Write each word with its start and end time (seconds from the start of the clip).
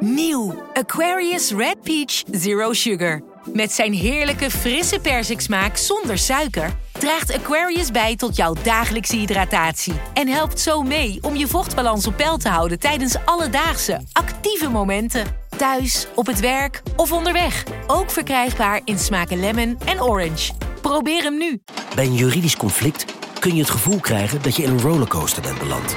Nieuw 0.00 0.62
Aquarius 0.72 1.50
Red 1.50 1.82
Peach 1.82 2.22
Zero 2.30 2.72
Sugar. 2.72 3.22
Met 3.52 3.72
zijn 3.72 3.92
heerlijke 3.92 4.50
frisse 4.50 4.98
persiksmaak 5.00 5.76
zonder 5.76 6.18
suiker 6.18 6.70
draagt 6.92 7.34
Aquarius 7.34 7.90
bij 7.90 8.16
tot 8.16 8.36
jouw 8.36 8.54
dagelijkse 8.62 9.16
hydratatie 9.16 9.92
en 10.14 10.28
helpt 10.28 10.60
zo 10.60 10.82
mee 10.82 11.18
om 11.20 11.36
je 11.36 11.46
vochtbalans 11.46 12.06
op 12.06 12.16
peil 12.16 12.36
te 12.36 12.48
houden 12.48 12.78
tijdens 12.78 13.16
alledaagse 13.24 14.00
actieve 14.12 14.70
momenten. 14.70 15.26
Thuis, 15.56 16.06
op 16.14 16.26
het 16.26 16.40
werk 16.40 16.82
of 16.96 17.12
onderweg. 17.12 17.64
Ook 17.86 18.10
verkrijgbaar 18.10 18.80
in 18.84 18.98
smaken 18.98 19.40
lemon 19.40 19.78
en 19.84 20.02
orange. 20.02 20.52
Probeer 20.80 21.22
hem 21.22 21.38
nu. 21.38 21.62
Bij 21.94 22.04
een 22.04 22.14
juridisch 22.14 22.56
conflict 22.56 23.04
kun 23.38 23.54
je 23.54 23.60
het 23.60 23.70
gevoel 23.70 24.00
krijgen 24.00 24.42
dat 24.42 24.56
je 24.56 24.62
in 24.62 24.70
een 24.70 24.80
rollercoaster 24.80 25.42
bent 25.42 25.58
beland. 25.58 25.96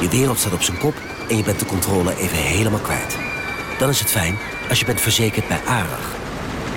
Je 0.00 0.08
wereld 0.10 0.38
staat 0.38 0.52
op 0.52 0.62
zijn 0.62 0.78
kop 0.78 0.94
en 1.30 1.36
je 1.36 1.42
bent 1.42 1.58
de 1.58 1.66
controle 1.66 2.16
even 2.16 2.36
helemaal 2.38 2.80
kwijt. 2.80 3.16
Dan 3.78 3.88
is 3.88 4.00
het 4.00 4.10
fijn 4.10 4.38
als 4.68 4.78
je 4.78 4.84
bent 4.84 5.00
verzekerd 5.00 5.48
bij 5.48 5.60
ARAG. 5.64 6.14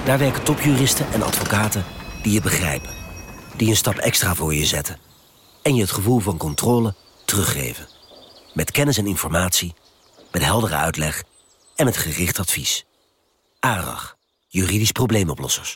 Daar 0.05 0.17
werken 0.17 0.43
topjuristen 0.43 1.11
en 1.13 1.21
advocaten 1.21 1.85
die 2.21 2.33
je 2.33 2.41
begrijpen. 2.41 2.93
Die 3.55 3.69
een 3.69 3.75
stap 3.75 3.95
extra 3.95 4.35
voor 4.35 4.53
je 4.53 4.65
zetten. 4.65 4.99
En 5.61 5.75
je 5.75 5.81
het 5.81 5.91
gevoel 5.91 6.19
van 6.19 6.37
controle 6.37 6.93
teruggeven. 7.25 7.87
Met 8.53 8.71
kennis 8.71 8.97
en 8.97 9.07
informatie, 9.07 9.73
met 10.31 10.43
heldere 10.43 10.75
uitleg 10.75 11.23
en 11.75 11.85
met 11.85 11.97
gericht 11.97 12.39
advies. 12.39 12.85
ARAG, 13.59 14.17
juridisch 14.47 14.91
probleemoplossers. 14.91 15.75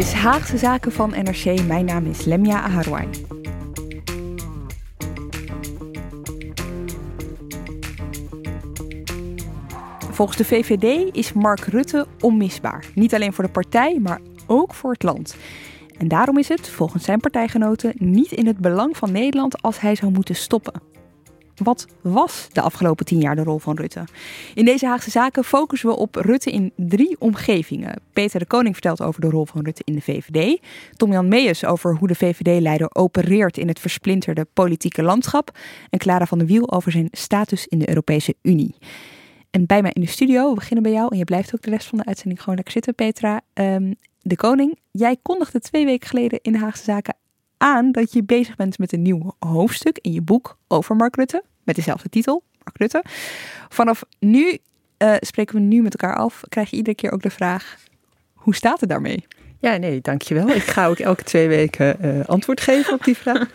Is 0.00 0.12
Haagse 0.12 0.58
Zaken 0.58 0.92
van 0.92 1.10
NRC. 1.10 1.66
Mijn 1.66 1.84
naam 1.84 2.06
is 2.06 2.24
Lemja 2.24 2.62
Aharwai. 2.62 3.08
Volgens 10.10 10.38
de 10.38 10.44
VVD 10.44 11.16
is 11.16 11.32
Mark 11.32 11.60
Rutte 11.60 12.06
onmisbaar. 12.20 12.84
Niet 12.94 13.14
alleen 13.14 13.32
voor 13.32 13.44
de 13.44 13.50
partij, 13.50 13.98
maar 13.98 14.20
ook 14.46 14.74
voor 14.74 14.92
het 14.92 15.02
land. 15.02 15.36
En 15.98 16.08
daarom 16.08 16.38
is 16.38 16.48
het, 16.48 16.68
volgens 16.68 17.04
zijn 17.04 17.20
partijgenoten, 17.20 17.92
niet 17.96 18.32
in 18.32 18.46
het 18.46 18.58
belang 18.58 18.96
van 18.96 19.12
Nederland 19.12 19.62
als 19.62 19.80
hij 19.80 19.94
zou 19.94 20.12
moeten 20.12 20.34
stoppen. 20.34 20.89
Wat 21.62 21.86
was 22.00 22.48
de 22.52 22.60
afgelopen 22.60 23.04
tien 23.04 23.20
jaar 23.20 23.36
de 23.36 23.42
rol 23.42 23.58
van 23.58 23.76
Rutte? 23.76 24.04
In 24.54 24.64
deze 24.64 24.86
Haagse 24.86 25.10
Zaken 25.10 25.44
focussen 25.44 25.88
we 25.88 25.96
op 25.96 26.14
Rutte 26.14 26.50
in 26.50 26.72
drie 26.76 27.16
omgevingen. 27.18 28.02
Peter 28.12 28.38
de 28.38 28.46
Koning 28.46 28.74
vertelt 28.74 29.02
over 29.02 29.20
de 29.20 29.30
rol 29.30 29.46
van 29.46 29.64
Rutte 29.64 29.82
in 29.84 29.94
de 29.94 30.00
VVD. 30.00 30.60
Tom-Jan 30.96 31.28
Meijers 31.28 31.64
over 31.64 31.96
hoe 31.96 32.08
de 32.08 32.14
VVD-leider 32.14 32.88
opereert 32.92 33.58
in 33.58 33.68
het 33.68 33.80
versplinterde 33.80 34.46
politieke 34.52 35.02
landschap. 35.02 35.58
En 35.90 35.98
Clara 35.98 36.26
van 36.26 36.38
der 36.38 36.46
Wiel 36.46 36.72
over 36.72 36.92
zijn 36.92 37.08
status 37.10 37.66
in 37.66 37.78
de 37.78 37.88
Europese 37.88 38.34
Unie. 38.42 38.74
En 39.50 39.66
bij 39.66 39.82
mij 39.82 39.90
in 39.92 40.00
de 40.00 40.06
studio, 40.06 40.48
we 40.48 40.54
beginnen 40.54 40.82
bij 40.82 40.92
jou 40.92 41.08
en 41.10 41.18
je 41.18 41.24
blijft 41.24 41.54
ook 41.54 41.62
de 41.62 41.70
rest 41.70 41.86
van 41.86 41.98
de 41.98 42.04
uitzending 42.04 42.40
gewoon 42.40 42.54
lekker 42.54 42.72
zitten, 42.72 42.94
Petra. 42.94 43.40
Um, 43.54 43.94
de 44.20 44.36
Koning, 44.36 44.78
jij 44.90 45.16
kondigde 45.22 45.60
twee 45.60 45.84
weken 45.84 46.08
geleden 46.08 46.38
in 46.42 46.52
de 46.52 46.58
Haagse 46.58 46.84
Zaken 46.84 47.14
aan 47.60 47.92
dat 47.92 48.12
je 48.12 48.24
bezig 48.24 48.56
bent 48.56 48.78
met 48.78 48.92
een 48.92 49.02
nieuw 49.02 49.34
hoofdstuk 49.38 49.98
in 49.98 50.12
je 50.12 50.22
boek 50.22 50.58
over 50.68 50.96
Mark 50.96 51.16
Rutte. 51.16 51.44
Met 51.64 51.76
dezelfde 51.76 52.08
titel, 52.08 52.42
Mark 52.64 52.78
Rutte. 52.78 53.04
Vanaf 53.68 54.02
nu 54.18 54.58
uh, 54.98 55.14
spreken 55.20 55.54
we 55.54 55.60
nu 55.60 55.82
met 55.82 56.00
elkaar 56.00 56.16
af. 56.16 56.42
Krijg 56.48 56.70
je 56.70 56.76
iedere 56.76 56.96
keer 56.96 57.12
ook 57.12 57.22
de 57.22 57.30
vraag: 57.30 57.76
hoe 58.32 58.54
staat 58.54 58.80
het 58.80 58.88
daarmee? 58.88 59.26
Ja, 59.60 59.76
nee, 59.76 60.00
dankjewel. 60.00 60.48
Ik 60.48 60.62
ga 60.62 60.86
ook 60.86 60.98
elke 60.98 61.22
twee 61.22 61.48
weken 61.48 61.96
uh, 62.04 62.24
antwoord 62.24 62.60
geven 62.60 62.94
op 62.94 63.04
die 63.04 63.16
vraag. 63.16 63.48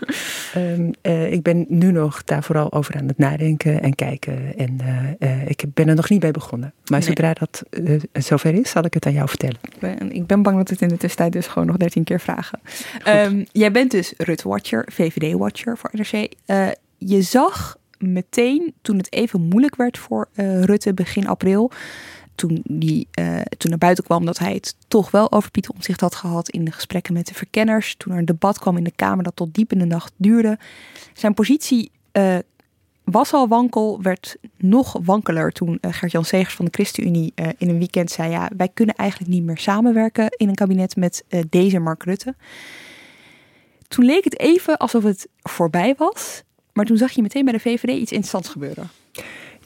um, 0.55 0.91
uh, 1.01 1.31
ik 1.31 1.41
ben 1.41 1.65
nu 1.67 1.91
nog 1.91 2.23
daar 2.23 2.43
vooral 2.43 2.71
over 2.71 2.95
aan 2.95 3.07
het 3.07 3.17
nadenken 3.17 3.81
en 3.81 3.95
kijken. 3.95 4.57
En 4.57 4.77
uh, 5.19 5.47
ik 5.47 5.63
ben 5.73 5.87
er 5.87 5.95
nog 5.95 6.09
niet 6.09 6.19
bij 6.19 6.31
begonnen. 6.31 6.73
Maar 6.85 6.99
nee. 6.99 7.07
zodra 7.07 7.33
dat 7.33 7.63
zover 8.13 8.53
is, 8.53 8.69
zal 8.69 8.85
ik 8.85 8.93
het 8.93 9.05
aan 9.05 9.13
jou 9.13 9.29
vertellen. 9.29 9.59
Ik 10.09 10.27
ben 10.27 10.41
bang 10.41 10.57
dat 10.57 10.69
het 10.69 10.81
in 10.81 10.87
de 10.87 10.97
tussentijd 10.97 11.31
dus 11.31 11.47
gewoon 11.47 11.67
nog 11.67 11.77
dertien 11.77 12.03
keer 12.03 12.19
vragen. 12.19 12.59
Um, 13.07 13.45
jij 13.51 13.71
bent 13.71 13.91
dus 13.91 14.13
Rutte-watcher, 14.17 14.87
VVD-watcher 14.91 15.77
voor 15.77 15.89
NRC. 15.93 16.33
je 16.97 17.21
zag 17.21 17.77
meteen, 17.97 18.73
toen 18.81 18.97
het 18.97 19.13
even 19.13 19.41
moeilijk 19.41 19.75
werd 19.75 19.97
voor 19.97 20.27
Rutte 20.35 20.93
begin 20.93 21.27
april 21.27 21.71
toen, 22.35 22.61
die, 22.63 23.07
uh, 23.19 23.41
toen 23.57 23.69
naar 23.69 23.79
buiten 23.79 24.03
kwam 24.03 24.25
dat 24.25 24.37
hij 24.37 24.53
het 24.53 24.75
toch 24.87 25.11
wel 25.11 25.31
over 25.31 25.51
Pieter 25.51 25.71
Omtzigt 25.71 26.01
had 26.01 26.15
gehad 26.15 26.49
in 26.49 26.65
de 26.65 26.71
gesprekken 26.71 27.13
met 27.13 27.27
de 27.27 27.33
verkenners. 27.33 27.95
Toen 27.95 28.13
er 28.13 28.19
een 28.19 28.25
debat 28.25 28.59
kwam 28.59 28.77
in 28.77 28.83
de 28.83 28.91
Kamer 28.95 29.23
dat 29.23 29.35
tot 29.35 29.53
diep 29.53 29.71
in 29.71 29.79
de 29.79 29.85
nacht 29.85 30.13
duurde. 30.15 30.57
Zijn 31.13 31.33
positie 31.33 31.91
uh, 32.13 32.37
was 33.03 33.33
al 33.33 33.47
wankel, 33.47 34.01
werd 34.01 34.37
nog 34.57 34.97
wankeler 35.03 35.51
toen 35.51 35.77
uh, 35.81 35.93
Gert-Jan 35.93 36.25
Segers 36.25 36.55
van 36.55 36.65
de 36.65 36.71
ChristenUnie 36.71 37.33
in 37.57 37.69
een 37.69 37.77
weekend 37.77 38.11
zei... 38.11 38.29
ja, 38.29 38.49
wij 38.57 38.69
kunnen 38.73 38.95
eigenlijk 38.95 39.31
niet 39.31 39.43
meer 39.43 39.57
samenwerken 39.57 40.29
in 40.37 40.49
een 40.49 40.55
kabinet 40.55 40.95
met 40.95 41.23
deze 41.49 41.79
Mark 41.79 42.03
Rutte. 42.03 42.35
Toen 43.87 44.05
leek 44.05 44.23
het 44.23 44.39
even 44.39 44.77
alsof 44.77 45.03
het 45.03 45.27
voorbij 45.41 45.95
was. 45.97 46.43
Maar 46.75 46.85
toen 46.85 46.97
zag 46.97 47.11
je 47.11 47.21
meteen 47.21 47.43
bij 47.43 47.53
de 47.53 47.59
VVD 47.59 47.89
iets 47.89 48.11
interessants 48.11 48.49
gebeuren. 48.49 48.89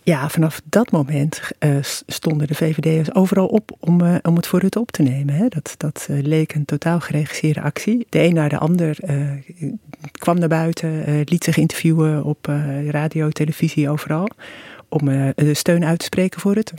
Ja, 0.10 0.30
vanaf 0.30 0.62
dat 0.66 0.92
moment 0.92 1.42
uh, 1.60 1.78
stonden 2.06 2.48
de 2.48 2.56
VVD'ers 2.56 3.14
overal 3.14 3.48
op 3.48 3.72
om, 3.80 4.02
uh, 4.02 4.16
om 4.22 4.36
het 4.36 4.48
voor 4.48 4.60
Rutte 4.60 4.80
op 4.80 4.92
te 4.92 5.02
nemen. 5.02 5.34
Hè. 5.34 5.48
Dat, 5.48 5.74
dat 5.78 6.08
uh, 6.10 6.22
leek 6.22 6.54
een 6.54 6.66
totaal 6.66 7.00
geregisseerde 7.00 7.62
actie. 7.62 8.08
De 8.10 8.20
een 8.20 8.34
naar 8.34 8.50
de 8.50 8.58
ander 8.58 8.98
kwam 10.12 10.40
naar 10.40 10.50
buiten, 10.50 11.22
liet 11.26 11.44
zich 11.44 11.58
interviewen 11.58 12.24
op 12.24 12.46
radio, 12.90 13.30
televisie, 13.30 13.90
overal. 13.90 14.30
Om 14.88 15.06
de 15.36 15.54
steun 15.54 15.86
uit 15.86 16.00
te 16.00 16.06
spreken 16.06 16.42
voor 16.42 16.54
Rutte. 16.54 16.74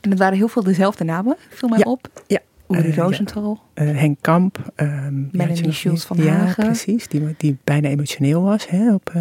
En 0.00 0.10
het 0.10 0.18
waren 0.18 0.36
heel 0.36 0.48
veel 0.48 0.62
dezelfde 0.62 1.04
namen, 1.04 1.36
viel 1.50 1.68
mij 1.68 1.78
ja, 1.78 1.90
op. 1.90 2.08
Ja. 2.26 2.38
Uri 2.68 2.94
Rosenthal. 2.94 3.60
Ja. 3.74 3.82
Henk 3.82 4.18
Kamp. 4.20 4.72
Um, 4.76 5.28
Melanie 5.32 5.72
Schultz 5.72 6.04
van 6.04 6.18
Hagen. 6.18 6.64
Ja, 6.64 6.70
precies. 6.70 7.08
Die, 7.08 7.34
die 7.36 7.56
bijna 7.64 7.88
emotioneel 7.88 8.42
was 8.42 8.68
hè, 8.68 8.94
op 8.94 9.12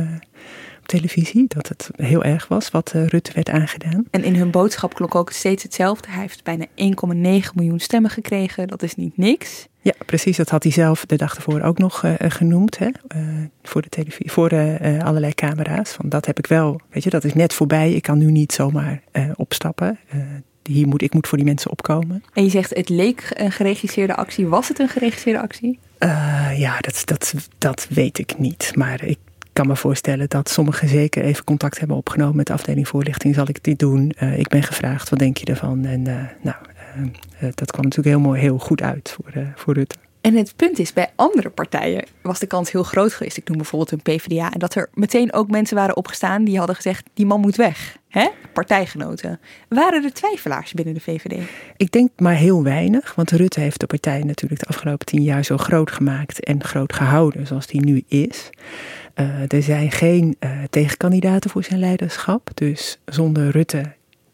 televisie. 0.85 1.45
Dat 1.47 1.67
het 1.67 1.89
heel 1.95 2.23
erg 2.23 2.47
was 2.47 2.71
wat 2.71 2.93
uh, 2.95 3.07
Rutte 3.07 3.31
werd 3.33 3.49
aangedaan. 3.49 4.05
En 4.11 4.23
in 4.23 4.35
hun 4.35 4.51
boodschap 4.51 4.93
klonk 4.93 5.15
ook 5.15 5.31
steeds 5.31 5.63
hetzelfde. 5.63 6.09
Hij 6.09 6.21
heeft 6.21 6.43
bijna 6.43 6.65
1,9 6.65 7.53
miljoen 7.55 7.79
stemmen 7.79 8.11
gekregen. 8.11 8.67
Dat 8.67 8.83
is 8.83 8.95
niet 8.95 9.17
niks. 9.17 9.67
Ja, 9.81 9.93
precies. 10.05 10.37
Dat 10.37 10.49
had 10.49 10.63
hij 10.63 10.71
zelf 10.71 11.05
de 11.05 11.15
dag 11.15 11.35
ervoor 11.35 11.61
ook 11.61 11.77
nog 11.77 12.03
uh, 12.03 12.13
genoemd. 12.17 12.77
Hè? 12.77 12.85
Uh, 12.85 13.21
voor 13.63 13.81
de 13.81 13.89
televisie, 13.89 14.31
voor 14.31 14.49
allerlei 15.03 15.33
camera's. 15.33 15.91
Van 15.91 16.09
dat 16.09 16.25
heb 16.25 16.37
ik 16.37 16.47
wel. 16.47 16.81
Weet 16.89 17.03
je, 17.03 17.09
dat 17.09 17.23
is 17.23 17.33
net 17.33 17.53
voorbij. 17.53 17.93
Ik 17.93 18.01
kan 18.01 18.17
nu 18.17 18.31
niet 18.31 18.53
zomaar 18.53 19.03
opstappen. 19.35 19.99
hier 20.63 20.87
moet, 20.87 21.01
ik 21.01 21.13
moet 21.13 21.27
voor 21.27 21.37
die 21.37 21.47
mensen 21.47 21.71
opkomen. 21.71 22.23
En 22.33 22.43
je 22.43 22.49
zegt 22.49 22.75
het 22.75 22.89
leek 22.89 23.31
een 23.33 23.51
geregisseerde 23.51 24.15
actie. 24.15 24.47
Was 24.47 24.67
het 24.67 24.79
een 24.79 24.89
geregisseerde 24.89 25.41
actie? 25.41 25.79
ja, 26.55 26.79
dat, 26.79 27.01
dat, 27.05 27.33
dat 27.57 27.87
weet 27.89 28.17
ik 28.17 28.37
niet. 28.37 28.71
Maar 28.75 29.03
ik 29.03 29.17
kan 29.55 29.67
me 29.67 29.75
voorstellen 29.75 30.29
dat 30.29 30.49
sommigen 30.49 30.87
zeker 30.87 31.23
even 31.23 31.43
contact 31.43 31.79
hebben 31.79 31.97
opgenomen 31.97 32.35
met 32.35 32.47
de 32.47 32.53
afdeling 32.53 32.87
voorlichting. 32.87 33.35
Zal 33.35 33.49
ik 33.49 33.63
dit 33.63 33.79
doen? 33.79 34.13
Uh, 34.19 34.39
ik 34.39 34.47
ben 34.47 34.63
gevraagd, 34.63 35.09
wat 35.09 35.19
denk 35.19 35.37
je 35.37 35.45
ervan? 35.45 35.85
En 35.85 36.07
uh, 36.07 36.15
nou, 36.41 36.55
uh, 36.97 37.49
dat 37.55 37.71
kwam 37.71 37.83
natuurlijk 37.83 38.15
heel 38.15 38.25
mooi, 38.25 38.41
heel 38.41 38.57
goed 38.57 38.81
uit 38.81 39.15
voor, 39.17 39.53
voor 39.55 39.73
Rutte. 39.73 39.95
En 40.25 40.35
het 40.35 40.55
punt 40.55 40.79
is, 40.79 40.93
bij 40.93 41.11
andere 41.15 41.49
partijen 41.49 42.05
was 42.21 42.39
de 42.39 42.47
kans 42.47 42.71
heel 42.71 42.83
groot 42.83 43.13
geweest. 43.13 43.37
Ik 43.37 43.47
noem 43.47 43.57
bijvoorbeeld 43.57 43.91
een 43.91 44.01
PvdA. 44.01 44.51
En 44.51 44.59
dat 44.59 44.75
er 44.75 44.89
meteen 44.93 45.33
ook 45.33 45.49
mensen 45.49 45.75
waren 45.75 45.95
opgestaan 45.95 46.43
die 46.43 46.57
hadden 46.57 46.75
gezegd, 46.75 47.09
die 47.13 47.25
man 47.25 47.39
moet 47.39 47.55
weg. 47.55 47.97
Hè? 48.09 48.27
Partijgenoten. 48.53 49.39
Waren 49.69 50.03
er 50.03 50.13
twijfelaars 50.13 50.73
binnen 50.73 50.93
de 50.93 50.99
VVD? 50.99 51.41
Ik 51.77 51.91
denk 51.91 52.09
maar 52.17 52.35
heel 52.35 52.63
weinig. 52.63 53.15
Want 53.15 53.31
Rutte 53.31 53.59
heeft 53.59 53.79
de 53.79 53.85
partij 53.85 54.21
natuurlijk 54.23 54.61
de 54.61 54.67
afgelopen 54.67 55.05
tien 55.05 55.23
jaar 55.23 55.45
zo 55.45 55.57
groot 55.57 55.91
gemaakt 55.91 56.43
en 56.43 56.63
groot 56.63 56.93
gehouden 56.93 57.47
zoals 57.47 57.67
die 57.67 57.85
nu 57.85 58.03
is. 58.07 58.49
Uh, 59.15 59.51
er 59.51 59.63
zijn 59.63 59.91
geen 59.91 60.35
uh, 60.39 60.49
tegenkandidaten 60.69 61.49
voor 61.49 61.63
zijn 61.63 61.79
leiderschap. 61.79 62.49
Dus 62.53 62.99
zonder 63.05 63.49
Rutte 63.49 63.83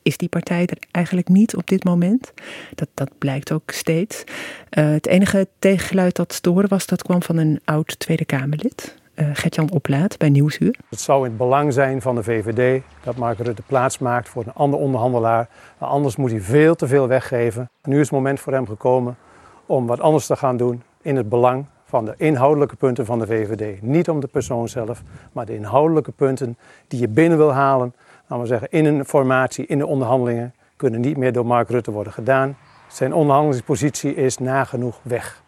is 0.02 0.18
die 0.18 0.30
partij 0.30 0.66
er 0.66 0.78
eigenlijk 0.92 1.28
niet 1.28 1.56
op 1.56 1.68
dit 1.68 1.84
moment. 1.84 2.34
Dat, 2.76 2.88
dat 2.94 3.10
blijkt 3.18 3.52
ook 3.52 3.72
steeds. 3.72 4.24
Uh, 4.24 4.90
het 4.92 5.08
enige 5.08 5.48
tegengeluid 5.60 6.16
dat 6.16 6.34
stoorde 6.34 6.68
was, 6.68 6.86
dat 6.86 7.04
kwam 7.04 7.24
van 7.24 7.38
een 7.38 7.62
oud 7.66 8.00
Tweede 8.00 8.26
Kamerlid. 8.26 9.00
Gertjan 9.34 9.72
Oplaat 9.72 10.18
bij 10.18 10.30
Nieuwsuur. 10.30 10.76
Het 10.90 11.00
zou 11.00 11.24
in 11.24 11.30
het 11.30 11.38
belang 11.38 11.74
zijn 11.74 12.02
van 12.02 12.16
de 12.16 12.24
VVD 12.24 12.84
dat 13.04 13.16
Mark 13.16 13.40
Rutte 13.40 13.62
plaats 13.62 13.98
maakt 13.98 14.30
voor 14.30 14.44
een 14.46 14.54
ander 14.54 14.80
onderhandelaar. 14.80 15.50
Anders 15.78 16.16
moet 16.16 16.32
hij 16.32 16.42
veel 16.42 16.76
te 16.76 16.88
veel 16.88 17.08
weggeven. 17.08 17.70
Nu 17.84 17.96
is 17.96 18.02
het 18.02 18.12
moment 18.12 18.40
voor 18.40 18.54
hem 18.54 18.68
gekomen 18.68 19.18
om 19.66 19.88
wat 19.88 20.00
anders 20.00 20.26
te 20.26 20.36
gaan 20.36 20.58
doen 20.58 20.84
in 21.02 21.16
het 21.16 21.30
belang 21.30 21.66
van 21.92 22.06
de 22.06 22.14
inhoudelijke 22.18 22.76
punten 22.76 23.06
van 23.06 23.20
de 23.20 23.26
VVD. 23.26 23.82
Niet 23.82 24.10
om 24.10 24.20
de 24.20 24.28
persoon 24.28 24.70
zelf, 24.70 25.04
maar 25.32 25.46
de 25.46 25.56
inhoudelijke 25.56 26.12
punten 26.12 26.58
die 26.88 27.00
je 27.00 27.08
binnen 27.08 27.38
wil 27.38 27.54
halen. 27.54 27.94
Laten 28.28 28.40
we 28.40 28.48
zeggen, 28.48 28.68
in 28.72 28.86
een 28.86 29.06
formatie, 29.06 29.66
in 29.66 29.78
de 29.78 29.86
onderhandelingen, 29.86 30.54
kunnen 30.76 31.02
niet 31.02 31.18
meer 31.18 31.34
door 31.34 31.46
Mark 31.46 31.70
Rutte 31.70 31.92
worden 31.92 32.14
gedaan. 32.14 32.58
Zijn 32.88 33.14
onderhandelingspositie 33.14 34.16
is 34.16 34.38
nagenoeg 34.38 35.00
weg. 35.02 35.44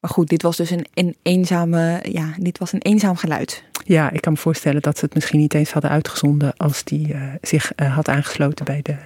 Maar 0.00 0.10
goed, 0.10 0.28
dit 0.28 0.42
was 0.42 0.56
dus 0.56 0.70
een, 0.70 0.86
een 0.94 1.16
eenzame, 1.22 1.98
ja, 2.02 2.34
dit 2.38 2.58
was 2.58 2.72
een 2.72 2.82
eenzaam 2.82 3.16
geluid. 3.16 3.64
Ja, 3.84 4.10
ik 4.10 4.20
kan 4.20 4.32
me 4.32 4.38
voorstellen 4.38 4.82
dat 4.82 4.98
ze 4.98 5.04
het 5.04 5.14
misschien 5.14 5.38
niet 5.38 5.54
eens 5.54 5.72
hadden 5.72 5.90
uitgezonden 5.90 6.56
als 6.56 6.84
die 6.84 7.08
uh, 7.08 7.22
zich 7.40 7.72
uh, 7.76 7.94
had 7.94 8.08
aangesloten 8.08 8.64
bij 8.64 8.80
de, 8.82 8.96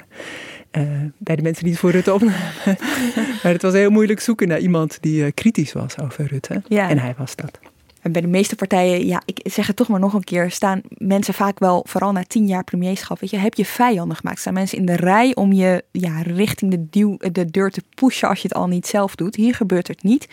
uh, 0.72 0.88
bij 1.18 1.36
de 1.36 1.42
mensen 1.42 1.62
die 1.62 1.72
het 1.72 1.80
voor 1.80 1.90
Rutte 1.90 2.14
opnamen. 2.14 2.52
maar 3.42 3.52
het 3.52 3.62
was 3.62 3.72
heel 3.72 3.90
moeilijk 3.90 4.20
zoeken 4.20 4.48
naar 4.48 4.58
iemand 4.58 4.98
die 5.00 5.32
kritisch 5.32 5.72
was 5.72 5.98
over 5.98 6.26
Rutte. 6.26 6.62
Ja. 6.68 6.88
En 6.88 6.98
hij 6.98 7.14
was 7.18 7.36
dat. 7.36 7.58
En 8.00 8.12
bij 8.12 8.20
de 8.20 8.28
meeste 8.28 8.56
partijen, 8.56 9.06
ja, 9.06 9.22
ik 9.24 9.40
zeg 9.42 9.66
het 9.66 9.76
toch 9.76 9.88
maar 9.88 10.00
nog 10.00 10.14
een 10.14 10.24
keer, 10.24 10.50
staan 10.50 10.80
mensen 10.88 11.34
vaak 11.34 11.58
wel, 11.58 11.84
vooral 11.88 12.12
na 12.12 12.24
tien 12.26 12.46
jaar 12.46 12.64
premierschap, 12.64 13.20
weet 13.20 13.30
je, 13.30 13.36
heb 13.36 13.54
je 13.54 13.64
vijanden 13.64 14.16
gemaakt. 14.16 14.38
Staan 14.38 14.54
mensen 14.54 14.78
in 14.78 14.86
de 14.86 14.96
rij 14.96 15.34
om 15.34 15.52
je 15.52 15.84
ja, 15.90 16.22
richting 16.22 16.70
de, 16.70 16.86
duw, 16.90 17.16
de 17.32 17.50
deur 17.50 17.70
te 17.70 17.82
pushen 17.94 18.28
als 18.28 18.42
je 18.42 18.48
het 18.48 18.56
al 18.56 18.66
niet 18.66 18.86
zelf 18.86 19.14
doet. 19.14 19.36
Hier 19.36 19.54
gebeurt 19.54 19.88
het 19.88 20.02
niet. 20.02 20.28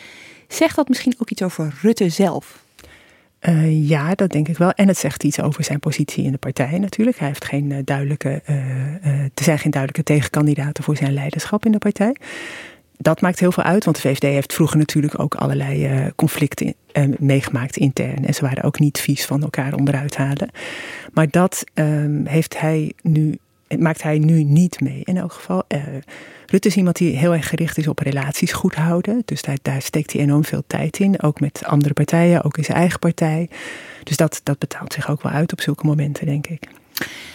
Zegt 0.47 0.75
dat 0.75 0.87
misschien 0.87 1.15
ook 1.17 1.29
iets 1.29 1.41
over 1.41 1.73
Rutte 1.81 2.09
zelf? 2.09 2.65
Uh, 3.41 3.89
ja, 3.89 4.15
dat 4.15 4.31
denk 4.31 4.47
ik 4.47 4.57
wel. 4.57 4.71
En 4.71 4.87
het 4.87 4.97
zegt 4.97 5.23
iets 5.23 5.41
over 5.41 5.63
zijn 5.63 5.79
positie 5.79 6.23
in 6.23 6.31
de 6.31 6.37
partij 6.37 6.79
natuurlijk. 6.79 7.19
Hij 7.19 7.27
heeft 7.27 7.45
geen 7.45 7.69
uh, 7.69 7.77
duidelijke, 7.83 8.41
uh, 8.49 9.05
er 9.05 9.43
zijn 9.43 9.59
geen 9.59 9.71
duidelijke 9.71 10.13
tegenkandidaten 10.13 10.83
voor 10.83 10.97
zijn 10.97 11.13
leiderschap 11.13 11.65
in 11.65 11.71
de 11.71 11.77
partij. 11.77 12.15
Dat 12.97 13.21
maakt 13.21 13.39
heel 13.39 13.51
veel 13.51 13.63
uit, 13.63 13.83
want 13.83 14.01
de 14.01 14.09
VVD 14.09 14.21
heeft 14.21 14.53
vroeger 14.53 14.77
natuurlijk 14.77 15.19
ook 15.19 15.35
allerlei 15.35 16.11
conflicten 16.15 16.73
meegemaakt 17.17 17.77
intern. 17.77 18.25
En 18.25 18.33
ze 18.33 18.41
waren 18.41 18.63
ook 18.63 18.79
niet 18.79 18.99
vies 18.99 19.25
van 19.25 19.41
elkaar 19.41 19.73
onderuit 19.73 20.15
halen. 20.15 20.49
Maar 21.13 21.29
dat 21.29 21.63
ehm, 21.73 22.25
heeft 22.25 22.59
hij 22.59 22.93
nu, 23.01 23.37
maakt 23.79 24.03
hij 24.03 24.19
nu 24.19 24.43
niet 24.43 24.81
mee 24.81 25.01
in 25.03 25.17
elk 25.17 25.31
geval. 25.33 25.63
Rutte 26.45 26.67
is 26.67 26.75
iemand 26.75 26.95
die 26.95 27.15
heel 27.15 27.33
erg 27.33 27.49
gericht 27.49 27.77
is 27.77 27.87
op 27.87 27.99
relaties 27.99 28.51
goed 28.51 28.75
houden. 28.75 29.21
Dus 29.25 29.41
daar, 29.41 29.57
daar 29.61 29.81
steekt 29.81 30.13
hij 30.13 30.21
enorm 30.21 30.43
veel 30.43 30.63
tijd 30.67 30.99
in. 30.99 31.21
Ook 31.21 31.39
met 31.39 31.63
andere 31.65 31.93
partijen, 31.93 32.43
ook 32.43 32.57
in 32.57 32.63
zijn 32.63 32.77
eigen 32.77 32.99
partij. 32.99 33.49
Dus 34.03 34.17
dat, 34.17 34.41
dat 34.43 34.59
betaalt 34.59 34.93
zich 34.93 35.09
ook 35.09 35.21
wel 35.21 35.31
uit 35.31 35.51
op 35.51 35.61
zulke 35.61 35.85
momenten, 35.85 36.25
denk 36.25 36.47
ik. 36.47 36.67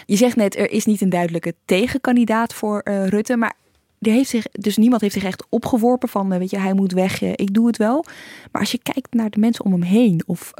Je 0.07 0.17
zegt 0.17 0.37
net, 0.37 0.59
er 0.59 0.71
is 0.71 0.85
niet 0.85 1.01
een 1.01 1.09
duidelijke 1.09 1.55
tegenkandidaat 1.65 2.55
voor 2.55 2.81
uh, 2.85 3.07
Rutte. 3.07 3.37
Maar 3.37 3.55
er 4.01 4.13
heeft 4.13 4.31
zich, 4.31 4.47
dus 4.53 4.77
niemand 4.77 5.01
heeft 5.01 5.15
zich 5.15 5.25
echt 5.25 5.47
opgeworpen 5.49 6.09
van, 6.09 6.33
uh, 6.33 6.39
weet 6.39 6.51
je, 6.51 6.59
hij 6.59 6.75
moet 6.75 6.93
weg, 6.93 7.23
ik 7.23 7.55
doe 7.55 7.67
het 7.67 7.77
wel. 7.77 8.05
Maar 8.53 8.61
als 8.61 8.71
je 8.71 8.79
kijkt 8.83 9.15
naar 9.15 9.31
de 9.31 9.41
mensen 9.41 9.65
om 9.65 9.73
hem 9.73 9.83
heen, 9.83 10.23
of 10.27 10.53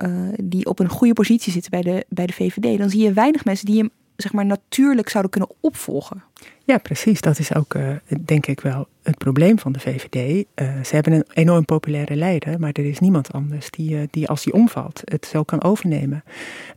die 0.43 0.67
op 0.67 0.79
een 0.79 0.89
goede 0.89 1.13
positie 1.15 1.53
zitten 1.53 1.71
bij 1.71 1.83
de, 1.83 2.05
bij 2.09 2.27
de 2.27 2.33
VVD, 2.33 2.79
dan 2.79 2.91
zie 2.91 3.03
je 3.03 3.13
weinig 3.13 3.45
mensen 3.45 3.67
die 3.67 3.79
hem 3.79 3.91
zeg 4.23 4.33
maar, 4.33 4.47
natuurlijk 4.47 5.09
zouden 5.09 5.31
kunnen 5.31 5.51
opvolgen. 5.61 6.23
Ja, 6.65 6.79
precies. 6.79 7.21
Dat 7.21 7.39
is 7.39 7.55
ook, 7.55 7.75
uh, 7.75 7.97
denk 8.21 8.47
ik 8.47 8.61
wel, 8.61 8.89
het 9.03 9.19
probleem 9.19 9.59
van 9.59 9.73
de 9.73 9.81
VVD. 9.81 10.47
Eh, 10.55 10.83
ze 10.85 10.95
hebben 10.95 11.13
een 11.13 11.25
enorm 11.33 11.65
populaire 11.65 12.17
leider, 12.17 12.61
maar 12.61 12.73
er 12.73 12.85
is 12.85 12.99
niemand 12.99 13.33
anders 13.33 13.71
die, 13.71 13.91
uh, 13.91 14.03
die 14.11 14.29
als 14.29 14.43
die 14.43 14.53
omvalt, 14.53 15.03
het 15.05 15.27
zo 15.27 15.43
kan 15.43 15.63
overnemen. 15.63 16.25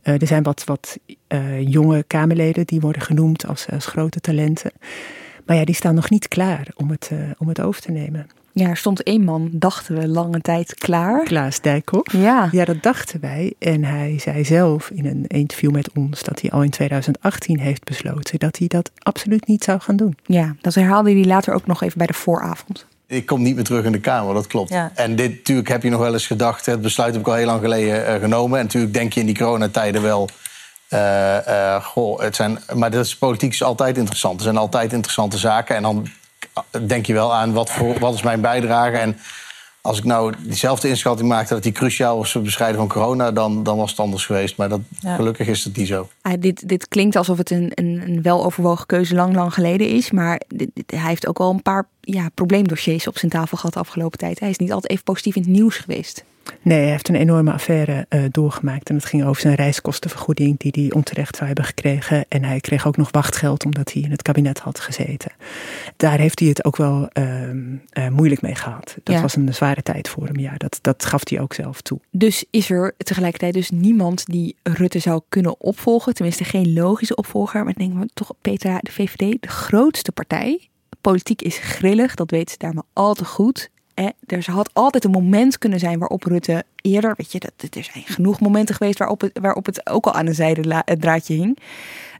er 0.02 0.26
zijn 0.26 0.42
wat, 0.42 0.64
wat 0.64 0.98
jonge 1.60 2.02
Kamerleden 2.02 2.66
die 2.66 2.80
worden 2.80 3.02
genoemd 3.02 3.46
als, 3.46 3.66
als 3.70 3.86
grote 3.86 4.20
talenten. 4.20 4.72
Maar 5.46 5.56
ja, 5.56 5.64
die 5.64 5.74
staan 5.74 5.94
nog 5.94 6.10
niet 6.10 6.28
klaar 6.28 6.68
om 6.76 6.90
het, 6.90 7.10
om 7.38 7.48
het 7.48 7.60
over 7.60 7.80
te 7.80 7.90
nemen. 7.90 8.26
Ja, 8.58 8.68
er 8.68 8.76
stond 8.76 9.02
één 9.02 9.24
man, 9.24 9.48
dachten 9.52 9.98
we, 9.98 10.08
lange 10.08 10.40
tijd 10.40 10.74
klaar. 10.74 11.24
Klaas 11.24 11.60
Dijkhoff. 11.60 12.12
Ja. 12.12 12.48
ja, 12.52 12.64
dat 12.64 12.82
dachten 12.82 13.20
wij. 13.20 13.54
En 13.58 13.84
hij 13.84 14.18
zei 14.18 14.44
zelf 14.44 14.90
in 14.90 15.06
een 15.06 15.26
interview 15.26 15.70
met 15.70 15.90
ons 15.94 16.22
dat 16.22 16.40
hij 16.40 16.50
al 16.50 16.62
in 16.62 16.70
2018 16.70 17.58
heeft 17.58 17.84
besloten 17.84 18.38
dat 18.38 18.58
hij 18.58 18.66
dat 18.66 18.90
absoluut 18.98 19.46
niet 19.46 19.64
zou 19.64 19.80
gaan 19.80 19.96
doen. 19.96 20.16
Ja, 20.24 20.56
dat 20.60 20.74
herhaalde 20.74 21.10
hij 21.10 21.24
later 21.24 21.54
ook 21.54 21.66
nog 21.66 21.82
even 21.82 21.98
bij 21.98 22.06
de 22.06 22.12
vooravond. 22.12 22.86
Ik 23.06 23.26
kom 23.26 23.42
niet 23.42 23.54
meer 23.54 23.64
terug 23.64 23.84
in 23.84 23.92
de 23.92 24.00
Kamer, 24.00 24.34
dat 24.34 24.46
klopt. 24.46 24.70
Ja. 24.70 24.90
En 24.94 25.16
dit 25.16 25.30
natuurlijk 25.30 25.68
heb 25.68 25.82
je 25.82 25.90
nog 25.90 26.00
wel 26.00 26.12
eens 26.12 26.26
gedacht. 26.26 26.66
Het 26.66 26.80
besluit 26.80 27.12
heb 27.12 27.20
ik 27.20 27.28
al 27.28 27.34
heel 27.34 27.46
lang 27.46 27.60
geleden 27.60 28.14
uh, 28.14 28.20
genomen. 28.20 28.58
En 28.58 28.64
natuurlijk 28.64 28.94
denk 28.94 29.12
je 29.12 29.20
in 29.20 29.26
die 29.26 29.38
coronatijden 29.38 30.02
wel. 30.02 30.28
Uh, 30.90 31.36
uh, 31.48 31.84
goh, 31.84 32.20
het 32.20 32.36
zijn, 32.36 32.58
maar 32.74 32.90
dat 32.90 33.04
is, 33.04 33.16
politiek 33.16 33.52
is 33.52 33.62
altijd 33.62 33.96
interessant. 33.96 34.36
Er 34.36 34.44
zijn 34.44 34.56
altijd 34.56 34.92
interessante 34.92 35.38
zaken. 35.38 35.76
En 35.76 35.82
dan 35.82 36.06
denk 36.86 37.06
je 37.06 37.12
wel 37.12 37.34
aan 37.34 37.52
wat, 37.52 37.70
voor, 37.70 37.98
wat 37.98 38.14
is 38.14 38.22
mijn 38.22 38.40
bijdrage. 38.40 38.96
En 38.96 39.18
als 39.80 39.98
ik 39.98 40.04
nou 40.04 40.34
diezelfde 40.38 40.88
inschatting 40.88 41.28
maakte 41.28 41.54
dat 41.54 41.62
die 41.62 41.72
cruciaal 41.72 42.16
was 42.16 42.26
voor 42.26 42.40
het 42.40 42.44
bestrijden 42.44 42.76
van 42.76 42.88
corona, 42.88 43.32
dan, 43.32 43.62
dan 43.62 43.76
was 43.76 43.90
het 43.90 44.00
anders 44.00 44.26
geweest. 44.26 44.56
Maar 44.56 44.68
dat, 44.68 44.80
gelukkig 45.02 45.46
is 45.46 45.64
het 45.64 45.76
niet 45.76 45.86
zo. 45.86 46.08
Ah, 46.22 46.32
dit, 46.38 46.68
dit 46.68 46.88
klinkt 46.88 47.16
alsof 47.16 47.38
het 47.38 47.50
een, 47.50 47.72
een, 47.74 48.02
een 48.06 48.22
weloverwogen 48.22 48.86
keuze 48.86 49.14
lang, 49.14 49.34
lang 49.34 49.54
geleden 49.54 49.88
is. 49.88 50.10
Maar 50.10 50.40
dit, 50.48 50.70
hij 50.86 51.08
heeft 51.08 51.26
ook 51.26 51.38
al 51.38 51.50
een 51.50 51.62
paar 51.62 51.88
ja, 52.00 52.28
probleemdossiers 52.34 53.06
op 53.06 53.18
zijn 53.18 53.30
tafel 53.30 53.56
gehad 53.56 53.72
de 53.72 53.80
afgelopen 53.80 54.18
tijd. 54.18 54.40
Hij 54.40 54.50
is 54.50 54.58
niet 54.58 54.72
altijd 54.72 54.92
even 54.92 55.04
positief 55.04 55.36
in 55.36 55.42
het 55.42 55.50
nieuws 55.50 55.76
geweest. 55.76 56.24
Nee, 56.62 56.80
hij 56.80 56.90
heeft 56.90 57.08
een 57.08 57.14
enorme 57.14 57.52
affaire 57.52 58.06
uh, 58.08 58.24
doorgemaakt. 58.30 58.88
En 58.88 58.94
het 58.94 59.04
ging 59.04 59.24
over 59.24 59.40
zijn 59.40 59.54
reiskostenvergoeding 59.54 60.58
die 60.58 60.72
hij 60.74 60.96
onterecht 60.96 61.34
zou 61.34 61.46
hebben 61.46 61.64
gekregen. 61.64 62.24
En 62.28 62.44
hij 62.44 62.60
kreeg 62.60 62.86
ook 62.86 62.96
nog 62.96 63.10
wachtgeld 63.10 63.64
omdat 63.64 63.92
hij 63.92 64.02
in 64.02 64.10
het 64.10 64.22
kabinet 64.22 64.58
had 64.58 64.80
gezeten. 64.80 65.32
Daar 65.96 66.18
heeft 66.18 66.38
hij 66.38 66.48
het 66.48 66.64
ook 66.64 66.76
wel 66.76 67.08
uh, 67.12 67.48
uh, 67.50 68.08
moeilijk 68.10 68.42
mee 68.42 68.54
gehad. 68.54 68.96
Dat 69.02 69.20
was 69.20 69.36
een 69.36 69.54
zware 69.54 69.82
tijd 69.82 70.08
voor 70.08 70.26
hem, 70.26 70.38
ja. 70.38 70.52
Dat, 70.56 70.78
dat 70.80 71.04
gaf 71.04 71.28
hij 71.28 71.40
ook 71.40 71.54
zelf 71.54 71.80
toe. 71.80 72.00
Dus 72.10 72.44
is 72.50 72.70
er 72.70 72.94
tegelijkertijd 72.98 73.54
dus 73.54 73.70
niemand 73.70 74.26
die 74.26 74.56
Rutte 74.62 74.98
zou 74.98 75.20
kunnen 75.28 75.60
opvolgen? 75.60 76.14
Tenminste, 76.14 76.44
geen 76.44 76.72
logische 76.72 77.14
opvolger. 77.14 77.64
Maar 77.64 77.74
denk 77.74 77.98
we 77.98 78.08
toch, 78.14 78.32
Petra, 78.40 78.78
de 78.82 78.92
VVD, 78.92 79.42
de 79.42 79.48
grootste 79.48 80.12
partij. 80.12 80.68
Politiek 81.00 81.42
is 81.42 81.58
grillig, 81.58 82.14
dat 82.14 82.30
weet 82.30 82.50
ze 82.50 82.58
daar 82.58 82.74
maar 82.74 82.84
al 82.92 83.14
te 83.14 83.24
goed 83.24 83.70
er 84.26 84.50
had 84.50 84.70
altijd 84.72 85.04
een 85.04 85.10
moment 85.10 85.58
kunnen 85.58 85.78
zijn 85.78 85.98
waarop 85.98 86.24
Rutte 86.24 86.64
eerder, 86.80 87.14
weet 87.16 87.32
je, 87.32 87.38
dat, 87.38 87.74
er 87.76 87.84
zijn 87.84 88.04
genoeg 88.04 88.40
momenten 88.40 88.74
geweest 88.74 88.98
waarop 88.98 89.20
het, 89.20 89.38
waarop 89.40 89.66
het 89.66 89.90
ook 89.90 90.06
al 90.06 90.12
aan 90.12 90.26
een 90.26 90.34
zijde 90.34 90.82
draadje 90.98 91.34
hing. 91.34 91.58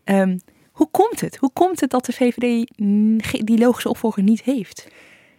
Um, 0.05 0.41
hoe 0.71 0.89
komt 0.91 1.21
het? 1.21 1.37
Hoe 1.37 1.51
komt 1.53 1.81
het 1.81 1.91
dat 1.91 2.05
de 2.05 2.13
VVD 2.13 2.71
die 3.47 3.59
logische 3.59 3.89
opvolger 3.89 4.23
niet 4.23 4.43
heeft? 4.43 4.89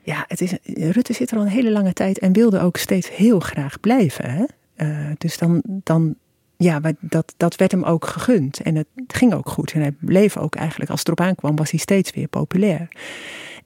Ja, 0.04 0.25
het 0.28 0.42
is, 0.42 0.54
Rutte 0.63 1.13
zit 1.13 1.31
er 1.31 1.38
al 1.38 1.44
een 1.44 1.50
hele 1.50 1.72
lange 1.72 1.94
tijd 1.94 2.19
en 2.19 2.34
wilde 2.34 2.60
ook 2.60 2.78
steeds 2.78 3.10
heel 3.16 3.39
graag 3.39 3.80
blijven. 3.80 4.30
Hè? 4.30 4.44
Uh, 4.78 5.12
dus 5.18 5.38
dan, 5.38 5.62
dan 5.66 6.16
ja, 6.57 6.81
dat, 7.00 7.34
dat 7.38 7.56
werd 7.56 7.72
hem 7.72 7.84
ook 7.84 8.06
gegund. 8.06 8.62
En 8.62 8.75
het 8.75 8.88
ging 9.07 9.34
ook 9.34 9.50
goed. 9.50 9.72
En 9.72 9.81
hij 9.81 9.92
bleef 10.00 10.38
ook 10.38 10.56
eigenlijk, 10.56 10.89
als 10.89 11.00
het 11.00 11.07
erop 11.07 11.22
aankwam, 11.22 11.56
was 11.56 11.72
hij 11.72 11.79
steeds 11.79 12.12
weer 12.12 12.27
populair. 12.27 12.88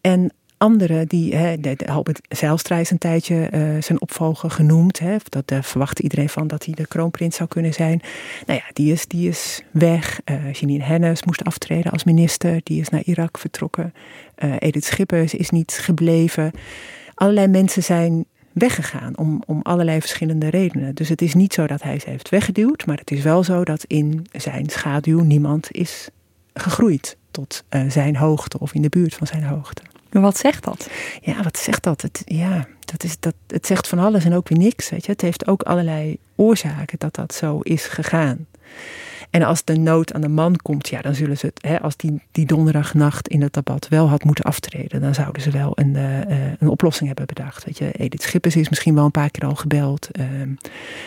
En 0.02 0.34
anderen 0.62 1.08
die, 1.08 1.36
hè, 1.36 1.56
Albert 1.86 2.22
Zijlstra 2.30 2.78
is 2.78 2.92
een 2.92 2.98
tijdje 2.98 3.50
uh, 3.54 3.82
zijn 3.82 4.02
opvolger 4.02 4.52
genoemd. 4.52 5.00
Hè, 5.00 5.16
dat 5.30 5.52
uh, 5.52 5.62
verwachtte 5.62 6.02
iedereen 6.02 6.30
van 6.30 6.48
dat 6.48 6.66
hij 6.66 6.74
de 6.74 6.88
kroonprins 6.88 7.36
zou 7.36 7.50
kunnen 7.50 7.74
zijn. 7.74 8.02
Nou 8.46 8.60
ja, 8.60 8.72
die 8.74 8.92
is, 8.92 9.08
die 9.08 9.30
is 9.30 9.62
weg. 9.72 10.20
Uh, 10.26 10.54
Janine 10.54 10.84
Hennis 10.84 11.24
moest 11.24 11.44
aftreden 11.44 11.92
als 11.92 12.04
minister. 12.04 12.60
Die 12.64 12.82
is 12.82 12.90
naar 12.90 13.02
Irak 13.04 13.38
vertrokken. 13.38 13.94
Edith 14.36 14.86
Schippers 14.86 15.34
is 15.34 15.50
niet 15.50 15.80
gebleven. 15.82 16.52
Allerlei 17.14 17.48
mensen 17.48 17.84
zijn 17.84 18.26
weggegaan 18.52 19.18
om, 19.18 19.44
om 19.46 19.62
allerlei 19.62 20.00
verschillende 20.00 20.50
redenen. 20.50 20.96
Dus 20.96 21.10
het 21.10 21.22
is 21.22 21.34
niet 21.34 21.54
zo 21.54 21.68
dat 21.68 21.82
hij 21.82 22.00
ze 22.00 22.10
heeft 22.10 22.30
weggeduwd. 22.30 22.86
Maar 22.86 22.98
het 22.98 23.12
is 23.12 23.24
wel 23.24 23.44
zo 23.44 23.64
dat 23.64 23.84
in 23.88 24.26
zijn 24.32 24.70
schaduw 24.70 25.20
niemand 25.20 25.72
is 25.72 26.10
gegroeid 26.54 27.18
tot 27.32 27.64
zijn 27.88 28.16
hoogte 28.16 28.60
of 28.60 28.74
in 28.74 28.82
de 28.82 28.90
buurt 28.90 29.14
van 29.14 29.28
zijn 29.28 29.44
hoogte. 29.44 29.82
Maar 30.12 30.22
wat 30.22 30.38
zegt 30.38 30.64
dat? 30.64 30.90
Ja, 31.22 31.44
wat 31.44 31.58
zegt 31.58 31.84
dat? 31.84 32.02
Het, 32.02 32.22
ja, 32.26 32.68
dat 32.80 33.04
is, 33.04 33.20
dat, 33.20 33.34
het 33.48 33.66
zegt 33.66 33.88
van 33.88 34.00
alles 34.00 34.26
en 34.26 34.34
ook 34.34 34.50
weer 34.50 34.58
niks. 34.58 34.90
Weet 34.90 35.06
je? 35.06 35.12
Het 35.12 35.22
heeft 35.22 35.48
ook 35.48 35.62
allerlei 35.62 36.18
oorzaken 36.36 37.00
dat 37.00 37.16
dat 37.16 37.34
zo 37.34 37.60
is 37.60 37.86
gegaan. 37.86 38.46
En 39.32 39.44
als 39.44 39.64
de 39.64 39.78
nood 39.78 40.14
aan 40.14 40.22
de 40.22 40.28
man 40.28 40.56
komt, 40.56 40.88
ja, 40.88 41.02
dan 41.02 41.16
zullen 41.16 41.38
ze 41.38 41.46
het, 41.46 41.60
hè, 41.62 41.82
als 41.82 41.98
die, 41.98 42.22
die 42.32 42.46
donderdagnacht 42.46 43.28
in 43.28 43.42
het 43.42 43.54
debat 43.54 43.88
wel 43.88 44.10
had 44.10 44.24
moeten 44.24 44.44
aftreden, 44.44 45.02
dan 45.02 45.14
zouden 45.14 45.42
ze 45.42 45.52
wel 45.52 45.72
een, 45.76 45.94
uh, 45.96 46.50
een 46.60 46.70
oplossing 46.70 47.08
hebben 47.08 47.26
bedacht. 47.26 47.66
Weet 47.66 47.78
je, 47.78 47.92
Edith 47.92 48.22
Schippers 48.22 48.56
is 48.56 48.70
misschien 48.70 48.96
wel 48.96 49.06
een 49.06 49.12
paar 49.12 49.30
keer 49.30 49.46
al 49.46 49.56
gebeld. 49.56 50.10
Uh, 50.20 50.26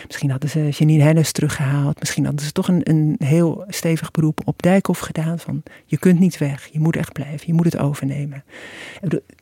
misschien 0.05 0.29
hadden 0.29 0.49
ze 0.49 0.69
Janine 0.69 1.03
Hennis 1.03 1.31
teruggehaald. 1.31 1.99
Misschien 1.99 2.25
hadden 2.25 2.45
ze 2.45 2.51
toch 2.51 2.67
een, 2.67 2.81
een 2.83 3.15
heel 3.17 3.65
stevig 3.67 4.11
beroep 4.11 4.41
op 4.45 4.61
Dijkhoff 4.61 4.99
gedaan. 4.99 5.39
Van 5.39 5.63
je 5.85 5.97
kunt 5.97 6.19
niet 6.19 6.37
weg, 6.37 6.69
je 6.71 6.79
moet 6.79 6.95
echt 6.95 7.13
blijven, 7.13 7.47
je 7.47 7.53
moet 7.53 7.65
het 7.65 7.77
overnemen. 7.77 8.43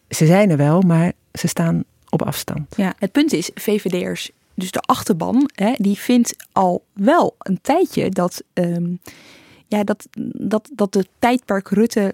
Ze 0.09 0.25
zijn 0.25 0.49
er 0.49 0.57
wel, 0.57 0.81
maar 0.81 1.11
ze 1.33 1.47
staan 1.47 1.83
op 2.09 2.21
afstand. 2.21 2.75
Ja, 2.75 2.93
het 2.99 3.11
punt 3.11 3.33
is, 3.33 3.49
VVD'ers 3.55 4.31
dus 4.55 4.71
de 4.71 4.79
achterban, 4.79 5.49
hè, 5.53 5.73
die 5.77 5.97
vindt 5.97 6.35
al 6.51 6.83
wel 6.93 7.35
een 7.37 7.59
tijdje 7.61 8.09
dat, 8.09 8.43
um, 8.53 8.99
ja, 9.67 9.83
dat, 9.83 10.07
dat, 10.33 10.69
dat 10.73 10.93
de 10.93 11.05
tijdperk 11.19 11.69
Rutte 11.69 12.13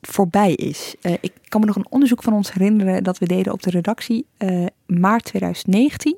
voorbij 0.00 0.52
is. 0.52 0.94
Uh, 1.02 1.12
ik 1.20 1.32
kan 1.48 1.60
me 1.60 1.66
nog 1.66 1.76
een 1.76 1.90
onderzoek 1.90 2.22
van 2.22 2.32
ons 2.32 2.52
herinneren 2.52 3.04
dat 3.04 3.18
we 3.18 3.26
deden 3.26 3.52
op 3.52 3.62
de 3.62 3.70
redactie 3.70 4.26
uh, 4.38 4.66
maart 4.86 5.24
2019. 5.24 6.16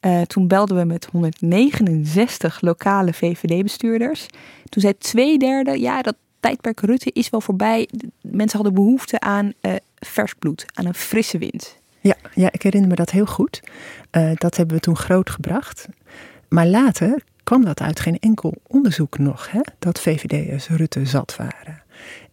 Uh, 0.00 0.22
toen 0.22 0.48
belden 0.48 0.76
we 0.76 0.84
met 0.84 1.08
169 1.12 2.60
lokale 2.60 3.12
VVD-bestuurders. 3.12 4.26
Toen 4.68 4.82
zei 4.82 4.98
twee 4.98 5.38
derde, 5.38 5.80
ja, 5.80 6.02
dat 6.02 6.16
tijdperk 6.40 6.80
Rutte 6.80 7.10
is 7.12 7.30
wel 7.30 7.40
voorbij. 7.40 7.88
Mensen 8.20 8.56
hadden 8.56 8.74
behoefte 8.74 9.20
aan 9.20 9.52
vers 9.94 10.34
bloed, 10.34 10.64
aan 10.74 10.86
een 10.86 10.94
frisse 10.94 11.38
wind. 11.38 11.76
Ja, 12.04 12.16
ja, 12.34 12.48
ik 12.52 12.62
herinner 12.62 12.90
me 12.90 12.96
dat 12.96 13.10
heel 13.10 13.26
goed. 13.26 13.60
Uh, 14.12 14.30
dat 14.34 14.56
hebben 14.56 14.76
we 14.76 14.82
toen 14.82 14.96
groot 14.96 15.30
gebracht. 15.30 15.88
Maar 16.48 16.66
later 16.66 17.22
kwam 17.44 17.64
dat 17.64 17.80
uit 17.80 18.00
geen 18.00 18.18
enkel 18.18 18.54
onderzoek 18.66 19.18
nog, 19.18 19.50
hè, 19.50 19.60
dat 19.78 20.00
VVD'ers 20.00 20.68
Rutte 20.68 21.06
zat 21.06 21.36
waren. 21.36 21.82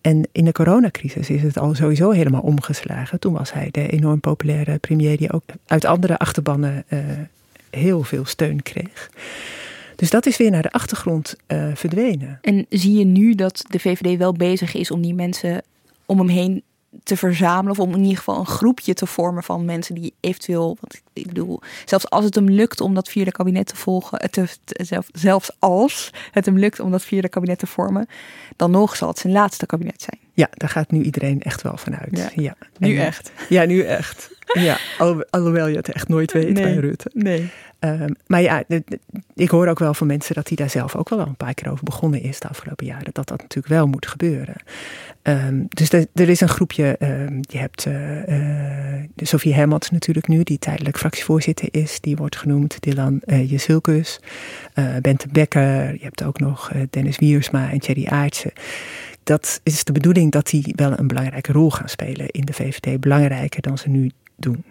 En 0.01 0.27
in 0.31 0.45
de 0.45 0.51
coronacrisis 0.51 1.29
is 1.29 1.41
het 1.41 1.57
al 1.57 1.75
sowieso 1.75 2.09
helemaal 2.09 2.41
omgeslagen. 2.41 3.19
Toen 3.19 3.33
was 3.33 3.53
hij 3.53 3.69
de 3.71 3.87
enorm 3.87 4.19
populaire 4.19 4.77
premier 4.77 5.17
die 5.17 5.31
ook 5.31 5.43
uit 5.65 5.85
andere 5.85 6.17
achterbannen 6.17 6.83
uh, 6.87 6.99
heel 7.69 8.03
veel 8.03 8.25
steun 8.25 8.63
kreeg. 8.63 9.09
Dus 9.95 10.09
dat 10.09 10.25
is 10.25 10.37
weer 10.37 10.51
naar 10.51 10.61
de 10.61 10.71
achtergrond 10.71 11.35
uh, 11.47 11.67
verdwenen. 11.73 12.39
En 12.41 12.65
zie 12.69 12.97
je 12.97 13.05
nu 13.05 13.35
dat 13.35 13.65
de 13.67 13.79
VVD 13.79 14.17
wel 14.17 14.33
bezig 14.33 14.73
is 14.73 14.91
om 14.91 15.01
die 15.01 15.13
mensen 15.13 15.61
om 16.05 16.17
hem 16.17 16.29
heen 16.29 16.63
te 17.03 17.17
verzamelen. 17.17 17.71
Of 17.71 17.79
om 17.79 17.93
in 17.93 18.01
ieder 18.01 18.17
geval 18.17 18.39
een 18.39 18.45
groepje 18.45 18.93
te 18.93 19.05
vormen 19.05 19.43
van 19.43 19.65
mensen 19.65 19.95
die 19.95 20.13
eventueel. 20.19 20.77
Want 20.79 21.01
ik 21.13 21.27
bedoel, 21.27 21.61
zelfs 21.85 22.09
als 22.09 22.25
het 22.25 22.35
hem 22.35 22.49
lukt 22.49 22.81
om 22.81 22.93
dat 22.93 23.09
vierde 23.09 23.31
kabinet 23.31 23.67
te 23.67 23.75
volgen. 23.75 24.19
Eh, 24.19 24.29
te, 24.29 24.47
zelf, 24.65 25.07
zelfs 25.11 25.51
als 25.59 26.11
het 26.31 26.45
hem 26.45 26.57
lukt 26.57 26.79
om 26.79 26.91
dat 26.91 27.03
vierde 27.03 27.29
kabinet 27.29 27.59
te 27.59 27.67
vormen. 27.67 28.07
Dan 28.55 28.71
nog 28.71 28.95
zal 28.95 29.07
het 29.07 29.19
zijn 29.19 29.33
laatste 29.33 29.65
kabinet 29.65 30.01
zijn. 30.01 30.19
Ja, 30.33 30.47
daar 30.51 30.69
gaat 30.69 30.91
nu 30.91 31.01
iedereen 31.01 31.41
echt 31.41 31.61
wel 31.61 31.77
vanuit. 31.77 32.31
Ja, 32.35 32.55
nu 32.77 32.97
echt. 32.97 33.31
Ja, 33.49 33.65
nu 33.65 33.81
echt. 33.81 34.29
Ja, 34.53 34.77
alhoewel 35.29 35.67
je 35.67 35.75
het 35.75 35.91
echt 35.91 36.07
nooit 36.07 36.31
weet 36.31 36.53
bij 36.53 36.73
Rutte. 36.75 37.09
Nee. 37.13 37.49
Um, 37.83 38.15
maar 38.27 38.41
ja, 38.41 38.63
ik 39.35 39.49
hoor 39.49 39.67
ook 39.67 39.79
wel 39.79 39.93
van 39.93 40.07
mensen 40.07 40.35
dat 40.35 40.47
hij 40.47 40.57
daar 40.57 40.69
zelf 40.69 40.95
ook 40.95 41.09
wel 41.09 41.19
een 41.19 41.35
paar 41.35 41.53
keer 41.53 41.71
over 41.71 41.83
begonnen 41.83 42.21
is 42.21 42.39
de 42.39 42.47
afgelopen 42.47 42.85
jaren. 42.85 43.13
Dat 43.13 43.27
dat 43.27 43.41
natuurlijk 43.41 43.73
wel 43.73 43.87
moet 43.87 44.07
gebeuren. 44.07 44.55
Um, 45.23 45.65
dus 45.69 45.91
er, 45.91 46.29
is 46.29 46.41
een 46.41 46.49
groepje, 46.49 46.95
um, 46.99 47.39
je 47.41 47.57
hebt 47.57 47.85
uh, 47.85 48.27
uh, 48.27 49.03
Sofie 49.15 49.53
Hermans 49.53 49.89
natuurlijk 49.89 50.27
nu, 50.27 50.43
die 50.43 50.59
tijdelijk 50.59 50.97
fractievoorzitter 50.97 51.67
is. 51.71 51.99
Die 51.99 52.15
wordt 52.15 52.35
genoemd 52.35 52.81
Dylan 52.81 53.21
uh, 53.25 53.51
Jesulkus, 53.51 54.19
Bente 55.01 55.27
Becker. 55.31 55.93
Je 55.93 56.03
hebt 56.03 56.23
ook 56.23 56.39
nog 56.39 56.71
Dennis 56.89 57.17
Wiersma 57.17 57.71
en 57.71 57.79
Thierry 57.79 58.05
Aartsen 58.05 58.51
dat 59.23 59.59
is 59.63 59.83
de 59.83 59.91
bedoeling 59.91 60.31
dat 60.31 60.49
die 60.49 60.73
wel 60.75 60.99
een 60.99 61.07
belangrijke 61.07 61.51
rol 61.51 61.71
gaan 61.71 61.89
spelen 61.89 62.29
in 62.29 62.45
de 62.45 62.53
VVD. 62.53 62.99
Belangrijker 62.99 63.61
dan 63.61 63.77
ze 63.77 63.89
nu 63.89 64.11
doen. 64.35 64.63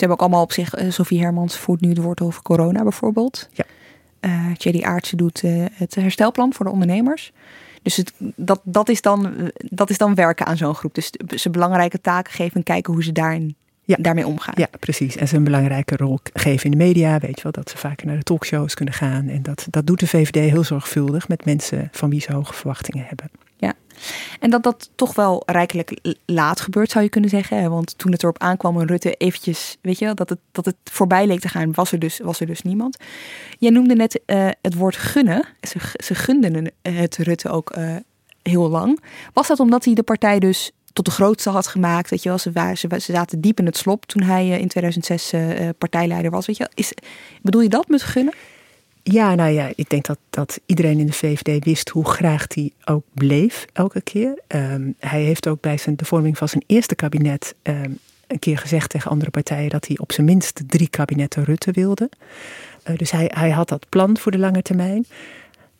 Ze 0.00 0.06
hebben 0.06 0.24
ook 0.24 0.30
allemaal 0.30 0.46
op 0.46 0.52
zich, 0.52 0.78
uh, 0.78 0.90
Sofie 0.90 1.20
Hermans 1.20 1.56
voert 1.56 1.80
nu 1.80 1.88
het 1.88 1.98
woord 1.98 2.20
over 2.20 2.42
corona 2.42 2.82
bijvoorbeeld. 2.82 3.48
Ja. 3.52 3.64
Uh, 4.20 4.54
Thierry 4.56 4.82
Aartsen 4.82 5.16
doet 5.16 5.42
uh, 5.42 5.64
het 5.72 5.94
herstelplan 5.94 6.52
voor 6.52 6.64
de 6.64 6.72
ondernemers. 6.72 7.32
Dus 7.82 7.96
het, 7.96 8.12
dat, 8.36 8.60
dat, 8.64 8.88
is 8.88 9.02
dan, 9.02 9.50
dat 9.54 9.90
is 9.90 9.98
dan 9.98 10.14
werken 10.14 10.46
aan 10.46 10.56
zo'n 10.56 10.74
groep. 10.74 10.94
Dus 10.94 11.10
ze 11.34 11.50
belangrijke 11.50 12.00
taken 12.00 12.32
geven 12.32 12.56
en 12.56 12.62
kijken 12.62 12.92
hoe 12.92 13.04
ze 13.04 13.12
daarin, 13.12 13.56
ja. 13.84 13.96
daarmee 14.00 14.26
omgaan. 14.26 14.54
Ja, 14.56 14.68
precies. 14.78 15.16
En 15.16 15.28
ze 15.28 15.36
een 15.36 15.44
belangrijke 15.44 15.96
rol 15.96 16.18
geven 16.32 16.64
in 16.64 16.70
de 16.70 16.84
media. 16.84 17.18
Weet 17.18 17.36
je 17.36 17.42
wel, 17.42 17.52
dat 17.52 17.70
ze 17.70 17.76
vaker 17.76 18.06
naar 18.06 18.16
de 18.16 18.22
talkshows 18.22 18.74
kunnen 18.74 18.94
gaan. 18.94 19.28
En 19.28 19.42
dat, 19.42 19.66
dat 19.70 19.86
doet 19.86 20.00
de 20.00 20.06
VVD 20.06 20.50
heel 20.50 20.64
zorgvuldig 20.64 21.28
met 21.28 21.44
mensen 21.44 21.88
van 21.92 22.10
wie 22.10 22.20
ze 22.20 22.32
hoge 22.32 22.54
verwachtingen 22.54 23.04
hebben. 23.06 23.30
Ja, 23.60 23.74
en 24.40 24.50
dat 24.50 24.62
dat 24.62 24.90
toch 24.94 25.14
wel 25.14 25.42
rijkelijk 25.46 26.16
laat 26.26 26.60
gebeurt, 26.60 26.90
zou 26.90 27.04
je 27.04 27.10
kunnen 27.10 27.30
zeggen. 27.30 27.70
Want 27.70 27.98
toen 27.98 28.12
het 28.12 28.22
erop 28.22 28.38
aankwam 28.38 28.80
en 28.80 28.86
Rutte 28.86 29.14
eventjes, 29.14 29.76
weet 29.80 29.98
je, 29.98 30.14
dat 30.14 30.28
het, 30.28 30.38
dat 30.52 30.64
het 30.64 30.76
voorbij 30.84 31.26
leek 31.26 31.40
te 31.40 31.48
gaan, 31.48 31.72
was 31.72 31.92
er 31.92 31.98
dus, 31.98 32.18
was 32.18 32.40
er 32.40 32.46
dus 32.46 32.62
niemand. 32.62 32.96
Jij 33.58 33.70
noemde 33.70 33.94
net 33.94 34.20
uh, 34.26 34.48
het 34.62 34.74
woord 34.74 34.96
gunnen. 34.96 35.44
Ze, 35.60 35.78
ze 36.04 36.14
gunden 36.14 36.72
het 36.82 37.16
Rutte 37.16 37.48
ook 37.48 37.76
uh, 37.76 37.96
heel 38.42 38.68
lang. 38.68 39.00
Was 39.32 39.48
dat 39.48 39.60
omdat 39.60 39.84
hij 39.84 39.94
de 39.94 40.02
partij 40.02 40.38
dus 40.38 40.70
tot 40.92 41.04
de 41.04 41.10
grootste 41.10 41.50
had 41.50 41.66
gemaakt. 41.66 42.10
Weet 42.10 42.22
je 42.22 42.28
wel, 42.28 42.38
ze, 42.38 42.52
ze, 42.74 43.00
ze 43.00 43.12
zaten 43.12 43.40
diep 43.40 43.58
in 43.58 43.66
het 43.66 43.76
slop 43.76 44.06
toen 44.06 44.22
hij 44.22 44.46
uh, 44.46 44.58
in 44.58 44.68
2006 44.68 45.32
uh, 45.32 45.68
partijleider 45.78 46.30
was. 46.30 46.46
Weet 46.46 46.56
je, 46.56 46.70
is, 46.74 46.92
bedoel 47.42 47.60
je 47.60 47.68
dat 47.68 47.88
met 47.88 48.02
gunnen? 48.02 48.34
Ja, 49.02 49.34
nou 49.34 49.50
ja, 49.50 49.70
ik 49.74 49.90
denk 49.90 50.04
dat, 50.04 50.18
dat 50.30 50.60
iedereen 50.66 50.98
in 50.98 51.06
de 51.06 51.12
VVD 51.12 51.64
wist 51.64 51.88
hoe 51.88 52.08
graag 52.08 52.46
hij 52.54 52.72
ook 52.84 53.04
bleef 53.14 53.66
elke 53.72 54.00
keer. 54.00 54.38
Um, 54.48 54.94
hij 54.98 55.22
heeft 55.22 55.48
ook 55.48 55.60
bij 55.60 55.76
zijn, 55.76 55.96
de 55.96 56.04
vorming 56.04 56.38
van 56.38 56.48
zijn 56.48 56.64
eerste 56.66 56.94
kabinet 56.94 57.54
um, 57.62 57.98
een 58.26 58.38
keer 58.38 58.58
gezegd 58.58 58.90
tegen 58.90 59.10
andere 59.10 59.30
partijen 59.30 59.70
dat 59.70 59.86
hij 59.86 59.98
op 59.98 60.12
zijn 60.12 60.26
minst 60.26 60.62
drie 60.66 60.88
kabinetten 60.88 61.44
Rutte 61.44 61.72
wilde. 61.72 62.10
Uh, 62.88 62.96
dus 62.96 63.10
hij, 63.10 63.30
hij 63.34 63.50
had 63.50 63.68
dat 63.68 63.86
plan 63.88 64.18
voor 64.18 64.32
de 64.32 64.38
lange 64.38 64.62
termijn. 64.62 65.06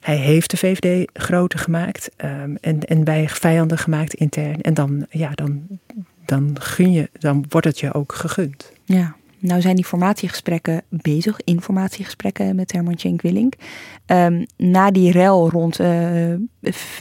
Hij 0.00 0.16
heeft 0.16 0.50
de 0.50 0.56
VVD 0.56 1.10
groter 1.12 1.58
gemaakt 1.58 2.10
um, 2.24 2.56
en, 2.60 2.80
en 2.80 3.04
bij 3.04 3.28
vijanden 3.28 3.78
gemaakt 3.78 4.14
intern. 4.14 4.60
En 4.60 4.74
dan, 4.74 5.06
ja, 5.10 5.30
dan, 5.34 5.66
dan 6.24 6.56
gun 6.60 6.92
je, 6.92 7.10
dan 7.12 7.44
wordt 7.48 7.66
het 7.66 7.80
je 7.80 7.94
ook 7.94 8.12
gegund. 8.12 8.72
Ja. 8.84 9.16
Nou 9.40 9.60
zijn 9.60 9.76
die 9.76 9.84
formatiegesprekken 9.84 10.82
bezig, 10.88 11.40
informatiegesprekken 11.44 12.56
met 12.56 12.72
Herman 12.72 12.98
Cenk 12.98 13.22
Willink. 13.22 13.54
Um, 14.06 14.46
na 14.56 14.90
die 14.90 15.12
rel 15.12 15.50
rond 15.50 15.80
uh, 15.80 16.34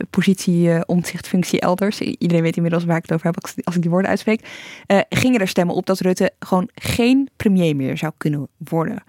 positie, 0.09 0.67
uh, 0.67 0.81
omzicht, 0.85 1.27
functie 1.27 1.59
elders, 1.59 2.01
iedereen 2.01 2.43
weet 2.43 2.55
inmiddels 2.55 2.83
waar 2.83 2.97
ik 2.97 3.01
het 3.01 3.11
over 3.11 3.25
heb 3.25 3.43
als 3.63 3.75
ik 3.75 3.81
die 3.81 3.91
woorden 3.91 4.09
uitspreek, 4.09 4.47
uh, 4.87 4.99
gingen 5.09 5.39
er 5.39 5.47
stemmen 5.47 5.75
op 5.75 5.85
dat 5.85 5.99
Rutte 5.99 6.31
gewoon 6.39 6.69
geen 6.73 7.29
premier 7.35 7.75
meer 7.75 7.97
zou 7.97 8.11
kunnen 8.17 8.47
worden. 8.57 9.03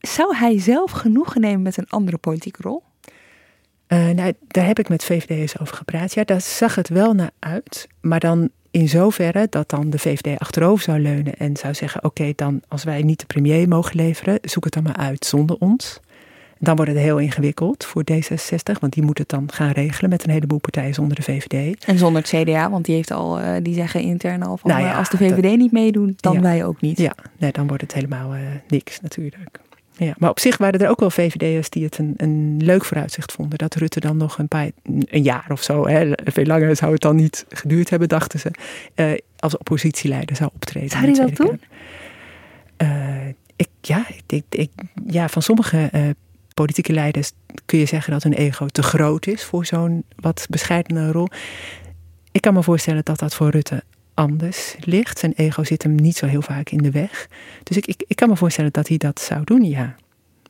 Zou 0.00 0.36
hij 0.36 0.60
zelf 0.60 0.90
genoegen 0.90 1.40
nemen 1.40 1.62
met 1.62 1.76
een 1.76 1.88
andere 1.88 2.18
politieke 2.18 2.62
rol? 2.62 2.82
nou, 3.88 4.32
daar 4.46 4.66
heb 4.66 4.78
ik 4.78 4.88
met 4.88 5.04
VVD'ers 5.04 5.58
over 5.58 5.76
gepraat. 5.76 6.14
Ja, 6.14 6.24
daar 6.24 6.40
zag 6.40 6.74
het 6.74 6.88
wel 6.88 7.12
naar 7.12 7.30
uit. 7.38 7.88
Maar 8.00 8.20
dan 8.20 8.50
in 8.70 8.88
zoverre 8.88 9.46
dat 9.50 9.68
dan 9.68 9.90
de 9.90 9.98
VVD 9.98 10.38
achterover 10.38 10.84
zou 10.84 11.00
leunen 11.00 11.36
en 11.36 11.56
zou 11.56 11.74
zeggen: 11.74 12.04
Oké, 12.04 12.32
dan 12.36 12.60
als 12.68 12.84
wij 12.84 13.02
niet 13.02 13.20
de 13.20 13.26
premier 13.26 13.68
mogen 13.68 13.96
leveren, 13.96 14.38
zoek 14.42 14.64
het 14.64 14.72
dan 14.72 14.82
maar 14.82 14.96
uit 14.96 15.24
zonder 15.24 15.56
ons. 15.58 16.00
Dan 16.60 16.76
wordt 16.76 16.90
het 16.90 17.00
heel 17.00 17.18
ingewikkeld 17.18 17.84
voor 17.84 18.02
D66, 18.12 18.78
want 18.80 18.92
die 18.92 19.02
moet 19.02 19.18
het 19.18 19.28
dan 19.28 19.52
gaan 19.52 19.70
regelen 19.70 20.10
met 20.10 20.24
een 20.24 20.30
heleboel 20.30 20.58
partijen 20.58 20.94
zonder 20.94 21.16
de 21.16 21.22
VVD. 21.22 21.84
En 21.84 21.98
zonder 21.98 22.22
het 22.22 22.30
CDA, 22.30 22.70
want 22.70 22.84
die, 22.84 22.94
heeft 22.94 23.10
al, 23.10 23.40
uh, 23.40 23.50
die 23.62 23.74
zeggen 23.74 24.00
intern 24.00 24.42
al 24.42 24.56
van 24.56 24.70
nou 24.70 24.82
ja, 24.82 24.98
als 24.98 25.10
de 25.10 25.16
VVD 25.16 25.56
niet 25.56 25.72
meedoet, 25.72 26.22
dan 26.22 26.32
ja, 26.32 26.40
wij 26.40 26.64
ook 26.64 26.80
niet. 26.80 26.98
Ja, 26.98 27.14
nee, 27.36 27.52
dan 27.52 27.66
wordt 27.66 27.82
het 27.82 27.92
helemaal 27.92 28.34
uh, 28.34 28.40
niks 28.68 29.00
natuurlijk. 29.00 29.60
Ja, 29.98 30.14
maar 30.18 30.30
op 30.30 30.38
zich 30.38 30.56
waren 30.56 30.80
er 30.80 30.88
ook 30.88 31.00
wel 31.00 31.10
VVD'ers 31.10 31.70
die 31.70 31.84
het 31.84 31.98
een, 31.98 32.14
een 32.16 32.56
leuk 32.64 32.84
vooruitzicht 32.84 33.32
vonden. 33.32 33.58
Dat 33.58 33.74
Rutte 33.74 34.00
dan 34.00 34.16
nog 34.16 34.38
een, 34.38 34.48
paar, 34.48 34.70
een 34.84 35.22
jaar 35.22 35.46
of 35.48 35.62
zo, 35.62 35.88
hè, 35.88 36.12
veel 36.24 36.44
langer 36.44 36.76
zou 36.76 36.92
het 36.92 37.00
dan 37.00 37.16
niet 37.16 37.44
geduurd 37.48 37.90
hebben, 37.90 38.08
dachten 38.08 38.40
ze, 38.40 38.50
uh, 38.94 39.12
als 39.38 39.56
oppositieleider 39.56 40.36
zou 40.36 40.50
optreden. 40.54 40.90
Zou 40.90 41.04
hij 41.04 41.14
dat 41.14 41.36
doen? 41.36 41.60
Uh, 42.82 43.26
ik, 43.56 43.68
ja, 43.80 44.06
ik, 44.26 44.42
ik, 44.48 44.70
ja, 45.06 45.28
van 45.28 45.42
sommige 45.42 45.90
uh, 45.94 46.02
politieke 46.54 46.92
leiders 46.92 47.32
kun 47.66 47.78
je 47.78 47.86
zeggen 47.86 48.12
dat 48.12 48.22
hun 48.22 48.32
ego 48.32 48.66
te 48.66 48.82
groot 48.82 49.26
is 49.26 49.44
voor 49.44 49.66
zo'n 49.66 50.04
wat 50.16 50.46
bescheidene 50.50 51.12
rol. 51.12 51.28
Ik 52.32 52.40
kan 52.40 52.54
me 52.54 52.62
voorstellen 52.62 53.04
dat 53.04 53.18
dat 53.18 53.34
voor 53.34 53.50
Rutte 53.50 53.82
anders 54.18 54.76
ligt. 54.80 55.18
Zijn 55.18 55.32
ego 55.36 55.64
zit 55.64 55.82
hem 55.82 55.94
niet 55.94 56.16
zo 56.16 56.26
heel 56.26 56.42
vaak 56.42 56.70
in 56.70 56.78
de 56.78 56.90
weg. 56.90 57.28
Dus 57.62 57.76
ik, 57.76 57.86
ik, 57.86 58.04
ik 58.06 58.16
kan 58.16 58.28
me 58.28 58.36
voorstellen 58.36 58.72
dat 58.72 58.88
hij 58.88 58.96
dat 58.96 59.20
zou 59.20 59.44
doen, 59.44 59.64
ja. 59.64 59.96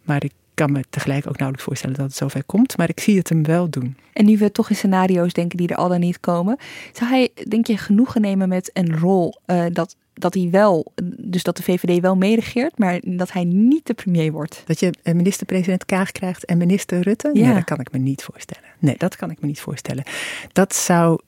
Maar 0.02 0.24
ik 0.24 0.32
kan 0.54 0.72
me 0.72 0.84
tegelijk 0.90 1.26
ook 1.26 1.36
nauwelijks 1.36 1.64
voorstellen 1.64 1.96
dat 1.96 2.06
het 2.06 2.16
zover 2.16 2.44
komt. 2.44 2.76
Maar 2.76 2.88
ik 2.88 3.00
zie 3.00 3.18
het 3.18 3.28
hem 3.28 3.42
wel 3.42 3.70
doen. 3.70 3.96
En 4.12 4.24
nu 4.24 4.38
we 4.38 4.52
toch 4.52 4.70
in 4.70 4.76
scenario's 4.76 5.32
denken 5.32 5.56
die 5.56 5.68
er 5.68 5.76
al 5.76 5.88
dan 5.88 6.00
niet 6.00 6.20
komen. 6.20 6.56
Zou 6.92 7.10
hij, 7.10 7.28
denk 7.48 7.66
je, 7.66 7.76
genoegen 7.76 8.20
nemen 8.20 8.48
met 8.48 8.70
een 8.72 8.98
rol 8.98 9.40
uh, 9.46 9.64
dat, 9.72 9.96
dat 10.14 10.34
hij 10.34 10.48
wel, 10.50 10.92
dus 11.16 11.42
dat 11.42 11.56
de 11.56 11.62
VVD 11.62 12.00
wel 12.00 12.16
meeregeert, 12.16 12.78
maar 12.78 13.00
dat 13.04 13.32
hij 13.32 13.44
niet 13.44 13.86
de 13.86 13.94
premier 13.94 14.32
wordt? 14.32 14.62
Dat 14.66 14.80
je 14.80 14.94
minister-president 15.02 15.84
Kaag 15.84 16.12
krijgt 16.12 16.44
en 16.44 16.58
minister 16.58 17.00
Rutte? 17.00 17.30
Ja. 17.32 17.44
Nee, 17.44 17.54
dat 17.54 17.64
kan 17.64 17.80
ik 17.80 17.92
me 17.92 17.98
niet 17.98 18.22
voorstellen. 18.22 18.68
Nee, 18.78 18.94
dat 18.98 19.16
kan 19.16 19.30
ik 19.30 19.40
me 19.40 19.46
niet 19.46 19.60
voorstellen. 19.60 20.04
Dat 20.52 20.74
zou 20.74 21.20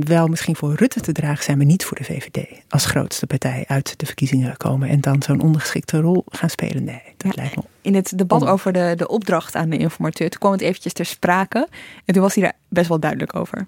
wel 0.00 0.26
misschien 0.26 0.56
voor 0.56 0.74
Rutte 0.74 1.00
te 1.00 1.12
dragen 1.12 1.44
zijn, 1.44 1.56
maar 1.56 1.66
niet 1.66 1.84
voor 1.84 1.96
de 1.96 2.04
VVD. 2.04 2.46
Als 2.68 2.84
grootste 2.84 3.26
partij 3.26 3.64
uit 3.66 3.98
de 3.98 4.06
verkiezingen 4.06 4.56
komen 4.56 4.88
en 4.88 5.00
dan 5.00 5.22
zo'n 5.22 5.40
ondergeschikte 5.40 6.00
rol 6.00 6.24
gaan 6.28 6.50
spelen. 6.50 6.84
Nee, 6.84 7.02
dat 7.16 7.34
ja, 7.34 7.42
lijkt 7.42 7.56
me. 7.56 7.62
In 7.80 7.94
het 7.94 8.12
debat 8.18 8.46
over 8.46 8.72
de, 8.72 8.94
de 8.96 9.08
opdracht 9.08 9.54
aan 9.54 9.68
de 9.68 9.76
informateur, 9.76 10.30
toen 10.30 10.40
kwam 10.40 10.52
het 10.52 10.60
eventjes 10.60 10.92
ter 10.92 11.06
sprake. 11.06 11.68
En 12.04 12.14
toen 12.14 12.22
was 12.22 12.34
hij 12.34 12.42
daar 12.42 12.56
best 12.68 12.88
wel 12.88 13.00
duidelijk 13.00 13.36
over. 13.36 13.66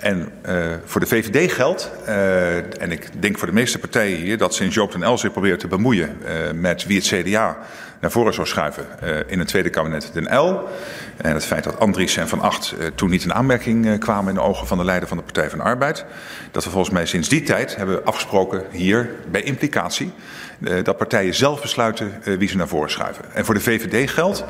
En 0.00 0.28
uh, 0.48 0.66
voor 0.84 1.00
de 1.00 1.06
VVD 1.06 1.52
geldt, 1.52 1.90
uh, 2.08 2.56
en 2.56 2.90
ik 2.90 3.08
denk 3.22 3.38
voor 3.38 3.46
de 3.46 3.54
meeste 3.54 3.78
partijen 3.78 4.16
hier, 4.16 4.38
dat 4.38 4.54
sinds 4.54 4.74
Joop 4.74 4.92
den 4.92 5.02
El 5.02 5.18
zich 5.18 5.32
probeert 5.32 5.60
te 5.60 5.68
bemoeien 5.68 6.16
uh, 6.22 6.30
met 6.54 6.86
wie 6.86 6.96
het 6.98 7.06
CDA 7.06 7.58
naar 8.00 8.10
voren 8.10 8.34
zou 8.34 8.46
schuiven 8.46 8.86
in 9.26 9.38
het 9.38 9.48
tweede 9.48 9.70
kabinet 9.70 10.10
Den 10.12 10.36
L. 10.36 10.68
En 11.16 11.34
het 11.34 11.44
feit 11.44 11.64
dat 11.64 11.78
Andries 11.78 12.16
en 12.16 12.28
Van 12.28 12.40
Acht 12.40 12.74
toen 12.94 13.10
niet 13.10 13.24
in 13.24 13.34
aanmerking 13.34 13.98
kwamen 13.98 14.28
in 14.28 14.34
de 14.34 14.40
ogen 14.40 14.66
van 14.66 14.78
de 14.78 14.84
leider 14.84 15.08
van 15.08 15.16
de 15.16 15.22
Partij 15.22 15.50
van 15.50 15.58
de 15.58 15.64
Arbeid. 15.64 16.04
Dat 16.50 16.64
we 16.64 16.70
volgens 16.70 16.94
mij 16.94 17.06
sinds 17.06 17.28
die 17.28 17.42
tijd 17.42 17.76
hebben 17.76 18.04
afgesproken 18.04 18.62
hier 18.70 19.10
bij 19.30 19.42
implicatie 19.42 20.12
dat 20.82 20.96
partijen 20.96 21.34
zelf 21.34 21.60
besluiten 21.60 22.12
wie 22.38 22.48
ze 22.48 22.56
naar 22.56 22.68
voren 22.68 22.90
schuiven. 22.90 23.24
En 23.32 23.44
voor 23.44 23.54
de 23.54 23.60
VVD 23.60 24.10
geldt 24.10 24.44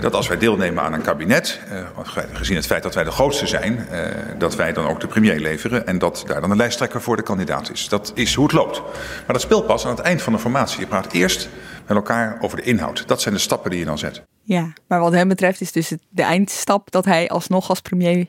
dat 0.00 0.14
als 0.14 0.28
wij 0.28 0.38
deelnemen 0.38 0.82
aan 0.82 0.92
een 0.92 1.02
kabinet, 1.02 1.60
uh, 1.72 1.86
gezien 2.32 2.56
het 2.56 2.66
feit 2.66 2.82
dat 2.82 2.94
wij 2.94 3.04
de 3.04 3.10
grootste 3.10 3.46
zijn, 3.46 3.86
uh, 3.92 4.04
dat 4.38 4.56
wij 4.56 4.72
dan 4.72 4.86
ook 4.86 5.00
de 5.00 5.06
premier 5.06 5.40
leveren 5.40 5.86
en 5.86 5.98
dat 5.98 6.24
daar 6.26 6.40
dan 6.40 6.50
een 6.50 6.56
lijsttrekker 6.56 7.02
voor 7.02 7.16
de 7.16 7.22
kandidaat 7.22 7.70
is. 7.70 7.88
Dat 7.88 8.12
is 8.14 8.34
hoe 8.34 8.44
het 8.44 8.54
loopt. 8.54 8.82
Maar 9.26 9.32
dat 9.32 9.40
speelt 9.40 9.66
pas 9.66 9.84
aan 9.84 9.90
het 9.90 10.00
eind 10.00 10.22
van 10.22 10.32
de 10.32 10.38
formatie. 10.38 10.80
Je 10.80 10.86
praat 10.86 11.12
eerst 11.12 11.48
met 11.86 11.96
elkaar 11.96 12.38
over 12.40 12.56
de 12.56 12.62
inhoud. 12.62 13.08
Dat 13.08 13.20
zijn 13.20 13.34
de 13.34 13.40
stappen 13.40 13.70
die 13.70 13.78
je 13.78 13.84
dan 13.84 13.98
zet. 13.98 14.22
Ja, 14.42 14.72
maar 14.88 15.00
wat 15.00 15.12
hem 15.12 15.28
betreft 15.28 15.60
is 15.60 15.72
dus 15.72 15.92
de 16.08 16.22
eindstap 16.22 16.90
dat 16.90 17.04
hij 17.04 17.28
alsnog 17.28 17.68
als 17.68 17.80
premier 17.80 18.26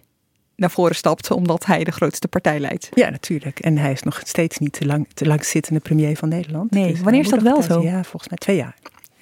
naar 0.55 0.71
voren 0.71 0.95
stapt, 0.95 1.31
omdat 1.31 1.65
hij 1.65 1.83
de 1.83 1.91
grootste 1.91 2.27
partij 2.27 2.59
leidt. 2.59 2.89
Ja, 2.93 3.09
natuurlijk. 3.09 3.59
En 3.59 3.77
hij 3.77 3.91
is 3.91 4.03
nog 4.03 4.21
steeds 4.23 4.57
niet 4.57 4.73
te 4.73 4.85
lang, 4.85 5.07
te 5.13 5.25
lang 5.25 5.45
zittende 5.45 5.79
premier 5.79 6.17
van 6.17 6.29
Nederland. 6.29 6.71
Nee, 6.71 6.91
dus 6.91 7.01
wanneer 7.01 7.21
is 7.21 7.29
dat 7.29 7.41
wel 7.41 7.61
zo? 7.61 7.81
Ja, 7.81 8.03
volgens 8.03 8.27
mij 8.27 8.37
twee 8.37 8.55
jaar. 8.55 8.75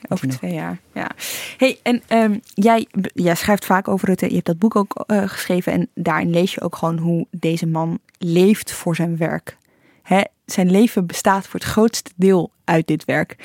Over 0.09 0.27
twee 0.29 0.53
jaar, 0.53 0.79
ja. 0.93 1.11
Hey, 1.57 1.79
en 1.83 2.01
um, 2.09 2.39
jij, 2.53 2.87
jij 3.13 3.35
schrijft 3.35 3.65
vaak 3.65 3.87
over 3.87 4.07
Rutte. 4.07 4.27
Je 4.27 4.33
hebt 4.33 4.45
dat 4.45 4.59
boek 4.59 4.75
ook 4.75 5.03
uh, 5.07 5.27
geschreven. 5.27 5.71
En 5.71 5.89
daarin 5.93 6.29
lees 6.29 6.53
je 6.53 6.61
ook 6.61 6.75
gewoon 6.75 6.97
hoe 6.97 7.27
deze 7.29 7.67
man 7.67 7.99
leeft 8.17 8.71
voor 8.71 8.95
zijn 8.95 9.17
werk. 9.17 9.57
Hè, 10.01 10.21
zijn 10.45 10.71
leven 10.71 11.05
bestaat 11.05 11.47
voor 11.47 11.59
het 11.59 11.69
grootste 11.69 12.11
deel 12.15 12.51
uit 12.63 12.87
dit 12.87 13.05
werk. 13.05 13.35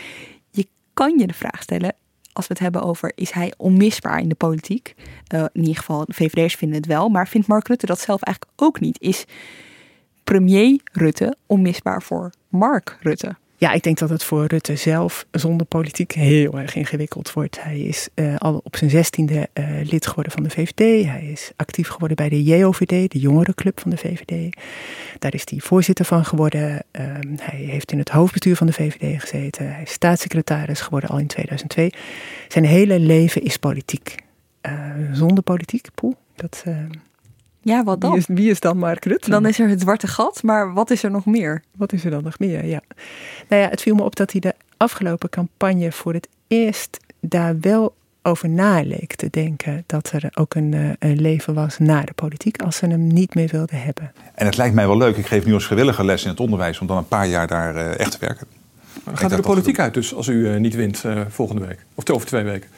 Je 0.50 0.66
kan 0.94 1.18
je 1.18 1.26
de 1.26 1.34
vraag 1.34 1.62
stellen, 1.62 1.94
als 2.32 2.46
we 2.46 2.52
het 2.52 2.62
hebben 2.62 2.82
over... 2.82 3.12
is 3.14 3.30
hij 3.30 3.52
onmisbaar 3.56 4.20
in 4.20 4.28
de 4.28 4.34
politiek? 4.34 4.94
Uh, 5.34 5.40
in 5.52 5.60
ieder 5.60 5.76
geval, 5.76 6.04
de 6.04 6.12
VVD'ers 6.12 6.54
vinden 6.54 6.76
het 6.76 6.86
wel. 6.86 7.08
Maar 7.08 7.28
vindt 7.28 7.46
Mark 7.46 7.68
Rutte 7.68 7.86
dat 7.86 8.00
zelf 8.00 8.22
eigenlijk 8.22 8.60
ook 8.60 8.80
niet? 8.80 9.00
Is 9.00 9.24
premier 10.24 10.80
Rutte 10.92 11.36
onmisbaar 11.46 12.02
voor 12.02 12.32
Mark 12.48 12.98
Rutte? 13.00 13.36
Ja, 13.60 13.72
ik 13.72 13.82
denk 13.82 13.98
dat 13.98 14.10
het 14.10 14.24
voor 14.24 14.46
Rutte 14.46 14.76
zelf 14.76 15.26
zonder 15.30 15.66
politiek 15.66 16.12
heel 16.12 16.58
erg 16.58 16.74
ingewikkeld 16.74 17.32
wordt. 17.32 17.62
Hij 17.62 17.78
is 17.78 18.08
uh, 18.14 18.36
al 18.36 18.60
op 18.64 18.76
zijn 18.76 18.90
zestiende 18.90 19.48
uh, 19.54 19.66
lid 19.82 20.06
geworden 20.06 20.32
van 20.32 20.42
de 20.42 20.50
VVD. 20.50 21.06
Hij 21.06 21.28
is 21.32 21.52
actief 21.56 21.88
geworden 21.88 22.16
bij 22.16 22.28
de 22.28 22.42
JOVD, 22.42 23.10
de 23.10 23.18
jongerenclub 23.18 23.80
van 23.80 23.90
de 23.90 23.96
VVD. 23.96 24.56
Daar 25.18 25.34
is 25.34 25.42
hij 25.50 25.58
voorzitter 25.58 26.04
van 26.04 26.24
geworden. 26.24 26.70
Uh, 26.70 27.02
hij 27.40 27.58
heeft 27.58 27.92
in 27.92 27.98
het 27.98 28.08
hoofdbestuur 28.08 28.56
van 28.56 28.66
de 28.66 28.72
VVD 28.72 29.20
gezeten. 29.20 29.72
Hij 29.72 29.82
is 29.82 29.92
staatssecretaris 29.92 30.80
geworden 30.80 31.10
al 31.10 31.18
in 31.18 31.26
2002. 31.26 31.92
Zijn 32.48 32.64
hele 32.64 32.98
leven 32.98 33.42
is 33.42 33.56
politiek. 33.56 34.14
Eh, 34.60 34.90
zonder 35.12 35.44
politiek, 35.44 35.88
poeh, 35.94 36.14
dat 36.34 36.64
ja, 37.62 37.84
wat 37.84 38.00
dan? 38.00 38.10
Wie 38.10 38.18
is, 38.18 38.26
wie 38.26 38.50
is 38.50 38.60
dan 38.60 38.76
Mark 38.76 39.04
Rutte? 39.04 39.30
Dan 39.30 39.46
is 39.46 39.58
er 39.58 39.68
het 39.68 39.80
zwarte 39.80 40.06
gat, 40.06 40.42
maar 40.42 40.72
wat 40.72 40.90
is 40.90 41.02
er 41.02 41.10
nog 41.10 41.24
meer? 41.24 41.62
Wat 41.76 41.92
is 41.92 42.04
er 42.04 42.10
dan 42.10 42.22
nog 42.22 42.38
meer, 42.38 42.64
ja. 42.64 42.80
Nou 43.48 43.62
ja, 43.62 43.68
het 43.68 43.82
viel 43.82 43.94
me 43.94 44.02
op 44.02 44.16
dat 44.16 44.32
hij 44.32 44.40
de 44.40 44.54
afgelopen 44.76 45.28
campagne 45.28 45.92
voor 45.92 46.12
het 46.12 46.28
eerst 46.46 46.98
daar 47.20 47.60
wel 47.60 47.94
over 48.22 48.48
na 48.48 48.82
leek 48.82 49.14
te 49.14 49.28
denken 49.30 49.84
dat 49.86 50.10
er 50.12 50.30
ook 50.34 50.54
een, 50.54 50.74
eh, 50.74 51.10
een, 51.10 51.20
leven 51.20 51.54
was 51.54 51.78
na 51.78 52.02
de 52.02 52.12
politiek 52.12 52.62
als 52.62 52.76
ze 52.76 52.86
hem 52.86 53.06
niet 53.06 53.34
meer 53.34 53.48
wilden 53.48 53.82
hebben. 53.82 54.12
En 54.34 54.46
het 54.46 54.56
lijkt 54.56 54.74
mij 54.74 54.86
wel 54.86 54.96
leuk, 54.96 55.16
ik 55.16 55.26
geef 55.26 55.44
nu 55.44 55.54
als 55.54 55.64
vrijwillige 55.64 56.04
les 56.04 56.22
in 56.22 56.30
het 56.30 56.40
onderwijs 56.40 56.80
om 56.80 56.86
dan 56.86 56.96
een 56.96 57.08
paar 57.08 57.26
jaar 57.26 57.46
daar 57.46 57.74
uh, 57.74 57.98
echt 57.98 58.10
te 58.10 58.18
werken. 58.20 58.46
Maar 59.04 59.16
gaat 59.16 59.30
er 59.30 59.36
de 59.36 59.42
politiek 59.42 59.78
uit 59.78 59.94
dus 59.94 60.14
als 60.14 60.28
u 60.28 60.34
uh, 60.34 60.56
niet 60.56 60.74
wint 60.74 61.04
volgende 61.28 61.66
week? 61.66 61.84
Of 61.94 62.10
over 62.10 62.26
twee 62.26 62.44
weken? 62.44 62.68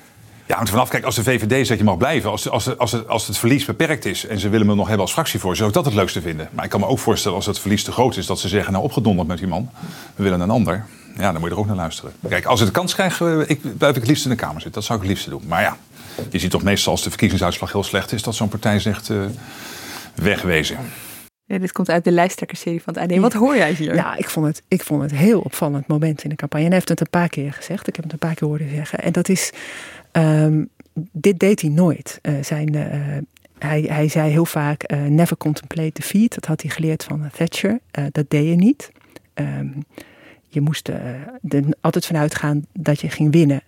Ja, 0.46 0.54
hangt 0.56 0.70
vanaf. 0.70 0.88
Kijk, 0.88 1.04
als 1.04 1.14
de 1.14 1.22
VVD 1.22 1.66
zegt 1.66 1.78
je 1.78 1.84
mag 1.84 1.96
blijven, 1.96 2.30
als, 2.30 2.48
als, 2.48 2.78
als, 2.78 2.92
het, 2.92 3.08
als 3.08 3.26
het 3.26 3.38
verlies 3.38 3.64
beperkt 3.64 4.04
is 4.04 4.26
en 4.26 4.38
ze 4.38 4.48
willen 4.48 4.66
me 4.66 4.74
nog 4.74 4.86
hebben 4.86 5.04
als 5.04 5.12
fractievoorzitter, 5.12 5.56
zou 5.56 5.68
ik 5.68 5.74
dat 5.74 5.84
het 5.84 5.94
leukste 5.94 6.20
vinden. 6.20 6.48
Maar 6.52 6.64
ik 6.64 6.70
kan 6.70 6.80
me 6.80 6.86
ook 6.86 6.98
voorstellen 6.98 7.36
als 7.36 7.46
het 7.46 7.58
verlies 7.58 7.84
te 7.84 7.92
groot 7.92 8.16
is, 8.16 8.26
dat 8.26 8.40
ze 8.40 8.48
zeggen, 8.48 8.72
nou 8.72 8.84
opgedonderd 8.84 9.28
met 9.28 9.38
die 9.38 9.46
man, 9.46 9.70
we 10.14 10.22
willen 10.22 10.40
een 10.40 10.50
ander. 10.50 10.86
Ja, 11.16 11.32
dan 11.32 11.40
moet 11.40 11.48
je 11.48 11.54
er 11.54 11.60
ook 11.60 11.66
naar 11.66 11.76
luisteren. 11.76 12.12
Kijk, 12.28 12.44
als 12.44 12.60
ik 12.60 12.66
de 12.66 12.72
kans 12.72 12.94
krijg, 12.94 13.20
eh, 13.20 13.38
ik, 13.46 13.78
blijf 13.78 13.94
ik 13.94 14.00
het 14.00 14.08
liefst 14.08 14.24
in 14.24 14.30
de 14.30 14.36
Kamer 14.36 14.60
zitten. 14.60 14.72
Dat 14.72 14.84
zou 14.84 14.98
ik 14.98 15.04
het 15.04 15.14
liefste 15.14 15.30
doen. 15.30 15.42
Maar 15.46 15.62
ja, 15.62 15.76
je 16.30 16.38
ziet 16.38 16.50
toch 16.50 16.62
meestal 16.62 16.92
als 16.92 17.02
de 17.02 17.08
verkiezingsuitslag 17.08 17.72
heel 17.72 17.82
slecht 17.82 18.12
is, 18.12 18.22
dat 18.22 18.34
zo'n 18.34 18.48
partij 18.48 18.78
zegt 18.78 19.08
uh, 19.08 19.24
wegwezen. 20.14 20.76
Ja, 21.44 21.58
dit 21.58 21.72
komt 21.72 21.90
uit 21.90 22.04
de 22.04 22.10
lijsttrekkersserie 22.12 22.82
van 22.82 22.94
het 22.94 23.12
AD. 23.12 23.18
Wat 23.18 23.32
hoor 23.32 23.56
jij 23.56 23.72
hier? 23.72 23.94
Ja, 23.94 24.16
ik 24.16 24.30
vond, 24.30 24.46
het, 24.46 24.62
ik 24.68 24.82
vond 24.82 25.02
het 25.02 25.10
heel 25.10 25.40
opvallend 25.40 25.86
moment 25.86 26.22
in 26.22 26.30
de 26.30 26.36
campagne. 26.36 26.64
En 26.64 26.70
hij 26.70 26.78
heeft 26.78 26.88
het 26.88 27.00
een 27.00 27.20
paar 27.20 27.28
keer 27.28 27.52
gezegd. 27.52 27.88
Ik 27.88 27.96
heb 27.96 28.04
het 28.04 28.12
een 28.12 28.18
paar 28.18 28.34
keer 28.34 28.48
horen 28.48 28.70
zeggen. 28.70 28.98
En 28.98 29.12
dat 29.12 29.28
is 29.28 29.52
um, 30.12 30.68
dit 31.12 31.38
deed 31.38 31.60
hij 31.60 31.70
nooit. 31.70 32.18
Uh, 32.22 32.42
zijn, 32.42 32.74
uh, 32.74 32.84
hij, 33.58 33.80
hij 33.82 34.08
zei 34.08 34.30
heel 34.30 34.44
vaak: 34.44 34.92
uh, 34.92 35.02
never 35.02 35.36
contemplate 35.36 35.90
defeat. 35.92 36.34
Dat 36.34 36.44
had 36.44 36.62
hij 36.62 36.70
geleerd 36.70 37.04
van 37.04 37.30
Thatcher. 37.36 37.80
dat 38.12 38.24
deed 38.30 38.48
je 38.48 38.54
niet. 38.54 38.90
Um, 39.34 39.84
je 40.46 40.60
moest 40.60 40.88
er 40.88 41.72
altijd 41.80 42.06
vanuit 42.06 42.34
gaan 42.34 42.66
dat 42.72 43.00
je 43.00 43.08
ging 43.08 43.32
winnen. 43.32 43.62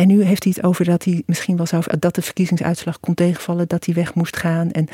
En 0.00 0.06
nu 0.06 0.22
heeft 0.22 0.44
hij 0.44 0.52
het 0.56 0.64
over 0.64 0.84
dat 0.84 1.04
hij 1.04 1.22
misschien 1.26 1.56
wel 1.56 1.66
zou, 1.66 1.82
dat 1.98 2.14
de 2.14 2.22
verkiezingsuitslag 2.22 3.00
kon 3.00 3.14
tegenvallen, 3.14 3.68
dat 3.68 3.84
hij 3.84 3.94
weg 3.94 4.14
moest 4.14 4.36
gaan. 4.36 4.70
En, 4.70 4.88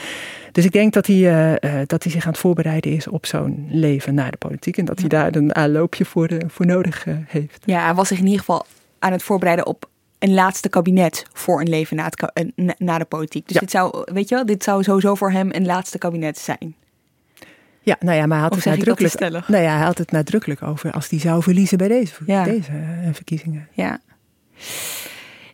dus 0.53 0.65
ik 0.65 0.73
denk 0.73 0.93
dat 0.93 1.07
hij, 1.07 1.17
uh, 1.17 1.81
dat 1.87 2.03
hij 2.03 2.13
zich 2.13 2.25
aan 2.25 2.31
het 2.31 2.41
voorbereiden 2.41 2.93
is 2.93 3.09
op 3.09 3.27
zo'n 3.27 3.67
leven 3.71 4.15
na 4.15 4.31
de 4.31 4.37
politiek. 4.37 4.77
En 4.77 4.85
dat 4.85 4.99
hij 4.99 5.09
daar 5.09 5.35
een 5.35 5.55
aanloopje 5.55 6.05
voor, 6.05 6.31
voor 6.47 6.67
nodig 6.67 7.07
uh, 7.07 7.15
heeft. 7.27 7.63
Ja, 7.65 7.85
hij 7.85 7.95
was 7.95 8.09
zich 8.09 8.19
in 8.19 8.25
ieder 8.25 8.39
geval 8.39 8.67
aan 8.99 9.13
het 9.13 9.23
voorbereiden 9.23 9.67
op 9.67 9.89
een 10.19 10.35
laatste 10.35 10.69
kabinet 10.69 11.25
voor 11.33 11.61
een 11.61 11.69
leven 11.69 11.97
na, 11.97 12.05
het, 12.05 12.79
na 12.79 12.99
de 12.99 13.05
politiek. 13.05 13.49
Dus 13.49 13.57
dit 13.57 13.71
zou, 13.71 14.03
weet 14.13 14.29
je 14.29 14.35
wel, 14.35 14.47
dit 14.47 14.65
zou 14.65 14.83
sowieso 14.83 15.15
voor 15.15 15.31
hem 15.31 15.49
een 15.53 15.67
laatste 15.67 15.99
kabinet 15.99 16.39
zijn. 16.39 16.75
Ja, 17.87 17.97
nou 18.01 18.17
ja, 18.17 18.27
maar 18.27 18.39
hij 18.39 18.49
had, 18.49 18.55
het 18.55 18.65
nadrukkelijk, 18.65 19.19
nou 19.49 19.63
ja, 19.63 19.77
hij 19.77 19.87
had 19.87 19.99
het 19.99 20.11
nadrukkelijk 20.11 20.63
over 20.63 20.93
als 20.93 21.09
hij 21.09 21.19
zou 21.19 21.43
verliezen 21.43 21.79
bij 21.79 21.89
deze, 21.89 22.15
deze 22.25 22.73
uh, 22.73 23.09
verkiezingen. 23.13 23.69
Ja. 23.73 24.01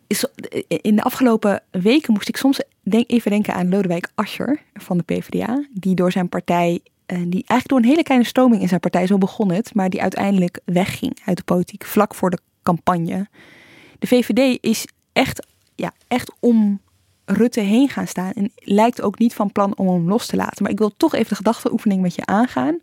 Is, 0.07 0.27
in 0.67 0.97
de 0.97 1.03
afgelopen 1.03 1.63
weken 1.71 2.13
moest 2.13 2.29
ik 2.29 2.37
soms 2.37 2.61
denk, 2.83 3.11
even 3.11 3.31
denken 3.31 3.55
aan 3.55 3.69
Lodewijk 3.69 4.09
Asscher 4.15 4.61
van 4.75 4.97
de 4.97 5.03
PvdA, 5.03 5.65
die 5.73 5.95
door 5.95 6.13
zijn 6.13 6.29
partij, 6.29 6.81
uh, 7.07 7.19
die 7.19 7.45
eigenlijk 7.47 7.69
door 7.69 7.79
een 7.79 7.85
hele 7.85 8.03
kleine 8.03 8.27
stroming 8.27 8.63
in 8.63 8.69
zijn 8.69 8.81
partij, 8.81 9.07
zo 9.07 9.19
begon 9.19 9.53
het, 9.53 9.75
maar 9.75 9.91
die 9.91 10.03
uiteindelijk 10.03 10.61
wegging 10.65 11.19
uit 11.25 11.37
de 11.37 11.45
politiek 11.45 11.85
vlak 11.85 12.15
voor 12.15 12.31
de 12.31 12.39
campagne 12.63 13.27
de 14.03 14.09
VVD 14.09 14.59
is 14.61 14.87
echt, 15.13 15.47
ja, 15.75 15.93
echt 16.09 16.33
om 16.41 16.81
Rutte 17.25 17.61
heen 17.61 17.89
gaan 17.89 18.07
staan. 18.07 18.33
En 18.33 18.53
lijkt 18.57 19.03
ook 19.03 19.19
niet 19.19 19.35
van 19.35 19.53
plan 19.53 19.77
om 19.77 19.89
hem 19.89 20.09
los 20.09 20.27
te 20.27 20.37
laten. 20.37 20.63
Maar 20.63 20.73
ik 20.73 20.79
wil 20.79 20.97
toch 20.97 21.15
even 21.15 21.29
de 21.29 21.35
gedachteoefening 21.35 22.03
met 22.03 22.15
je 22.15 22.27
aangaan. 22.27 22.79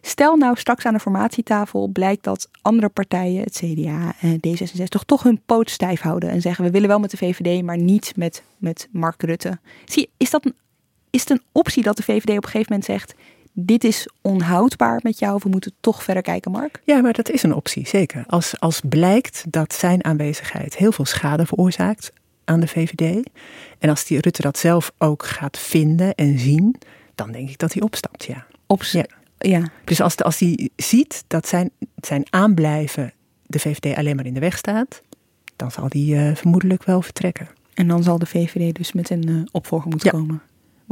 Stel 0.00 0.36
nou 0.36 0.56
straks 0.56 0.86
aan 0.86 0.92
de 0.92 1.00
formatietafel 1.00 1.88
blijkt 1.88 2.24
dat 2.24 2.48
andere 2.62 2.88
partijen, 2.88 3.42
het 3.42 3.62
CDA 3.64 4.14
en 4.20 4.40
D66, 4.48 5.04
toch, 5.06 5.22
hun 5.22 5.40
poot 5.46 5.70
stijf 5.70 6.00
houden. 6.00 6.30
En 6.30 6.40
zeggen 6.40 6.64
we 6.64 6.70
willen 6.70 6.88
wel 6.88 6.98
met 6.98 7.10
de 7.10 7.16
VVD, 7.16 7.62
maar 7.62 7.78
niet 7.78 8.12
met, 8.16 8.42
met 8.58 8.88
Mark 8.92 9.22
Rutte. 9.22 9.58
Is, 10.16 10.30
dat 10.30 10.52
is 11.10 11.20
het 11.20 11.30
een 11.30 11.42
optie 11.52 11.82
dat 11.82 11.96
de 11.96 12.02
VVD 12.02 12.30
op 12.30 12.44
een 12.44 12.50
gegeven 12.50 12.66
moment 12.72 12.84
zegt 12.84 13.14
dit 13.54 13.84
is 13.84 14.08
onhoudbaar 14.20 15.00
met 15.02 15.18
jou, 15.18 15.40
we 15.42 15.48
moeten 15.48 15.72
toch 15.80 16.02
verder 16.02 16.22
kijken, 16.22 16.50
Mark? 16.50 16.80
Ja, 16.84 17.00
maar 17.00 17.12
dat 17.12 17.30
is 17.30 17.42
een 17.42 17.54
optie, 17.54 17.88
zeker. 17.88 18.24
Als, 18.26 18.60
als 18.60 18.80
blijkt 18.88 19.44
dat 19.48 19.74
zijn 19.74 20.04
aanwezigheid 20.04 20.76
heel 20.76 20.92
veel 20.92 21.04
schade 21.04 21.46
veroorzaakt 21.46 22.12
aan 22.44 22.60
de 22.60 22.68
VVD, 22.68 23.30
en 23.78 23.88
als 23.88 24.04
die 24.04 24.20
Rutte 24.20 24.42
dat 24.42 24.58
zelf 24.58 24.92
ook 24.98 25.24
gaat 25.24 25.58
vinden 25.58 26.14
en 26.14 26.38
zien, 26.38 26.76
dan 27.14 27.32
denk 27.32 27.48
ik 27.48 27.58
dat 27.58 27.72
hij 27.72 27.82
opstapt, 27.82 28.24
ja. 28.24 28.46
Ops, 28.66 28.92
ja. 28.92 29.06
ja. 29.38 29.68
Dus 29.84 30.00
als, 30.00 30.16
als 30.16 30.38
hij 30.38 30.68
ziet 30.76 31.24
dat 31.26 31.48
zijn, 31.48 31.70
zijn 31.96 32.26
aanblijven 32.30 33.12
de 33.46 33.58
VVD 33.58 33.96
alleen 33.96 34.16
maar 34.16 34.26
in 34.26 34.34
de 34.34 34.40
weg 34.40 34.56
staat, 34.56 35.02
dan 35.56 35.70
zal 35.70 35.86
hij 35.88 36.00
uh, 36.00 36.34
vermoedelijk 36.34 36.84
wel 36.84 37.02
vertrekken. 37.02 37.48
En 37.74 37.88
dan 37.88 38.02
zal 38.02 38.18
de 38.18 38.26
VVD 38.26 38.74
dus 38.74 38.92
met 38.92 39.10
een 39.10 39.28
uh, 39.28 39.42
opvolger 39.50 39.88
moeten 39.88 40.10
komen. 40.10 40.42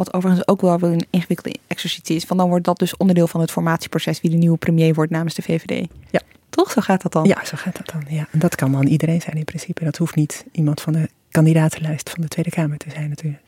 Wat 0.04 0.14
overigens 0.14 0.48
ook 0.48 0.60
wel 0.60 0.82
een 0.82 1.06
ingewikkelde 1.10 1.58
exercitie 1.66 2.16
is. 2.16 2.24
Van 2.24 2.36
dan 2.36 2.48
wordt 2.48 2.64
dat 2.64 2.78
dus 2.78 2.96
onderdeel 2.96 3.26
van 3.26 3.40
het 3.40 3.50
formatieproces 3.50 4.20
wie 4.20 4.30
de 4.30 4.36
nieuwe 4.36 4.56
premier 4.56 4.94
wordt 4.94 5.10
namens 5.10 5.34
de 5.34 5.42
VVD. 5.42 5.88
Ja. 6.10 6.20
Toch? 6.50 6.70
Zo 6.70 6.80
gaat 6.80 7.02
dat 7.02 7.12
dan? 7.12 7.24
Ja, 7.24 7.44
zo 7.44 7.56
gaat 7.56 7.76
dat 7.76 7.86
dan. 7.86 8.04
Ja. 8.08 8.28
En 8.30 8.38
dat 8.38 8.54
kan 8.54 8.72
dan 8.72 8.86
iedereen 8.86 9.20
zijn 9.20 9.36
in 9.36 9.44
principe. 9.44 9.84
Dat 9.84 9.96
hoeft 9.96 10.14
niet 10.14 10.44
iemand 10.52 10.80
van 10.80 10.92
de 10.92 11.08
kandidatenlijst 11.30 12.10
van 12.10 12.20
de 12.20 12.28
Tweede 12.28 12.50
Kamer 12.50 12.78
te 12.78 12.90
zijn 12.90 13.08
natuurlijk. 13.08 13.42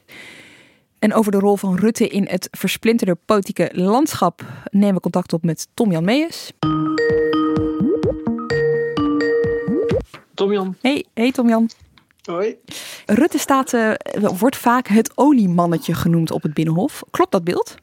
En 0.98 1.14
over 1.14 1.32
de 1.32 1.38
rol 1.38 1.56
van 1.56 1.76
Rutte 1.76 2.08
in 2.08 2.26
het 2.26 2.48
versplinterde 2.50 3.16
politieke 3.24 3.70
landschap 3.72 4.44
nemen 4.70 4.94
we 4.94 5.00
contact 5.00 5.32
op 5.32 5.44
met 5.44 5.68
Tom-Jan 5.74 6.04
Meijers. 6.04 6.52
Tom-Jan. 10.34 10.76
Hey, 10.80 11.04
hey 11.14 11.32
Tom-Jan. 11.32 11.70
Hoi. 12.24 12.56
Rutte 13.06 13.38
staat, 13.38 13.72
uh, 13.72 13.92
wordt 14.38 14.56
vaak 14.56 14.88
het 14.88 15.12
oliemannetje 15.14 15.94
genoemd 15.94 16.30
op 16.30 16.42
het 16.42 16.54
Binnenhof. 16.54 17.02
Klopt 17.10 17.32
dat 17.32 17.44
beeld? 17.44 17.74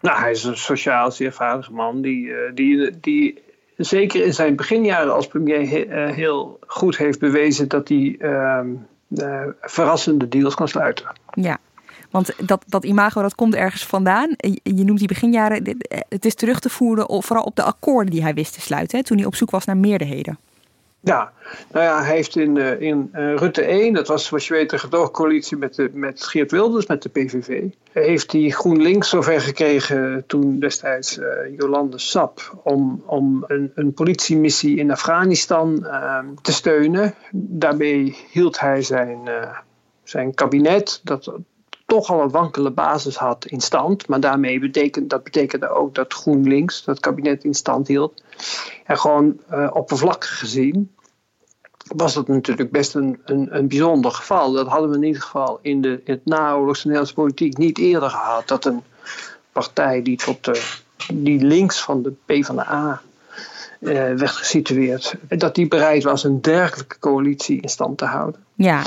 Nou, 0.00 0.18
hij 0.18 0.30
is 0.30 0.44
een 0.44 0.56
sociaal 0.56 1.10
zeer 1.10 1.32
vaardige 1.32 1.72
man 1.72 2.00
die, 2.00 2.26
uh, 2.26 2.36
die, 2.54 3.00
die 3.00 3.42
zeker 3.76 4.24
in 4.24 4.34
zijn 4.34 4.56
beginjaren 4.56 5.14
als 5.14 5.26
premier 5.26 5.86
uh, 5.86 6.14
heel 6.14 6.58
goed 6.66 6.96
heeft 6.96 7.18
bewezen 7.18 7.68
dat 7.68 7.88
hij 7.88 8.16
ehm, 8.18 8.68
verrassende 9.60 10.28
deals 10.28 10.54
kan 10.54 10.68
sluiten. 10.68 11.06
Ja, 11.34 11.58
want 12.10 12.48
dat, 12.48 12.64
dat 12.66 12.84
imago 12.84 13.22
dat 13.22 13.34
komt 13.34 13.54
ergens 13.54 13.86
vandaan. 13.86 14.34
Je 14.62 14.84
noemt 14.84 14.98
die 14.98 15.08
beginjaren. 15.08 15.76
Het 16.08 16.24
is 16.24 16.34
terug 16.34 16.60
te 16.60 16.70
voeren 16.70 17.22
vooral 17.22 17.44
op 17.44 17.56
de 17.56 17.62
akkoorden 17.62 18.12
die 18.12 18.22
hij 18.22 18.34
wist 18.34 18.52
te 18.52 18.60
sluiten. 18.60 18.98
Hè, 18.98 19.04
toen 19.04 19.16
hij 19.16 19.26
op 19.26 19.34
zoek 19.34 19.50
was 19.50 19.64
naar 19.64 19.76
meerderheden. 19.76 20.38
Ja, 21.04 21.32
nou 21.72 21.84
ja, 21.84 22.02
hij 22.02 22.14
heeft 22.14 22.36
in, 22.36 22.56
uh, 22.56 22.80
in 22.80 23.10
uh, 23.14 23.34
Rutte 23.36 23.62
1, 23.62 23.92
dat 23.92 24.08
was 24.08 24.26
zoals 24.26 24.48
je 24.48 24.54
weet 24.54 24.72
een 24.72 24.78
gedoogcoalitie 24.78 25.56
met, 25.56 25.74
de, 25.74 25.90
met 25.92 26.24
Geert 26.24 26.50
Wilders, 26.50 26.86
met 26.86 27.02
de 27.02 27.08
PVV. 27.08 27.62
Heeft 27.92 28.32
hij 28.32 28.50
GroenLinks 28.50 29.08
zover 29.08 29.40
gekregen 29.40 30.24
toen 30.26 30.58
destijds 30.58 31.18
uh, 31.18 31.26
Jolande 31.56 31.98
Sap 31.98 32.60
om, 32.64 33.02
om 33.06 33.44
een, 33.46 33.72
een 33.74 33.92
politiemissie 33.94 34.78
in 34.78 34.90
Afghanistan 34.90 35.86
ehm, 35.86 36.26
te 36.42 36.52
steunen. 36.52 37.14
Daarmee 37.32 38.16
hield 38.30 38.60
hij 38.60 38.82
zijn, 38.82 39.20
zijn 40.02 40.34
kabinet, 40.34 41.00
dat 41.04 41.32
toch 41.92 42.10
al 42.10 42.20
een 42.20 42.30
wankele 42.30 42.70
basis 42.70 43.16
had, 43.16 43.44
in 43.46 43.60
stand. 43.60 44.08
Maar 44.08 44.20
daarmee 44.20 44.58
betekent, 44.58 45.10
dat 45.10 45.24
betekende 45.24 45.68
ook 45.68 45.94
dat 45.94 46.12
GroenLinks 46.12 46.84
dat 46.84 47.00
kabinet 47.00 47.44
in 47.44 47.54
stand 47.54 47.88
hield. 47.88 48.22
En 48.84 48.98
gewoon 48.98 49.38
uh, 49.50 49.70
oppervlakkig 49.72 50.38
gezien 50.38 50.94
was 51.96 52.14
dat 52.14 52.28
natuurlijk 52.28 52.70
best 52.70 52.94
een, 52.94 53.20
een, 53.24 53.56
een 53.56 53.68
bijzonder 53.68 54.10
geval. 54.10 54.52
Dat 54.52 54.66
hadden 54.66 54.90
we 54.90 54.96
in 54.96 55.02
ieder 55.02 55.22
geval 55.22 55.58
in, 55.62 55.80
de, 55.80 56.00
in 56.04 56.12
het 56.12 56.24
naoorlogse 56.24 56.82
Nederlandse 56.82 57.14
politiek 57.14 57.56
niet 57.56 57.78
eerder 57.78 58.10
gehad. 58.10 58.48
Dat 58.48 58.64
een 58.64 58.82
partij 59.52 60.02
die, 60.02 60.16
tot 60.16 60.44
de, 60.44 60.62
die 61.12 61.44
links 61.44 61.82
van 61.82 62.02
de 62.02 62.12
PvdA 62.24 63.02
uh, 63.80 63.92
werd 63.92 64.30
gesitueerd, 64.30 65.14
dat 65.28 65.54
die 65.54 65.68
bereid 65.68 66.02
was 66.02 66.24
een 66.24 66.40
dergelijke 66.40 66.98
coalitie 66.98 67.60
in 67.60 67.68
stand 67.68 67.98
te 67.98 68.04
houden. 68.04 68.44
Ja. 68.54 68.82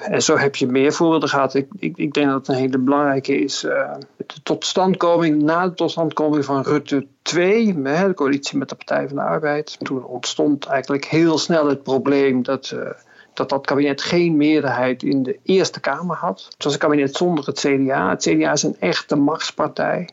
En 0.00 0.22
zo 0.22 0.36
heb 0.36 0.56
je 0.56 0.66
meer 0.66 0.92
voorbeelden 0.92 1.28
gehad. 1.28 1.54
Ik, 1.54 1.68
ik, 1.78 1.96
ik 1.96 2.12
denk 2.12 2.26
dat 2.26 2.36
het 2.36 2.48
een 2.48 2.62
hele 2.62 2.78
belangrijke 2.78 3.38
is. 3.38 3.64
Uh, 3.64 3.94
de 4.16 4.42
totstandkoming, 4.42 5.42
na 5.42 5.68
de 5.68 5.74
totstandkoming 5.74 6.44
van 6.44 6.62
Rutte 6.62 7.06
2, 7.22 7.82
de 7.82 8.12
coalitie 8.14 8.58
met 8.58 8.68
de 8.68 8.74
Partij 8.74 9.08
van 9.08 9.16
de 9.16 9.22
Arbeid. 9.22 9.76
Toen 9.78 10.04
ontstond 10.04 10.66
eigenlijk 10.66 11.04
heel 11.04 11.38
snel 11.38 11.68
het 11.68 11.82
probleem 11.82 12.42
dat. 12.42 12.70
Uh, 12.74 12.90
dat 13.34 13.48
dat 13.48 13.66
kabinet 13.66 14.02
geen 14.02 14.36
meerderheid 14.36 15.02
in 15.02 15.22
de 15.22 15.38
Eerste 15.42 15.80
Kamer 15.80 16.16
had. 16.16 16.46
Het 16.52 16.64
was 16.64 16.72
een 16.72 16.78
kabinet 16.78 17.16
zonder 17.16 17.46
het 17.46 17.58
CDA. 17.58 18.10
Het 18.10 18.22
CDA 18.22 18.52
is 18.52 18.62
een 18.62 18.76
echte 18.78 19.16
machtspartij. 19.16 20.08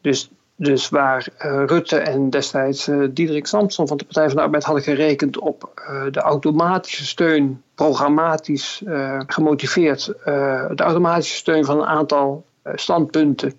Dus 0.00 0.30
dus 0.56 0.88
waar 0.88 1.26
uh, 1.38 1.62
Rutte 1.66 1.98
en 1.98 2.30
destijds 2.30 2.88
uh, 2.88 3.08
Diederik 3.10 3.46
Samson 3.46 3.88
van 3.88 3.96
de 3.96 4.04
Partij 4.04 4.26
van 4.26 4.36
de 4.36 4.42
Arbeid 4.42 4.64
hadden 4.64 4.82
gerekend 4.82 5.38
op 5.38 5.82
uh, 5.90 6.02
de 6.10 6.20
automatische 6.20 7.06
steun, 7.06 7.62
programmatisch 7.74 8.82
gemotiveerd, 9.26 10.12
de 10.24 10.82
automatische 10.82 11.36
steun 11.36 11.64
van 11.64 11.78
een 11.78 11.86
aantal 11.86 12.44
standpunten 12.74 13.52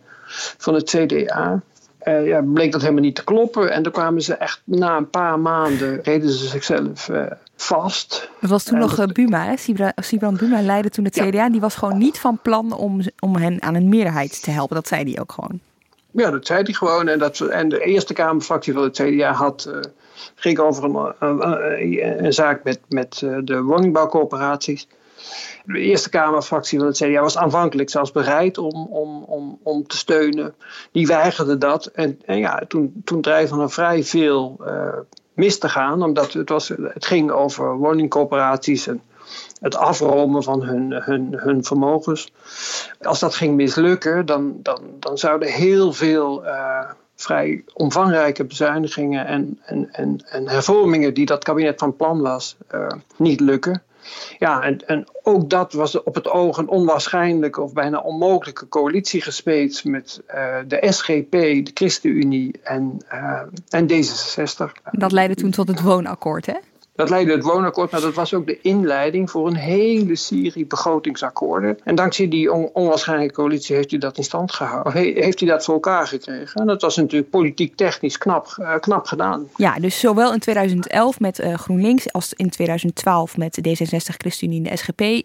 van 0.57 0.73
het 0.73 0.89
CDA. 0.89 1.62
ja, 2.03 2.41
bleek 2.41 2.71
dat 2.71 2.81
helemaal 2.81 3.03
niet 3.03 3.15
te 3.15 3.23
kloppen. 3.23 3.71
En 3.71 3.83
dan 3.83 3.91
kwamen 3.91 4.21
ze 4.21 4.33
echt 4.33 4.62
na 4.63 4.97
een 4.97 5.10
paar 5.10 5.39
maanden, 5.39 5.99
reden 6.03 6.29
ze 6.29 6.47
zichzelf 6.47 7.10
vast. 7.55 8.29
Dat 8.41 8.49
was 8.49 8.63
toen 8.63 8.79
nog 8.79 9.05
Buma, 9.05 9.43
hè? 9.43 9.81
Sibrand 9.95 10.39
Buma 10.39 10.62
leidde 10.62 10.89
toen 10.89 11.05
het 11.05 11.13
CDA. 11.13 11.25
Ja. 11.25 11.49
Die 11.49 11.62
was 11.62 11.75
gewoon 11.75 11.97
niet 11.97 12.19
van 12.19 12.39
plan 12.41 12.73
om, 12.73 13.01
om 13.19 13.36
hen 13.36 13.62
aan 13.62 13.75
een 13.75 13.89
meerderheid 13.89 14.43
te 14.43 14.51
helpen. 14.51 14.75
Dat 14.75 14.88
zei 14.88 15.03
hij 15.12 15.21
ook 15.21 15.31
gewoon. 15.31 15.60
Ja, 16.17 16.32
dat 16.32 16.45
zei 16.45 16.63
hij 16.63 16.73
gewoon. 16.73 17.08
En, 17.08 17.19
dat, 17.19 17.39
en 17.39 17.69
de 17.69 17.80
Eerste 17.80 18.13
Kamerfractie 18.13 18.73
van 18.73 18.84
het 18.84 19.01
CDA 19.01 19.32
had, 19.32 19.67
uh, 19.69 19.80
ging 20.36 20.60
over 20.60 20.84
een, 20.84 22.23
een, 22.25 22.34
zaak 22.34 22.63
met, 22.63 22.80
met 22.89 23.21
uh, 23.23 23.38
de 23.43 23.62
woningbouwcorporaties. 23.62 24.88
De 25.65 25.80
Eerste 25.80 26.10
Kamerfractie 26.10 26.80
van 26.80 26.88
het 26.88 26.97
CDA 26.97 27.21
was 27.21 27.38
aanvankelijk 27.38 27.89
zelfs 27.89 28.12
bereid 28.12 28.58
om, 28.58 28.88
om, 28.88 29.23
om, 29.23 29.60
om 29.63 29.88
te 29.88 29.97
steunen. 29.97 30.56
Die 30.91 31.08
weigerde 31.08 31.58
dat. 31.58 31.86
En, 31.86 32.19
en 32.25 32.38
ja, 32.38 32.62
toen, 32.67 33.01
toen 33.03 33.21
dreigde 33.21 33.62
er 33.62 33.71
vrij 33.71 34.03
veel 34.03 34.58
uh, 34.62 34.97
mis 35.34 35.60
te 35.60 35.69
gaan, 35.69 36.03
omdat 36.03 36.34
het, 36.34 36.49
was, 36.49 36.67
het 36.67 37.06
ging 37.06 37.32
over 37.32 37.75
woningcorporaties 37.75 38.88
en 38.88 39.01
het 39.59 39.75
afromen 39.75 40.43
van 40.43 40.63
hun, 40.63 40.91
hun, 40.91 41.33
hun 41.37 41.63
vermogens. 41.63 42.31
Als 43.01 43.19
dat 43.19 43.35
ging 43.35 43.55
mislukken, 43.55 44.25
dan, 44.25 44.59
dan, 44.61 44.81
dan 44.99 45.17
zouden 45.17 45.47
heel 45.47 45.93
veel 45.93 46.45
uh, 46.45 46.89
vrij 47.15 47.63
omvangrijke 47.73 48.45
bezuinigingen 48.45 49.25
en, 49.25 49.59
en, 49.65 49.89
en, 49.91 50.23
en 50.29 50.49
hervormingen 50.49 51.13
die 51.13 51.25
dat 51.25 51.43
kabinet 51.43 51.79
van 51.79 51.95
plan 51.95 52.21
was, 52.21 52.55
uh, 52.71 52.87
niet 53.17 53.39
lukken. 53.39 53.81
Ja, 54.39 54.61
en, 54.63 54.87
en 54.87 55.05
ook 55.23 55.49
dat 55.49 55.73
was 55.73 56.03
op 56.03 56.15
het 56.15 56.27
oog 56.27 56.57
een 56.57 56.67
onwaarschijnlijke 56.67 57.61
of 57.61 57.73
bijna 57.73 57.99
onmogelijke 57.99 58.67
coalitie 58.67 59.21
gespeeld 59.21 59.83
met 59.83 60.21
uh, 60.35 60.55
de 60.67 60.85
SGP, 60.89 61.31
de 61.31 61.71
ChristenUnie 61.73 62.59
en, 62.63 62.97
en 63.69 63.87
D66. 63.91 64.91
Dat 64.91 65.11
leidde 65.11 65.35
toen 65.35 65.51
tot 65.51 65.67
het 65.67 65.81
woonakkoord, 65.81 66.45
hè? 66.45 66.55
Dat 66.97 67.10
leidde 67.10 67.31
het 67.31 67.43
woonakkoord, 67.43 67.91
maar 67.91 68.01
dat 68.01 68.13
was 68.13 68.33
ook 68.33 68.45
de 68.45 68.62
inleiding 68.62 69.31
voor 69.31 69.47
een 69.47 69.55
hele 69.55 70.15
serie 70.15 70.65
begrotingsakkoorden. 70.65 71.77
En 71.83 71.95
dankzij 71.95 72.27
die 72.27 72.51
on 72.51 72.69
onwaarschijnlijke 72.73 73.33
coalitie 73.33 73.75
heeft 73.75 73.91
hij 73.91 73.99
dat 73.99 74.17
in 74.17 74.23
stand 74.23 74.51
gehouden. 74.51 74.93
heeft 74.93 75.39
hij 75.39 75.49
dat 75.49 75.65
voor 75.65 75.73
elkaar 75.73 76.07
gekregen. 76.07 76.62
En 76.62 76.67
dat 76.67 76.81
was 76.81 76.95
natuurlijk 76.95 77.29
politiek 77.29 77.75
technisch 77.75 78.17
knap, 78.17 78.55
uh, 78.60 78.75
knap 78.79 79.05
gedaan. 79.05 79.47
Ja, 79.55 79.75
dus 79.79 79.99
zowel 79.99 80.33
in 80.33 80.39
2011 80.39 81.19
met 81.19 81.39
uh, 81.39 81.53
GroenLinks 81.53 82.12
als 82.12 82.33
in 82.33 82.49
2012 82.49 83.38
met 83.38 83.60
D66, 83.67 84.15
ChristenUnie 84.17 84.63
en 84.63 84.71
de 84.71 84.77
SGP. 84.77 85.01
Uh, 85.01 85.19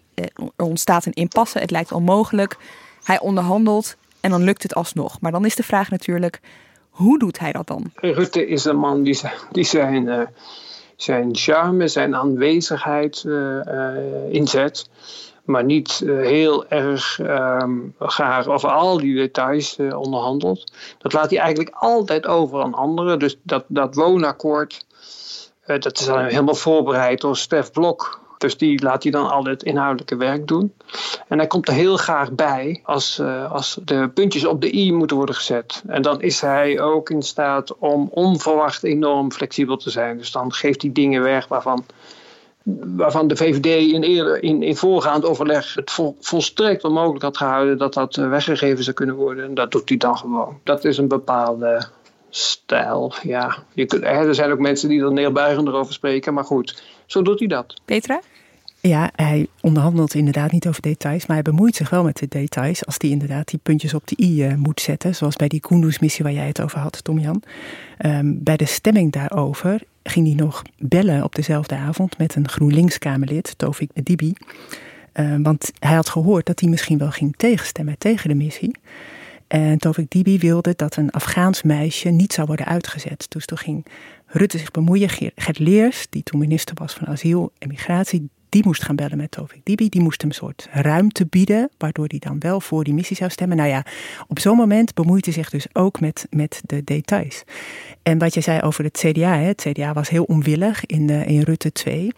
er 0.55 0.65
ontstaat 0.65 1.05
een 1.05 1.13
impasse, 1.13 1.59
het 1.59 1.71
lijkt 1.71 1.91
onmogelijk. 1.91 2.57
Hij 3.03 3.19
onderhandelt 3.19 3.95
en 4.19 4.29
dan 4.29 4.43
lukt 4.43 4.63
het 4.63 4.75
alsnog. 4.75 5.21
Maar 5.21 5.31
dan 5.31 5.45
is 5.45 5.55
de 5.55 5.63
vraag 5.63 5.89
natuurlijk, 5.89 6.39
hoe 6.89 7.19
doet 7.19 7.39
hij 7.39 7.51
dat 7.51 7.67
dan? 7.67 7.91
Rutte 7.95 8.47
is 8.47 8.65
een 8.65 8.77
man 8.77 9.03
die, 9.03 9.21
die 9.51 9.65
zijn 9.65 10.27
zijn 11.03 11.35
charme, 11.35 11.87
zijn 11.87 12.15
aanwezigheid 12.15 13.23
uh, 13.25 13.59
inzet. 14.29 14.89
Maar 15.45 15.63
niet 15.63 16.01
uh, 16.03 16.21
heel 16.21 16.67
erg 16.67 17.19
um, 17.19 17.95
graag 17.99 18.47
over 18.47 18.69
al 18.69 18.97
die 18.97 19.15
details 19.15 19.77
onderhandelt. 19.77 20.73
Dat 20.97 21.13
laat 21.13 21.29
hij 21.29 21.39
eigenlijk 21.39 21.75
altijd 21.75 22.25
over 22.25 22.61
aan 22.61 22.73
anderen. 22.73 23.19
Dus 23.19 23.37
dat, 23.43 23.63
dat 23.67 23.95
woonakkoord, 23.95 24.85
dat 25.65 25.99
is 25.99 26.05
dan 26.05 26.23
helemaal 26.23 26.55
voorbereid 26.55 27.21
door 27.21 27.37
Stef 27.37 27.71
Blok, 27.71 28.22
dus 28.43 28.57
die 28.57 28.83
laat 28.83 29.03
hij 29.03 29.11
dan 29.11 29.29
al 29.29 29.45
het 29.45 29.63
inhoudelijke 29.63 30.15
werk 30.15 30.47
doen. 30.47 30.73
En 31.27 31.37
hij 31.37 31.47
komt 31.47 31.67
er 31.67 31.73
heel 31.73 31.97
graag 31.97 32.31
bij 32.31 32.81
als, 32.83 33.19
uh, 33.19 33.51
als 33.51 33.79
de 33.85 34.09
puntjes 34.13 34.45
op 34.45 34.61
de 34.61 34.75
i 34.75 34.93
moeten 34.93 35.17
worden 35.17 35.35
gezet. 35.35 35.83
En 35.87 36.01
dan 36.01 36.21
is 36.21 36.41
hij 36.41 36.79
ook 36.79 37.09
in 37.09 37.21
staat 37.21 37.77
om 37.77 38.07
onverwacht 38.11 38.83
enorm 38.83 39.31
flexibel 39.31 39.77
te 39.77 39.89
zijn. 39.89 40.17
Dus 40.17 40.31
dan 40.31 40.53
geeft 40.53 40.81
hij 40.81 40.91
dingen 40.91 41.21
weg 41.21 41.47
waarvan 41.47 41.85
waarvan 42.95 43.27
de 43.27 43.35
VVD 43.35 43.91
in, 43.93 44.03
eerder, 44.03 44.43
in, 44.43 44.63
in 44.63 44.75
voorgaand 44.75 45.25
overleg 45.25 45.73
het 45.73 45.91
vol, 45.91 46.17
volstrekt 46.19 46.83
onmogelijk 46.83 47.23
had 47.23 47.37
gehouden 47.37 47.77
dat 47.77 47.93
dat 47.93 48.17
eh, 48.17 48.29
weggegeven 48.29 48.83
zou 48.83 48.95
kunnen 48.95 49.15
worden. 49.15 49.43
En 49.43 49.53
dat 49.53 49.71
doet 49.71 49.89
hij 49.89 49.97
dan 49.97 50.17
gewoon. 50.17 50.59
Dat 50.63 50.85
is 50.85 50.97
een 50.97 51.07
bepaalde 51.07 51.87
stijl. 52.29 53.13
Ja, 53.23 53.55
je 53.73 53.85
kunt, 53.85 54.03
er 54.03 54.35
zijn 54.35 54.51
ook 54.51 54.59
mensen 54.59 54.89
die 54.89 55.01
er 55.01 55.13
neerbuigender 55.13 55.73
over 55.73 55.93
spreken, 55.93 56.33
maar 56.33 56.43
goed, 56.43 56.83
zo 57.05 57.21
doet 57.21 57.39
hij 57.39 57.47
dat. 57.47 57.73
Petra? 57.85 58.21
Ja, 58.87 59.11
hij 59.15 59.47
onderhandelt 59.61 60.13
inderdaad 60.13 60.51
niet 60.51 60.67
over 60.67 60.81
details, 60.81 61.25
maar 61.25 61.35
hij 61.35 61.51
bemoeit 61.51 61.75
zich 61.75 61.89
wel 61.89 62.03
met 62.03 62.17
de 62.17 62.27
details 62.27 62.85
als 62.85 62.95
hij 62.97 63.09
inderdaad 63.09 63.47
die 63.47 63.59
puntjes 63.63 63.93
op 63.93 64.07
de 64.07 64.23
i 64.23 64.47
uh, 64.47 64.55
moet 64.55 64.81
zetten, 64.81 65.15
zoals 65.15 65.35
bij 65.35 65.47
die 65.47 65.59
Kunduz-missie 65.59 66.23
waar 66.23 66.33
jij 66.33 66.47
het 66.47 66.61
over 66.61 66.79
had, 66.79 67.03
Tom-Jan. 67.03 67.43
Um, 68.05 68.43
bij 68.43 68.57
de 68.57 68.65
stemming 68.65 69.11
daarover 69.11 69.81
ging 70.03 70.25
hij 70.25 70.35
nog 70.35 70.61
bellen 70.77 71.23
op 71.23 71.35
dezelfde 71.35 71.75
avond 71.75 72.17
met 72.17 72.35
een 72.35 72.49
GroenLinks-Kamerlid, 72.49 73.53
Tovik 73.57 73.89
Medibi. 73.93 74.33
Uh, 75.13 75.35
want 75.41 75.71
hij 75.79 75.95
had 75.95 76.09
gehoord 76.09 76.45
dat 76.45 76.59
hij 76.59 76.69
misschien 76.69 76.97
wel 76.97 77.11
ging 77.11 77.33
tegenstemmen 77.37 77.97
tegen 77.97 78.29
de 78.29 78.35
missie. 78.35 78.71
En 79.47 79.77
Tovik 79.77 80.09
Dibi 80.09 80.39
wilde 80.39 80.73
dat 80.75 80.95
een 80.95 81.11
Afghaans 81.11 81.61
meisje 81.61 82.09
niet 82.09 82.33
zou 82.33 82.47
worden 82.47 82.65
uitgezet. 82.65 83.25
Dus 83.29 83.45
toen 83.45 83.57
ging 83.57 83.85
Rutte 84.35 84.57
zich 84.57 84.71
bemoeien. 84.71 85.09
Gert 85.35 85.59
Leers, 85.59 86.05
die 86.09 86.23
toen 86.23 86.39
minister 86.39 86.75
was 86.79 86.93
van 86.93 87.07
Asiel 87.07 87.51
en 87.57 87.67
Migratie, 87.67 88.29
die 88.49 88.63
moest 88.65 88.83
gaan 88.83 88.95
bellen 88.95 89.17
met 89.17 89.31
Tovik 89.31 89.61
Dibi. 89.63 89.89
Die 89.89 90.01
moest 90.01 90.21
hem 90.21 90.29
een 90.29 90.35
soort 90.35 90.67
ruimte 90.71 91.25
bieden, 91.25 91.69
waardoor 91.77 92.05
hij 92.07 92.19
dan 92.19 92.39
wel 92.39 92.61
voor 92.61 92.83
die 92.83 92.93
missie 92.93 93.15
zou 93.15 93.29
stemmen. 93.29 93.57
Nou 93.57 93.69
ja, 93.69 93.85
op 94.27 94.39
zo'n 94.39 94.57
moment 94.57 94.93
bemoeit 94.93 95.25
hij 95.25 95.33
zich 95.33 95.49
dus 95.49 95.67
ook 95.73 95.99
met, 95.99 96.27
met 96.29 96.61
de 96.65 96.83
details. 96.83 97.43
En 98.03 98.17
wat 98.17 98.33
je 98.33 98.41
zei 98.41 98.61
over 98.61 98.83
het 98.83 98.97
CDA, 98.97 99.37
hè, 99.37 99.45
het 99.45 99.65
CDA 99.69 99.93
was 99.93 100.09
heel 100.09 100.23
onwillig 100.23 100.85
in, 100.85 101.09
uh, 101.09 101.27
in 101.27 101.41
Rutte 101.41 101.71
2. 101.71 102.11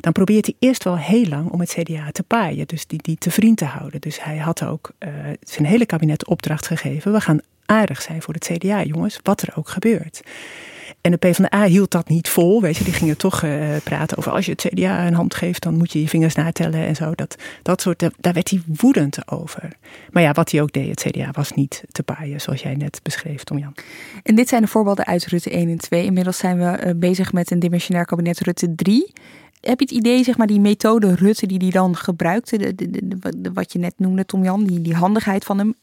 Dan 0.00 0.12
probeert 0.12 0.46
hij 0.46 0.54
eerst 0.58 0.84
wel 0.84 0.98
heel 0.98 1.26
lang 1.26 1.50
om 1.50 1.60
het 1.60 1.70
CDA 1.78 2.10
te 2.10 2.22
paaien, 2.22 2.66
dus 2.66 2.86
die, 2.86 3.02
die 3.02 3.16
te 3.16 3.30
vriend 3.30 3.56
te 3.56 3.64
houden. 3.64 4.00
Dus 4.00 4.22
hij 4.22 4.36
had 4.36 4.64
ook 4.64 4.90
uh, 4.98 5.10
zijn 5.40 5.66
hele 5.66 5.86
kabinet 5.86 6.26
opdracht 6.26 6.66
gegeven. 6.66 7.12
We 7.12 7.20
gaan 7.20 7.40
aardig 7.66 8.02
zijn 8.02 8.22
voor 8.22 8.34
het 8.34 8.50
CDA, 8.52 8.82
jongens, 8.82 9.20
wat 9.22 9.42
er 9.42 9.52
ook 9.56 9.68
gebeurt. 9.68 10.20
En 11.08 11.14
de 11.20 11.28
PvdA 11.28 11.64
hield 11.64 11.90
dat 11.90 12.08
niet 12.08 12.28
vol. 12.28 12.60
Weet 12.60 12.76
je, 12.76 12.84
die 12.84 12.92
gingen 12.92 13.16
toch 13.16 13.42
uh, 13.42 13.76
praten 13.84 14.16
over 14.18 14.32
als 14.32 14.46
je 14.46 14.52
het 14.52 14.60
CDA 14.60 15.06
een 15.06 15.14
hand 15.14 15.34
geeft, 15.34 15.62
dan 15.62 15.76
moet 15.76 15.92
je 15.92 16.00
je 16.00 16.08
vingers 16.08 16.34
natellen 16.34 16.86
en 16.86 16.96
zo. 16.96 17.14
Dat, 17.14 17.36
dat 17.62 17.80
soort, 17.80 17.98
daar 18.18 18.32
werd 18.32 18.50
hij 18.50 18.62
woedend 18.66 19.30
over. 19.30 19.72
Maar 20.10 20.22
ja, 20.22 20.32
wat 20.32 20.50
hij 20.50 20.62
ook 20.62 20.72
deed, 20.72 20.88
het 20.88 21.12
CDA 21.12 21.30
was 21.32 21.52
niet 21.52 21.84
te 21.92 22.02
paaien, 22.02 22.40
zoals 22.40 22.62
jij 22.62 22.74
net 22.74 23.00
beschreef, 23.02 23.44
Tom 23.44 23.58
Jan. 23.58 23.74
En 24.22 24.34
dit 24.34 24.48
zijn 24.48 24.62
de 24.62 24.68
voorbeelden 24.68 25.06
uit 25.06 25.26
Rutte 25.26 25.50
1 25.50 25.68
en 25.68 25.78
2. 25.78 26.04
Inmiddels 26.04 26.38
zijn 26.38 26.58
we 26.58 26.84
uh, 26.86 26.90
bezig 26.96 27.32
met 27.32 27.50
een 27.50 27.58
dimensionair 27.58 28.06
kabinet 28.06 28.40
Rutte 28.40 28.74
3 28.74 29.12
heb 29.60 29.80
je 29.80 29.84
het 29.84 29.94
idee, 29.94 30.24
zeg 30.24 30.36
maar, 30.36 30.46
die 30.46 30.60
methode 30.60 31.14
Rutte 31.14 31.46
die 31.46 31.58
die 31.58 31.70
dan 31.70 31.96
gebruikte, 31.96 32.74
de, 32.74 33.50
wat 33.54 33.72
je 33.72 33.78
net 33.78 33.94
noemde, 33.96 34.26
Tom 34.26 34.44
Jan, 34.44 34.64
die, 34.64 34.82
die 34.82 34.94
handigheid 34.94 35.44
van 35.44 35.58
hem, 35.58 35.74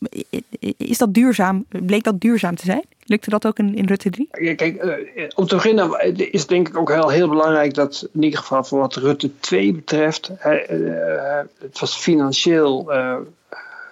is 0.78 0.98
dat 0.98 1.14
duurzaam? 1.14 1.66
Bleek 1.70 2.04
dat 2.04 2.20
duurzaam 2.20 2.56
te 2.56 2.66
zijn? 2.66 2.84
Lukte 3.08 3.30
dat 3.30 3.46
ook 3.46 3.58
in, 3.58 3.76
in 3.76 3.86
Rutte 3.86 4.10
3? 4.10 4.28
Ja, 4.32 4.56
kijk, 4.56 4.84
uh, 4.84 5.28
om 5.36 5.48
te 5.48 5.56
beginnen 5.56 6.16
is 6.32 6.48
denk 6.48 6.68
ik 6.68 6.78
ook 6.78 6.92
heel, 6.92 7.10
heel 7.10 7.30
belangrijk 7.30 7.74
dat 7.74 8.08
in 8.14 8.24
ieder 8.24 8.40
geval 8.40 8.64
voor 8.64 8.80
wat 8.80 8.96
Rutte 8.96 9.40
2 9.40 9.74
betreft, 9.74 10.30
uh, 10.30 11.40
het 11.60 11.80
was 11.80 11.96
financieel, 11.96 12.94
uh, 12.94 13.16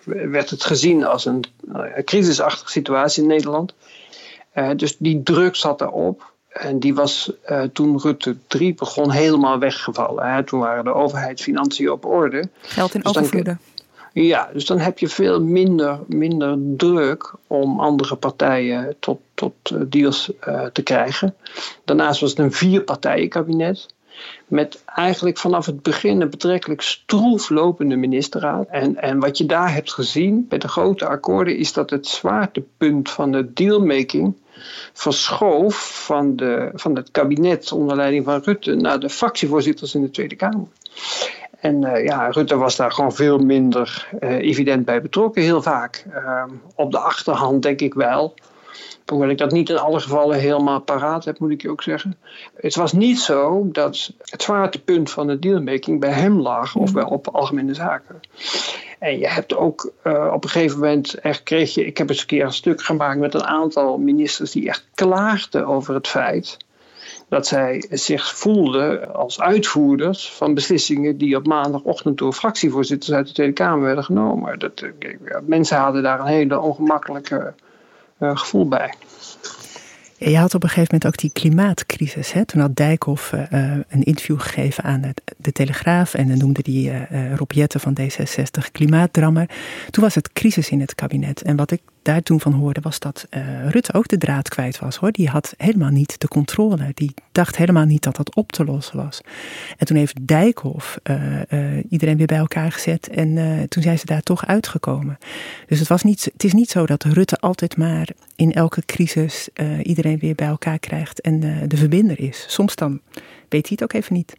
werd 0.05 0.49
het 0.49 0.63
gezien 0.63 1.05
als 1.05 1.25
een 1.25 1.43
crisisachtige 2.05 2.71
situatie 2.71 3.21
in 3.21 3.29
Nederland. 3.29 3.73
dus 4.75 4.97
die 4.97 5.23
druk 5.23 5.55
zat 5.55 5.81
erop. 5.81 6.31
En 6.49 6.79
die 6.79 6.93
was 6.93 7.31
toen 7.73 7.99
Rutte 7.99 8.37
3 8.47 8.73
begon 8.73 9.11
helemaal 9.11 9.59
weggevallen. 9.59 10.33
Hè. 10.33 10.43
Toen 10.43 10.59
waren 10.59 10.83
de 10.83 10.93
overheidsfinanciën 10.93 11.91
op 11.91 12.05
orde. 12.05 12.49
Geld 12.61 12.93
in 12.93 13.01
dus 13.01 13.09
overvloeden. 13.09 13.59
Ja, 14.13 14.49
dus 14.53 14.65
dan 14.65 14.79
heb 14.79 14.99
je 14.99 15.07
veel 15.07 15.41
minder, 15.41 15.99
minder 16.07 16.57
druk 16.77 17.33
om 17.47 17.79
andere 17.79 18.15
partijen 18.15 18.95
tot, 18.99 19.19
tot 19.33 19.53
uh, 19.73 19.81
deals 19.87 20.31
uh, 20.47 20.65
te 20.65 20.83
krijgen. 20.83 21.35
Daarnaast 21.85 22.21
was 22.21 22.29
het 22.29 22.39
een 22.39 22.51
vierpartijenkabinet. 22.51 23.93
Met 24.47 24.83
eigenlijk 24.85 25.37
vanaf 25.37 25.65
het 25.65 25.81
begin 25.81 26.21
een 26.21 26.29
betrekkelijk 26.29 26.81
stroef 26.81 27.49
lopende 27.49 27.95
ministerraad. 27.95 28.67
En, 28.69 29.01
en 29.01 29.19
wat 29.19 29.37
je 29.37 29.45
daar 29.45 29.73
hebt 29.73 29.93
gezien 29.93 30.45
bij 30.49 30.57
de 30.57 30.67
grote 30.67 31.05
akkoorden 31.05 31.57
is 31.57 31.73
dat 31.73 31.89
het 31.89 32.07
zwaartepunt 32.07 33.09
van 33.09 33.31
de 33.31 33.53
dealmaking 33.53 34.35
verschoof 34.93 36.03
van, 36.05 36.35
de, 36.35 36.71
van 36.73 36.95
het 36.95 37.11
kabinet 37.11 37.71
onder 37.71 37.95
leiding 37.95 38.25
van 38.25 38.41
Rutte 38.43 38.75
naar 38.75 38.99
de 38.99 39.09
fractievoorzitters 39.09 39.95
in 39.95 40.01
de 40.01 40.09
Tweede 40.09 40.35
Kamer. 40.35 40.67
En 41.63 41.81
uh, 41.81 42.03
ja, 42.03 42.27
Rutte 42.27 42.57
was 42.57 42.75
daar 42.75 42.91
gewoon 42.91 43.13
veel 43.13 43.37
minder 43.37 44.09
uh, 44.19 44.29
evident 44.29 44.85
bij 44.85 45.01
betrokken, 45.01 45.41
heel 45.41 45.61
vaak. 45.61 46.05
Uh, 46.13 46.43
op 46.75 46.91
de 46.91 46.97
achterhand 46.97 47.61
denk 47.61 47.81
ik 47.81 47.93
wel. 47.93 48.33
Hoewel 49.05 49.29
ik 49.29 49.37
dat 49.37 49.51
niet 49.51 49.69
in 49.69 49.77
alle 49.77 49.99
gevallen 49.99 50.39
helemaal 50.39 50.79
paraat 50.79 51.25
heb, 51.25 51.39
moet 51.39 51.51
ik 51.51 51.61
je 51.61 51.69
ook 51.69 51.83
zeggen. 51.83 52.17
Het 52.55 52.75
was 52.75 52.93
niet 52.93 53.19
zo 53.19 53.69
dat 53.71 54.11
het 54.23 54.41
zwaartepunt 54.41 55.11
van 55.11 55.27
de 55.27 55.39
dealmaking 55.39 55.99
bij 55.99 56.11
hem 56.11 56.39
lag, 56.41 56.75
of 56.75 56.91
wel 56.91 57.07
op 57.07 57.27
algemene 57.27 57.73
zaken. 57.73 58.19
En 58.99 59.19
je 59.19 59.27
hebt 59.27 59.55
ook 59.55 59.91
uh, 60.03 60.31
op 60.33 60.43
een 60.43 60.49
gegeven 60.49 60.79
moment 60.79 61.13
echt 61.13 61.43
kreeg 61.43 61.73
je, 61.73 61.85
ik 61.85 61.97
heb 61.97 62.09
eens 62.09 62.21
een 62.21 62.27
keer 62.27 62.45
een 62.45 62.53
stuk 62.53 62.81
gemaakt 62.81 63.19
met 63.19 63.33
een 63.33 63.45
aantal 63.45 63.97
ministers 63.97 64.51
die 64.51 64.67
echt 64.67 64.85
klaagden 64.93 65.65
over 65.65 65.93
het 65.93 66.07
feit 66.07 66.57
dat 67.33 67.47
zij 67.47 67.85
zich 67.89 68.37
voelden 68.37 69.13
als 69.13 69.41
uitvoerders 69.41 70.31
van 70.31 70.53
beslissingen 70.53 71.17
die 71.17 71.35
op 71.35 71.47
maandagochtend 71.47 72.17
door 72.17 72.33
fractievoorzitters 72.33 73.11
uit 73.11 73.27
de 73.27 73.33
Tweede 73.33 73.53
Kamer 73.53 73.85
werden 73.85 74.03
genomen. 74.03 74.59
Dat, 74.59 74.81
uh, 74.81 75.37
mensen 75.45 75.77
hadden 75.77 76.03
daar 76.03 76.19
een 76.19 76.25
hele 76.25 76.59
ongemakkelijke 76.59 77.53
uh, 78.19 78.37
gevoel 78.37 78.67
bij. 78.67 78.93
Je 80.17 80.37
had 80.37 80.53
op 80.53 80.63
een 80.63 80.69
gegeven 80.69 80.89
moment 80.91 81.05
ook 81.05 81.21
die 81.21 81.31
klimaatcrisis. 81.31 82.31
Hè? 82.31 82.45
Toen 82.45 82.61
had 82.61 82.75
Dijkhoff 82.75 83.31
uh, 83.31 83.41
een 83.87 84.03
interview 84.03 84.39
gegeven 84.39 84.83
aan 84.83 85.13
de, 85.37 85.51
Telegraaf. 85.51 86.13
En 86.13 86.27
dan 86.27 86.37
noemde 86.37 86.61
die 86.61 86.91
uh, 87.11 87.37
van 87.67 87.97
D66 88.01 88.71
klimaatdrammer. 88.71 89.49
Toen 89.89 90.03
was 90.03 90.15
het 90.15 90.33
crisis 90.33 90.69
in 90.69 90.79
het 90.79 90.95
kabinet. 90.95 91.41
En 91.41 91.55
wat 91.55 91.71
ik 91.71 91.81
daar 92.03 92.23
toen 92.23 92.39
van 92.39 92.53
hoorde 92.53 92.81
was 92.81 92.99
dat 92.99 93.27
uh, 93.29 93.69
Rutte 93.69 93.93
ook 93.93 94.07
de 94.07 94.17
draad 94.17 94.49
kwijt 94.49 94.79
was 94.79 94.95
hoor. 94.95 95.11
Die 95.11 95.29
had 95.29 95.53
helemaal 95.57 95.89
niet 95.89 96.19
de 96.19 96.27
controle. 96.27 96.91
Die 96.93 97.13
dacht 97.31 97.57
helemaal 97.57 97.85
niet 97.85 98.03
dat 98.03 98.15
dat 98.15 98.35
op 98.35 98.51
te 98.51 98.65
lossen 98.65 98.97
was. 98.97 99.21
En 99.77 99.85
toen 99.85 99.97
heeft 99.97 100.27
Dijkhoff 100.27 100.99
uh, 101.03 101.41
uh, 101.49 101.83
iedereen 101.89 102.17
weer 102.17 102.27
bij 102.27 102.37
elkaar 102.37 102.71
gezet. 102.71 103.07
En 103.07 103.35
toen 103.69 103.83
zijn 103.83 103.99
ze 103.99 104.05
daar 104.05 104.21
toch 104.21 104.45
uitgekomen. 104.45 105.17
Dus 105.67 105.79
het, 105.79 105.87
was 105.87 106.03
niet, 106.03 106.29
het 106.33 106.43
is 106.43 106.53
niet 106.53 106.69
zo 106.69 106.85
dat 106.85 107.03
Rutte 107.03 107.37
altijd 107.37 107.77
maar 107.77 108.07
in 108.35 108.53
elke 108.53 108.85
crisis 108.85 109.49
iedereen 109.81 110.19
weer 110.19 110.35
bij 110.35 110.47
elkaar 110.47 110.79
krijgt 110.79 111.21
en 111.21 111.39
de 111.67 111.77
verbinder 111.77 112.19
is. 112.19 112.45
Soms 112.47 112.75
dan 112.75 112.99
weet 113.49 113.67
hij 113.67 113.77
het 113.79 113.83
ook 113.83 113.93
even 113.93 114.13
niet. 114.13 114.33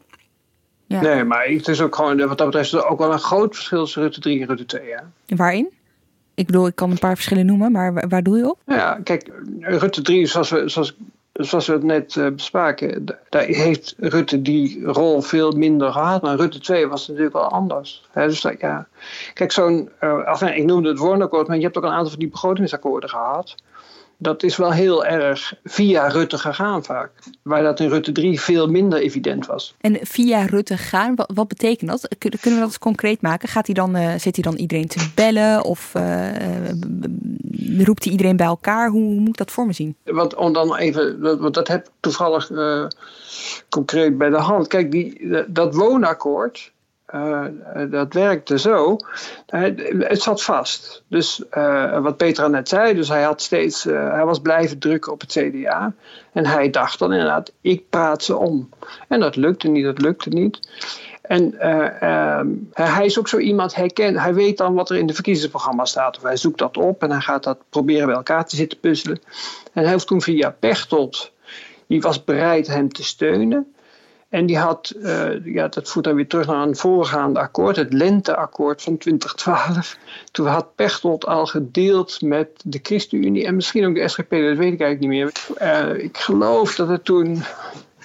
Ja. 0.87 1.01
Nee, 1.01 1.25
maar 1.25 1.47
het 1.47 1.69
is 1.69 1.81
ook 1.81 1.95
gewoon, 1.95 2.27
wat 2.27 2.39
dat 2.39 2.47
betreft, 2.47 2.85
ook 2.85 2.99
wel 2.99 3.13
een 3.13 3.19
groot 3.19 3.55
verschil 3.55 3.83
tussen 3.83 4.03
Rutte 4.03 4.21
3 4.21 4.41
en 4.41 4.47
Rutte 4.47 4.65
2. 4.65 4.89
Ja. 4.89 5.11
Waarin? 5.27 5.73
Ik 6.35 6.47
bedoel, 6.47 6.67
ik 6.67 6.75
kan 6.75 6.91
een 6.91 6.99
paar 6.99 7.15
verschillen 7.15 7.47
noemen, 7.47 7.73
maar 7.73 8.09
waar 8.09 8.23
doe 8.23 8.37
je 8.37 8.51
op? 8.51 8.59
Ja, 8.67 9.01
kijk, 9.05 9.31
Rutte 9.61 10.03
3, 10.03 10.27
zoals 10.27 10.51
we, 10.51 10.69
zoals, 10.69 10.97
zoals 11.33 11.67
we 11.67 11.73
het 11.73 11.83
net 11.83 12.15
uh, 12.15 12.29
bespraken, 12.29 13.05
daar 13.29 13.45
heeft 13.45 13.95
Rutte 13.99 14.43
die 14.43 14.85
rol 14.85 15.21
veel 15.23 15.53
minder 15.53 15.93
gehad. 15.93 16.23
Maar 16.23 16.37
Rutte 16.37 16.61
2 16.61 16.87
was 16.87 17.09
natuurlijk 17.09 17.35
wel 17.35 17.49
anders. 17.49 18.05
He, 18.13 18.27
dus 18.27 18.41
dat, 18.41 18.61
ja. 18.61 18.87
Kijk, 19.35 19.53
zo'n, 19.53 19.91
uh, 20.01 20.57
ik 20.57 20.65
noemde 20.65 20.89
het 20.89 20.99
woonakkoord, 20.99 21.47
maar 21.49 21.57
je 21.57 21.63
hebt 21.63 21.77
ook 21.77 21.85
een 21.85 21.91
aantal 21.91 22.11
van 22.11 22.19
die 22.19 22.29
begrotingsakkoorden 22.29 23.09
gehad 23.09 23.55
dat 24.19 24.43
is 24.43 24.57
wel 24.57 24.73
heel 24.73 25.05
erg 25.05 25.55
via 25.65 26.07
Rutte 26.07 26.39
gegaan 26.39 26.85
vaak. 26.85 27.11
Waar 27.43 27.63
dat 27.63 27.81
in 27.81 27.89
Rutte 27.89 28.13
3 28.13 28.41
veel 28.41 28.67
minder 28.67 28.99
evident 28.99 29.47
was. 29.47 29.75
En 29.81 29.99
via 30.03 30.45
Rutte 30.45 30.77
gaan, 30.77 31.15
wat, 31.15 31.31
wat 31.35 31.49
betekent 31.49 31.91
dat? 31.91 32.09
Kunnen 32.19 32.41
we 32.43 32.51
dat 32.51 32.63
eens 32.63 32.79
concreet 32.79 33.23
maken? 33.23 33.49
Gaat 33.49 33.67
hij 33.67 33.75
dan, 33.75 33.97
uh, 33.97 34.11
zit 34.11 34.35
hij 34.35 34.45
dan 34.45 34.55
iedereen 34.55 34.89
te 34.89 35.11
bellen? 35.15 35.65
Of 35.65 35.93
uh, 35.97 36.29
roept 37.79 38.05
hij 38.05 38.13
iedereen 38.13 38.37
bij 38.37 38.47
elkaar? 38.47 38.91
Hoe, 38.91 39.03
hoe, 39.03 39.21
moet 39.21 39.29
ik 39.29 39.37
dat 39.37 39.51
voor 39.51 39.67
me 39.67 39.73
zien? 39.73 39.97
Want 40.05 40.35
om 40.35 40.53
dan 40.53 40.77
even, 40.77 41.21
want 41.41 41.55
dat 41.55 41.69
heb 41.69 41.87
ik 41.87 41.93
toevallig 42.01 42.51
uh, 42.51 42.87
concreet 43.69 44.19
bij 44.19 44.31
de 44.31 44.37
hand. 44.37 44.67
Kijk, 44.67 44.91
die, 44.91 45.29
dat 45.49 45.75
woonakkoord 45.75 46.73
uh, 47.15 47.45
dat 47.91 48.13
werkte 48.13 48.59
zo. 48.59 48.97
Het 49.47 50.23
zat 50.23 50.43
vast. 50.43 51.03
Dus 51.09 51.43
uh, 51.51 52.01
wat 52.01 52.17
Petra 52.17 52.49
net 52.49 52.69
zei, 52.69 52.95
dus 52.95 53.09
hij 53.09 53.23
had 53.23 53.43
steeds, 53.43 53.85
hij 53.85 54.25
was 54.25 54.41
blijven 54.41 54.79
drukken 54.79 55.13
op 55.13 55.21
het 55.21 55.31
CDA. 55.31 55.95
En 56.33 56.47
hij 56.47 56.71
dacht 56.71 56.99
dan 56.99 57.13
inderdaad, 57.13 57.53
ik 57.61 57.89
praat 57.91 58.23
ze 58.23 58.37
om. 58.37 58.69
En 59.09 59.21
dat 59.21 59.37
lukte 59.37 59.69
niet, 59.69 59.85
dat 59.85 60.01
lukte 60.01 60.29
niet. 60.29 60.61
En 61.23 61.61
ehm, 61.61 62.49
hij 62.73 63.05
is 63.05 63.19
ook 63.19 63.29
zo 63.29 63.39
iemand, 63.39 63.75
hij, 63.75 63.89
kent, 63.89 64.19
hij 64.19 64.35
weet 64.35 64.59
dan 64.59 64.75
wat 64.75 64.91
er 64.91 64.97
in 64.97 65.07
de 65.07 65.15
verkiezingsprogramma 65.15 65.85
staat. 65.85 66.17
Of 66.17 66.23
hij 66.23 66.37
zoekt 66.37 66.59
dat 66.59 66.77
op 66.77 67.03
en 67.03 67.11
hij 67.11 67.21
gaat 67.21 67.45
dat 67.45 67.59
proberen 67.69 68.07
bij 68.07 68.15
elkaar 68.15 68.47
te 68.47 68.57
zitten 68.57 68.81
puzzelen. 68.81 69.21
En 69.73 69.83
hij 69.83 69.93
heeft 69.93 70.07
toen 70.07 70.23
via 70.23 70.57
Pechtold, 70.61 71.33
die 71.87 72.01
was 72.01 72.25
bereid 72.25 72.67
hem 72.67 72.93
te 72.93 73.05
steunen. 73.05 73.74
En 74.35 74.47
die 74.47 74.59
had, 74.59 74.95
uh, 74.97 75.45
ja, 75.45 75.69
dat 75.69 75.89
voert 75.89 76.05
dan 76.05 76.15
weer 76.15 76.27
terug 76.27 76.47
naar 76.47 76.67
een 76.67 76.77
voorgaande 76.77 77.41
akkoord, 77.41 77.77
het 77.77 77.93
lenteakkoord 77.93 78.83
van 78.83 78.99
2012. 78.99 79.99
Toen 80.31 80.47
had 80.47 80.75
Pechtold 80.75 81.27
al 81.27 81.47
gedeeld 81.47 82.23
met 82.23 82.49
de 82.65 82.79
ChristenUnie 82.83 83.47
en 83.47 83.55
misschien 83.55 83.87
ook 83.87 83.95
de 83.95 84.09
SGP, 84.09 84.31
dat 84.31 84.57
weet 84.57 84.73
ik 84.73 84.81
eigenlijk 84.81 85.01
niet 85.01 85.09
meer. 85.09 85.33
Uh, 85.63 86.05
ik 86.05 86.19
geloof 86.19 86.75
dat 86.75 86.89
het 86.89 87.05
toen 87.05 87.43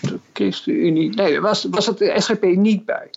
de 0.01 0.19
ChristenUnie, 0.33 1.15
nee, 1.15 1.41
was, 1.41 1.67
was 1.71 1.85
het 1.85 1.97
de 1.97 2.13
SGP 2.17 2.43
niet 2.43 2.85
bij. 2.85 3.09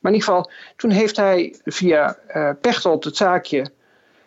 Maar 0.00 0.12
in 0.12 0.18
ieder 0.18 0.28
geval, 0.28 0.50
toen 0.76 0.90
heeft 0.90 1.16
hij 1.16 1.56
via 1.64 2.16
uh, 2.34 2.50
Pechtold 2.60 3.04
het 3.04 3.16
zaakje 3.16 3.70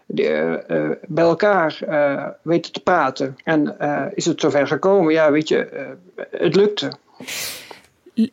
de, 0.05 0.97
bij 1.07 1.23
elkaar 1.23 1.79
weten 2.41 2.71
te 2.71 2.79
praten. 2.79 3.35
En 3.43 3.77
is 4.13 4.25
het 4.25 4.41
zover 4.41 4.67
gekomen, 4.67 5.13
ja, 5.13 5.31
weet 5.31 5.47
je, 5.47 5.95
het 6.31 6.55
lukte 6.55 6.91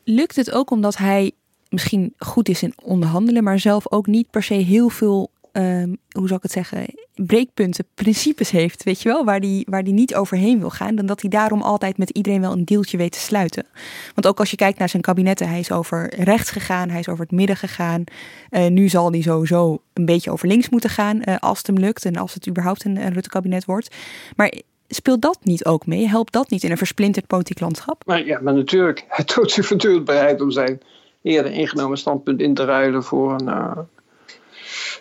lukt 0.04 0.36
het 0.36 0.50
ook 0.50 0.70
omdat 0.70 0.96
hij 0.96 1.32
misschien 1.68 2.14
goed 2.18 2.48
is 2.48 2.62
in 2.62 2.74
onderhandelen, 2.82 3.44
maar 3.44 3.58
zelf 3.58 3.92
ook 3.92 4.06
niet 4.06 4.30
per 4.30 4.42
se 4.42 4.54
heel 4.54 4.88
veel, 4.88 5.30
um, 5.52 5.96
hoe 6.10 6.26
zou 6.26 6.34
ik 6.34 6.42
het 6.42 6.52
zeggen, 6.52 6.86
breekpunten, 7.14 7.84
principes 7.94 8.50
heeft, 8.50 8.82
weet 8.82 9.02
je 9.02 9.08
wel, 9.08 9.24
waar 9.24 9.40
die, 9.40 9.66
waar 9.70 9.84
die 9.84 9.92
niet 9.92 10.14
overheen 10.14 10.58
wil 10.58 10.70
gaan, 10.70 10.94
dan 10.94 11.06
dat 11.06 11.20
hij 11.20 11.30
daarom 11.30 11.62
altijd 11.62 11.98
met 11.98 12.10
iedereen 12.10 12.40
wel 12.40 12.52
een 12.52 12.64
deeltje 12.64 12.96
weet 12.96 13.12
te 13.12 13.18
sluiten. 13.18 13.66
Want 14.14 14.26
ook 14.26 14.38
als 14.38 14.50
je 14.50 14.56
kijkt 14.56 14.78
naar 14.78 14.88
zijn 14.88 15.02
kabinetten, 15.02 15.48
hij 15.48 15.58
is 15.58 15.72
over 15.72 16.14
rechts 16.22 16.50
gegaan, 16.50 16.90
hij 16.90 17.00
is 17.00 17.08
over 17.08 17.24
het 17.24 17.34
midden 17.34 17.56
gegaan. 17.56 18.04
Uh, 18.50 18.66
nu 18.66 18.88
zal 18.88 19.10
hij 19.10 19.20
sowieso 19.20 19.82
een 19.92 20.04
beetje 20.04 20.30
over 20.30 20.48
links 20.48 20.68
moeten 20.68 20.90
gaan, 20.90 21.22
uh, 21.24 21.36
als 21.38 21.58
het 21.58 21.66
hem 21.66 21.78
lukt 21.78 22.04
en 22.04 22.16
als 22.16 22.34
het 22.34 22.48
überhaupt 22.48 22.84
een, 22.84 22.96
een 22.96 23.12
Rutte-kabinet 23.12 23.64
wordt. 23.64 23.94
Maar 24.36 24.52
speelt 24.94 25.22
dat 25.22 25.38
niet 25.42 25.64
ook 25.64 25.86
mee? 25.86 26.08
Helpt 26.08 26.32
dat 26.32 26.50
niet 26.50 26.62
in 26.62 26.70
een 26.70 26.76
versplinterd 26.76 27.26
politiek 27.26 27.60
landschap? 27.60 28.02
Maar 28.06 28.26
ja, 28.26 28.40
maar 28.40 28.54
natuurlijk. 28.54 29.04
Hij 29.08 29.24
toont 29.24 29.50
zich 29.50 29.70
natuurlijk 29.70 30.04
bereid 30.04 30.40
om 30.40 30.50
zijn 30.50 30.80
eerder 31.22 31.52
ingenomen 31.52 31.98
standpunt 31.98 32.40
in 32.40 32.54
te 32.54 32.64
ruilen 32.64 33.02
voor 33.02 33.32
een, 33.32 33.46
uh, 33.46 33.78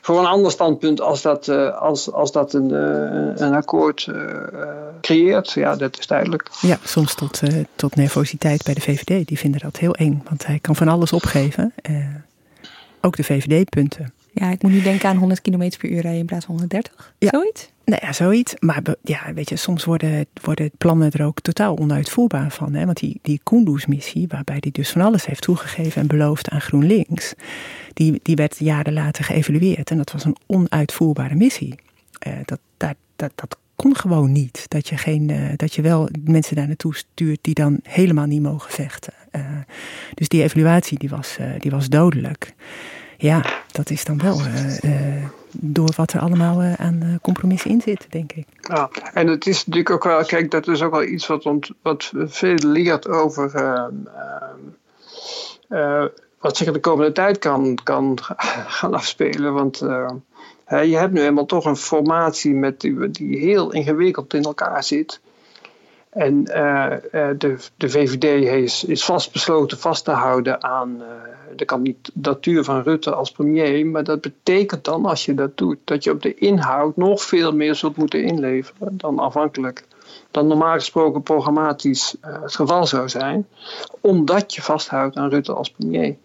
voor 0.01 0.19
een 0.19 0.25
ander 0.25 0.51
standpunt 0.51 1.01
als 1.01 1.21
dat, 1.21 1.47
uh, 1.47 1.77
als, 1.77 2.11
als 2.11 2.31
dat 2.31 2.53
een, 2.53 2.69
uh, 2.69 3.45
een 3.47 3.53
akkoord 3.53 4.09
creëert. 5.01 5.51
Ja, 5.51 5.75
dat 5.75 5.99
is 5.99 6.07
duidelijk. 6.07 6.49
Ja, 6.61 6.77
soms 6.83 7.15
tot, 7.15 7.41
tot 7.75 7.95
nervositeit 7.95 8.63
bij 8.63 8.73
de 8.73 8.81
VVD. 8.81 9.27
Die 9.27 9.37
vinden 9.37 9.59
dat 9.59 9.77
heel 9.77 9.95
eng, 9.95 10.23
want 10.29 10.45
hij 10.45 10.59
kan 10.59 10.75
van 10.75 10.87
alles 10.87 11.13
opgeven. 11.13 11.73
ook 13.01 13.15
de 13.15 13.23
VVD-punten. 13.23 14.13
Ja, 14.33 14.51
ik 14.51 14.61
moet 14.61 14.71
nu 14.71 14.81
denken 14.81 15.09
aan 15.09 15.17
100 15.17 15.41
km 15.41 15.71
per 15.77 15.89
uur 15.89 16.01
rijden 16.01 16.19
in 16.19 16.25
plaats 16.25 16.45
van 16.45 16.55
130. 16.55 17.13
Ja. 17.17 17.29
Zoiets? 17.29 17.71
Nou 17.85 18.05
ja, 18.05 18.13
zoiets. 18.13 18.53
Maar 18.59 18.81
ja, 19.01 19.33
weet 19.33 19.49
je, 19.49 19.55
soms 19.55 19.83
worden, 19.83 20.25
worden 20.41 20.71
plannen 20.77 21.11
er 21.11 21.25
ook 21.25 21.39
totaal 21.39 21.77
onuitvoerbaar 21.77 22.51
van. 22.51 22.73
Hè? 22.73 22.85
Want 22.85 22.99
die, 22.99 23.19
die 23.21 23.39
Kunduz-missie, 23.43 24.27
waarbij 24.27 24.57
hij 24.59 24.71
dus 24.71 24.89
van 24.89 25.01
alles 25.01 25.25
heeft 25.25 25.41
toegegeven 25.41 26.01
en 26.01 26.07
beloofd 26.07 26.49
aan 26.49 26.61
GroenLinks, 26.61 27.33
die, 27.93 28.19
die 28.23 28.35
werd 28.35 28.57
jaren 28.59 28.93
later 28.93 29.23
geëvalueerd. 29.23 29.89
En 29.89 29.97
dat 29.97 30.11
was 30.11 30.25
een 30.25 30.37
onuitvoerbare 30.45 31.35
missie. 31.35 31.75
Uh, 32.27 32.33
dat, 32.45 32.59
dat, 32.77 32.95
dat, 33.15 33.31
dat 33.35 33.57
kon 33.75 33.95
gewoon 33.95 34.31
niet. 34.31 34.65
Dat 34.67 34.87
je, 34.87 34.97
geen, 34.97 35.29
uh, 35.29 35.49
dat 35.55 35.73
je 35.73 35.81
wel 35.81 36.09
mensen 36.23 36.55
daar 36.55 36.67
naartoe 36.67 36.95
stuurt 36.95 37.39
die 37.41 37.53
dan 37.53 37.79
helemaal 37.83 38.25
niet 38.25 38.41
mogen 38.41 38.71
vechten. 38.71 39.13
Uh, 39.31 39.41
dus 40.13 40.27
die 40.27 40.43
evaluatie 40.43 40.99
die 40.99 41.09
was, 41.09 41.37
die 41.59 41.71
was 41.71 41.89
dodelijk. 41.89 42.53
Ja, 43.21 43.43
dat 43.71 43.89
is 43.89 44.03
dan 44.03 44.17
wel 44.17 44.41
door 45.51 45.93
wat 45.95 46.13
er 46.13 46.19
allemaal 46.19 46.61
uh, 46.61 46.73
aan 46.73 47.19
compromissen 47.21 47.71
in 47.71 47.81
zit, 47.81 48.05
denk 48.09 48.31
ik. 48.31 48.45
Ja, 48.61 48.89
en 49.13 49.27
het 49.27 49.47
is 49.47 49.57
natuurlijk 49.57 49.89
ook 49.89 50.03
wel, 50.03 50.25
kijk, 50.25 50.51
dat 50.51 50.67
is 50.67 50.81
ook 50.81 50.91
wel 50.91 51.03
iets 51.03 51.27
wat, 51.27 51.45
ont, 51.45 51.69
wat 51.81 52.11
veel 52.13 52.55
leert 52.55 53.07
over 53.07 53.51
wat 56.39 56.57
zich 56.57 56.71
de 56.71 56.79
komende 56.79 57.11
tijd 57.11 57.39
kan, 57.39 57.77
kan 57.83 58.17
gaan 58.77 58.93
afspelen. 58.93 59.53
Want 59.53 59.77
je 60.67 60.97
hebt 60.97 61.11
nu 61.11 61.19
helemaal 61.19 61.45
toch 61.45 61.65
een 61.65 61.77
formatie 61.77 62.53
met 62.53 62.81
die, 62.81 63.11
die 63.11 63.37
heel 63.37 63.71
ingewikkeld 63.71 64.33
in 64.33 64.43
elkaar 64.43 64.83
zit. 64.83 65.19
En 66.09 66.43
de, 66.43 67.57
de 67.77 67.89
VVD 67.89 68.23
is, 68.63 68.83
is 68.83 69.05
vastbesloten 69.05 69.77
vast 69.77 70.05
te 70.05 70.11
houden 70.11 70.63
aan 70.63 71.03
de 71.61 71.67
kandidatuur 71.67 72.63
van 72.63 72.81
Rutte 72.81 73.13
als 73.13 73.31
premier. 73.31 73.85
Maar 73.85 74.03
dat 74.03 74.21
betekent 74.21 74.83
dan, 74.83 75.05
als 75.05 75.25
je 75.25 75.33
dat 75.33 75.57
doet, 75.57 75.77
dat 75.83 76.03
je 76.03 76.11
op 76.11 76.21
de 76.21 76.33
inhoud 76.33 76.97
nog 76.97 77.21
veel 77.21 77.51
meer 77.51 77.75
zult 77.75 77.97
moeten 77.97 78.23
inleveren 78.23 78.97
dan 78.97 79.19
afhankelijk. 79.19 79.85
Dan 80.31 80.47
normaal 80.47 80.73
gesproken 80.73 81.21
programmatisch 81.21 82.15
uh, 82.25 82.41
het 82.41 82.55
geval 82.55 82.85
zou 82.85 83.09
zijn, 83.09 83.47
omdat 83.99 84.53
je 84.53 84.61
vasthoudt 84.61 85.15
aan 85.15 85.29
Rutte 85.29 85.53
als 85.53 85.71
premier. 85.71 86.15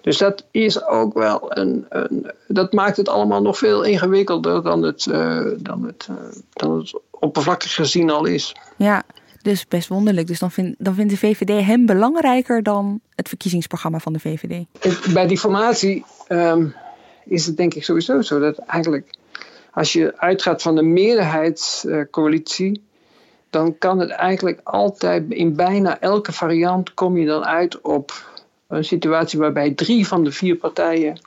Dus 0.00 0.18
dat 0.18 0.44
is 0.50 0.84
ook 0.84 1.14
wel 1.14 1.56
een. 1.56 1.86
een 1.88 2.30
dat 2.48 2.72
maakt 2.72 2.96
het 2.96 3.08
allemaal 3.08 3.42
nog 3.42 3.58
veel 3.58 3.82
ingewikkelder 3.82 4.62
dan 4.62 4.82
het, 4.82 5.06
uh, 5.06 5.46
dan 5.58 5.84
het, 5.84 6.08
uh, 6.10 6.16
dan 6.52 6.78
het 6.78 7.00
oppervlakkig 7.10 7.74
gezien 7.74 8.10
al 8.10 8.24
is. 8.24 8.56
Ja, 8.76 9.02
dus 9.46 9.68
best 9.68 9.88
wonderlijk. 9.88 10.26
Dus 10.26 10.38
dan, 10.38 10.50
vind, 10.50 10.74
dan 10.78 10.94
vindt 10.94 11.10
de 11.10 11.16
VVD 11.16 11.66
hem 11.66 11.86
belangrijker 11.86 12.62
dan 12.62 13.00
het 13.14 13.28
verkiezingsprogramma 13.28 13.98
van 13.98 14.12
de 14.12 14.18
VVD. 14.18 14.64
Bij 15.12 15.26
die 15.26 15.38
formatie 15.38 16.04
um, 16.28 16.74
is 17.24 17.46
het 17.46 17.56
denk 17.56 17.74
ik 17.74 17.84
sowieso 17.84 18.22
zo 18.22 18.40
dat 18.40 18.58
eigenlijk 18.58 19.14
als 19.70 19.92
je 19.92 20.14
uitgaat 20.16 20.62
van 20.62 20.74
de 20.74 20.82
meerderheidscoalitie, 20.82 22.82
dan 23.50 23.78
kan 23.78 23.98
het 23.98 24.10
eigenlijk 24.10 24.60
altijd 24.64 25.24
in 25.28 25.56
bijna 25.56 26.00
elke 26.00 26.32
variant 26.32 26.94
kom 26.94 27.16
je 27.16 27.26
dan 27.26 27.44
uit 27.44 27.80
op 27.80 28.12
een 28.68 28.84
situatie 28.84 29.38
waarbij 29.38 29.70
drie 29.70 30.06
van 30.06 30.24
de 30.24 30.32
vier 30.32 30.56
partijen 30.56 31.20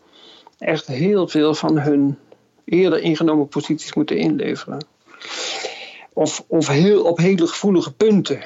echt 0.58 0.88
heel 0.88 1.28
veel 1.28 1.54
van 1.54 1.80
hun 1.80 2.18
eerder 2.66 3.00
ingenomen 3.00 3.48
posities 3.48 3.94
moeten 3.94 4.18
inleveren 4.18 4.86
of, 6.20 6.44
of 6.48 6.68
heel, 6.68 7.04
op 7.04 7.18
hele 7.18 7.48
gevoelige 7.48 7.94
punten 7.94 8.40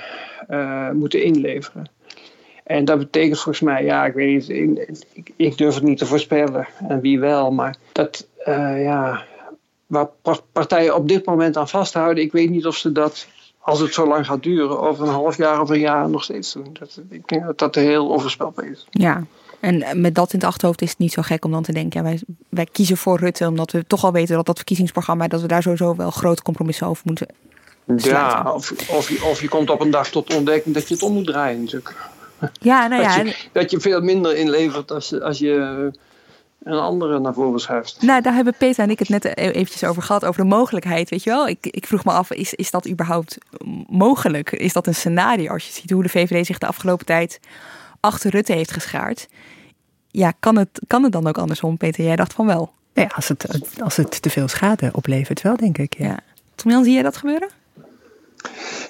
uh, 0.49 0.89
moeten 0.91 1.23
inleveren. 1.23 1.89
En 2.63 2.85
dat 2.85 2.97
betekent 2.97 3.39
volgens 3.39 3.59
mij, 3.59 3.83
ja, 3.83 4.05
ik 4.05 4.13
weet 4.13 4.47
niet, 4.47 5.05
ik, 5.13 5.31
ik 5.35 5.57
durf 5.57 5.73
het 5.73 5.83
niet 5.83 5.97
te 5.97 6.05
voorspellen 6.05 6.67
en 6.87 7.01
wie 7.01 7.19
wel, 7.19 7.51
maar 7.51 7.75
dat, 7.91 8.27
uh, 8.47 8.83
ja, 8.83 9.23
waar 9.87 10.09
partijen 10.51 10.95
op 10.95 11.07
dit 11.07 11.25
moment 11.25 11.57
aan 11.57 11.69
vasthouden, 11.69 12.23
ik 12.23 12.31
weet 12.31 12.49
niet 12.49 12.65
of 12.65 12.77
ze 12.77 12.91
dat, 12.91 13.27
als 13.59 13.79
het 13.79 13.93
zo 13.93 14.07
lang 14.07 14.25
gaat 14.25 14.43
duren, 14.43 14.79
over 14.79 15.07
een 15.07 15.13
half 15.13 15.37
jaar 15.37 15.61
of 15.61 15.69
een 15.69 15.79
jaar 15.79 16.09
nog 16.09 16.23
steeds 16.23 16.53
doen. 16.53 16.69
Dat, 16.79 17.01
ik 17.09 17.27
denk 17.27 17.45
dat 17.45 17.57
dat 17.57 17.75
heel 17.75 18.09
onvoorspelbaar 18.09 18.65
is. 18.65 18.87
Ja, 18.89 19.23
en 19.59 20.01
met 20.01 20.15
dat 20.15 20.33
in 20.33 20.39
het 20.39 20.47
achterhoofd 20.47 20.81
is 20.81 20.89
het 20.89 20.99
niet 20.99 21.13
zo 21.13 21.21
gek 21.21 21.45
om 21.45 21.51
dan 21.51 21.63
te 21.63 21.73
denken, 21.73 22.03
ja, 22.03 22.09
wij, 22.09 22.21
wij 22.49 22.67
kiezen 22.71 22.97
voor 22.97 23.19
Rutte, 23.19 23.47
omdat 23.47 23.71
we 23.71 23.87
toch 23.87 24.03
al 24.03 24.11
weten 24.11 24.35
dat 24.35 24.45
dat 24.45 24.55
verkiezingsprogramma, 24.55 25.27
dat 25.27 25.41
we 25.41 25.47
daar 25.47 25.61
sowieso 25.61 25.95
wel 25.95 26.11
grote 26.11 26.41
compromissen 26.41 26.87
over 26.87 27.03
moeten 27.05 27.27
ja, 27.97 28.51
of, 28.53 28.89
of, 28.89 29.09
je, 29.09 29.23
of 29.23 29.41
je 29.41 29.47
komt 29.47 29.69
op 29.69 29.81
een 29.81 29.91
dag 29.91 30.09
tot 30.09 30.35
ontdekking 30.35 30.75
dat 30.75 30.87
je 30.87 30.93
het 30.93 31.03
om 31.03 31.13
moet 31.13 31.25
draaien 31.25 31.59
natuurlijk. 31.59 31.95
Ja, 32.61 32.87
nou 32.87 33.01
ja. 33.01 33.17
Dat 33.17 33.27
je, 33.27 33.35
dat 33.51 33.71
je 33.71 33.79
veel 33.79 34.01
minder 34.01 34.35
inlevert 34.35 34.91
als, 34.91 35.21
als 35.21 35.39
je 35.39 35.91
een 36.63 36.79
andere 36.79 37.19
naar 37.19 37.33
voren 37.33 37.59
schuift. 37.59 38.01
Nou, 38.01 38.21
daar 38.21 38.33
hebben 38.33 38.55
Peter 38.57 38.83
en 38.83 38.89
ik 38.89 38.99
het 38.99 39.09
net 39.09 39.25
e- 39.25 39.31
eventjes 39.31 39.83
over 39.83 40.03
gehad, 40.03 40.25
over 40.25 40.41
de 40.41 40.47
mogelijkheid, 40.47 41.09
weet 41.09 41.23
je 41.23 41.29
wel. 41.29 41.47
Ik, 41.47 41.57
ik 41.61 41.87
vroeg 41.87 42.05
me 42.05 42.11
af, 42.11 42.31
is, 42.31 42.53
is 42.53 42.71
dat 42.71 42.89
überhaupt 42.89 43.37
mogelijk? 43.87 44.51
Is 44.51 44.73
dat 44.73 44.87
een 44.87 44.95
scenario 44.95 45.51
als 45.51 45.65
je 45.65 45.73
ziet 45.73 45.91
hoe 45.91 46.03
de 46.03 46.09
VVD 46.09 46.45
zich 46.45 46.57
de 46.57 46.67
afgelopen 46.67 47.05
tijd 47.05 47.39
achter 47.99 48.31
Rutte 48.31 48.53
heeft 48.53 48.71
geschaard? 48.71 49.27
Ja, 50.07 50.33
kan 50.39 50.57
het, 50.57 50.81
kan 50.87 51.03
het 51.03 51.11
dan 51.11 51.27
ook 51.27 51.37
andersom, 51.37 51.77
Peter? 51.77 52.03
Jij 52.03 52.15
dacht 52.15 52.33
van 52.33 52.45
wel. 52.45 52.71
Ja, 52.93 53.11
als 53.15 53.27
het, 53.27 53.45
als 53.83 53.95
het 53.95 54.21
te 54.21 54.29
veel 54.29 54.47
schade 54.47 54.89
oplevert, 54.93 55.41
wel, 55.41 55.55
denk 55.55 55.77
ik. 55.77 55.97
Ja. 55.97 56.19
ja. 56.63 56.83
zie 56.83 56.93
jij 56.93 57.03
dat 57.03 57.17
gebeuren? 57.17 57.49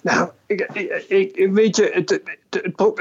Nou, 0.01 0.29
ik, 0.45 0.61
ik, 1.07 1.51
weet 1.51 1.75
je, 1.75 1.89
het, 1.93 2.21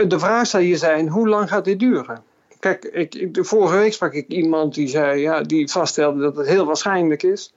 de 0.08 0.18
vraag 0.18 0.46
zou 0.46 0.62
hier 0.62 0.76
zijn: 0.76 1.08
hoe 1.08 1.28
lang 1.28 1.48
gaat 1.48 1.64
dit 1.64 1.78
duren? 1.78 2.22
Kijk, 2.60 2.84
ik, 2.84 3.34
de 3.34 3.44
vorige 3.44 3.76
week 3.76 3.92
sprak 3.92 4.12
ik 4.12 4.28
iemand 4.28 4.74
die 4.74 4.88
zei, 4.88 5.20
ja, 5.20 5.40
die 5.40 5.70
vaststelde 5.70 6.20
dat 6.20 6.36
het 6.36 6.46
heel 6.46 6.64
waarschijnlijk 6.66 7.22
is 7.22 7.52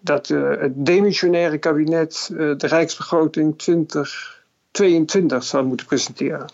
dat 0.00 0.28
uh, 0.28 0.60
het 0.60 0.72
demissionaire 0.86 1.58
kabinet 1.58 2.30
uh, 2.32 2.38
de 2.56 2.66
Rijksbegroting 2.66 3.58
2022 3.58 5.44
zou 5.44 5.64
moeten 5.64 5.86
presenteren. 5.86 6.52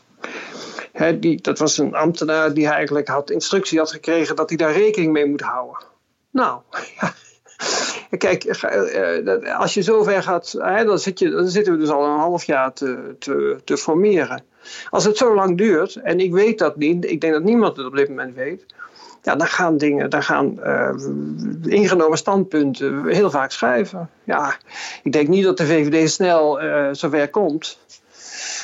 Die, 1.21 1.41
dat 1.41 1.59
was 1.59 1.79
een 1.79 1.95
ambtenaar 1.95 2.55
die 2.55 2.69
eigenlijk 2.69 3.09
had 3.09 3.31
instructie 3.31 3.79
had 3.79 3.93
gekregen 3.93 4.37
dat 4.37 4.49
hij 4.49 4.59
daar 4.59 4.73
rekening 4.73 5.12
mee 5.12 5.27
moet 5.27 5.41
houden. 5.41 5.85
Nou, 6.31 6.61
ja, 7.01 7.15
Kijk, 8.19 8.45
eh, 8.45 9.29
eh, 9.29 9.59
als 9.59 9.75
je 9.75 9.83
zover 9.83 10.23
gaat, 10.23 10.53
dan, 10.59 10.99
zit 10.99 11.19
je, 11.19 11.31
dan 11.31 11.49
zitten 11.49 11.73
we 11.73 11.79
dus 11.79 11.88
al 11.88 12.05
een 12.05 12.19
half 12.19 12.45
jaar 12.45 12.73
te, 12.73 13.14
te, 13.19 13.61
te 13.64 13.77
formeren. 13.77 14.45
Als 14.90 15.05
het 15.05 15.16
zo 15.16 15.35
lang 15.35 15.57
duurt, 15.57 15.95
en 15.95 16.21
ik 16.21 16.33
weet 16.33 16.59
dat 16.59 16.77
niet, 16.77 17.11
ik 17.11 17.21
denk 17.21 17.33
dat 17.33 17.42
niemand 17.42 17.77
het 17.77 17.87
op 17.87 17.97
dit 17.97 18.09
moment 18.09 18.35
weet, 18.35 18.64
ja, 19.23 19.37
dan 19.37 19.47
gaan 19.47 19.77
dingen, 19.77 20.11
dan 20.11 20.23
gaan 20.23 20.59
uh, 20.64 20.90
ingenomen 21.62 22.19
standpunten 22.19 23.07
heel 23.07 23.31
vaak 23.31 23.51
schrijven. 23.51 24.11
Ja, 24.25 24.57
ik 25.03 25.12
denk 25.12 25.29
niet 25.29 25.45
dat 25.45 25.57
de 25.57 25.66
VVD 25.66 26.11
snel 26.11 26.62
uh, 26.62 26.88
zover 26.92 27.29
komt. 27.29 27.79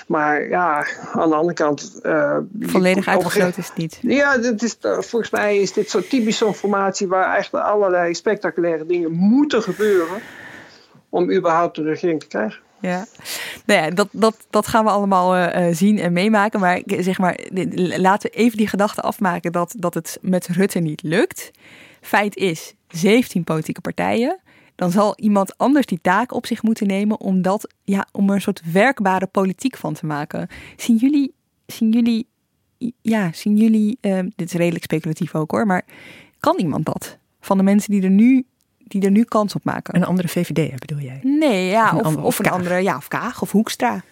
Maar 0.06 0.48
ja, 0.48 0.86
aan 1.12 1.28
de 1.28 1.34
andere 1.34 1.54
kant. 1.54 2.00
Uh, 2.02 2.36
Volledig 2.60 3.06
uitgesloten 3.06 3.58
is 3.58 3.68
het 3.68 3.76
niet. 3.76 3.98
Ja, 4.02 4.38
dit 4.38 4.62
is, 4.62 4.76
uh, 4.82 4.92
volgens 4.98 5.30
mij 5.30 5.58
is 5.58 5.72
dit 5.72 5.90
zo 5.90 6.00
typisch 6.00 6.36
zo'n 6.36 6.54
formatie 6.54 7.08
waar 7.08 7.24
eigenlijk 7.24 7.64
allerlei 7.64 8.14
spectaculaire 8.14 8.86
dingen 8.86 9.12
moeten 9.12 9.62
gebeuren. 9.62 10.20
om 11.08 11.30
überhaupt 11.30 11.76
de 11.76 11.82
regering 11.82 12.20
te 12.20 12.26
krijgen. 12.26 12.60
Ja, 12.80 13.06
nou 13.66 13.82
ja, 13.82 13.90
dat, 13.90 14.08
dat, 14.12 14.46
dat 14.50 14.66
gaan 14.66 14.84
we 14.84 14.90
allemaal 14.90 15.36
uh, 15.36 15.66
zien 15.70 15.98
en 15.98 16.12
meemaken. 16.12 16.60
Maar 16.60 16.82
zeg 16.86 17.18
maar, 17.18 17.38
laten 17.76 18.30
we 18.30 18.36
even 18.36 18.56
die 18.56 18.68
gedachte 18.68 19.00
afmaken 19.00 19.52
dat, 19.52 19.74
dat 19.78 19.94
het 19.94 20.18
met 20.20 20.48
Rutte 20.48 20.78
niet 20.78 21.02
lukt. 21.02 21.50
Feit 22.00 22.36
is, 22.36 22.74
17 22.88 23.44
politieke 23.44 23.80
partijen 23.80 24.41
dan 24.74 24.90
zal 24.90 25.16
iemand 25.16 25.58
anders 25.58 25.86
die 25.86 25.98
taak 26.02 26.34
op 26.34 26.46
zich 26.46 26.62
moeten 26.62 26.86
nemen 26.86 27.20
om, 27.20 27.42
dat, 27.42 27.74
ja, 27.84 28.06
om 28.12 28.28
er 28.28 28.34
een 28.34 28.40
soort 28.40 28.72
werkbare 28.72 29.26
politiek 29.26 29.76
van 29.76 29.94
te 29.94 30.06
maken. 30.06 30.48
Zien 30.76 30.96
jullie, 30.96 31.34
zien 31.66 31.90
jullie, 31.90 32.26
ja, 33.02 33.32
zien 33.32 33.56
jullie, 33.56 33.98
uh, 34.00 34.18
dit 34.36 34.48
is 34.48 34.52
redelijk 34.52 34.84
speculatief 34.84 35.34
ook 35.34 35.50
hoor, 35.50 35.66
maar 35.66 35.84
kan 36.40 36.58
iemand 36.58 36.84
dat? 36.84 37.18
Van 37.40 37.56
de 37.56 37.62
mensen 37.62 37.90
die 37.90 38.02
er 38.02 38.10
nu 38.10 38.46
die 38.92 39.02
er 39.02 39.10
nu 39.10 39.24
kans 39.24 39.54
op 39.54 39.64
maken. 39.64 39.96
Een 39.96 40.04
andere 40.04 40.28
VVD 40.28 40.80
bedoel 40.80 40.98
jij? 40.98 41.20
Nee, 41.22 41.68
ja, 41.68 41.96
of, 41.96 42.16
of, 42.16 42.38
een 42.38 42.50
andere, 42.50 42.82
ja, 42.82 42.96
of 42.96 43.08
Kaag 43.08 43.42
of 43.42 43.50
Hoekstra. 43.52 44.02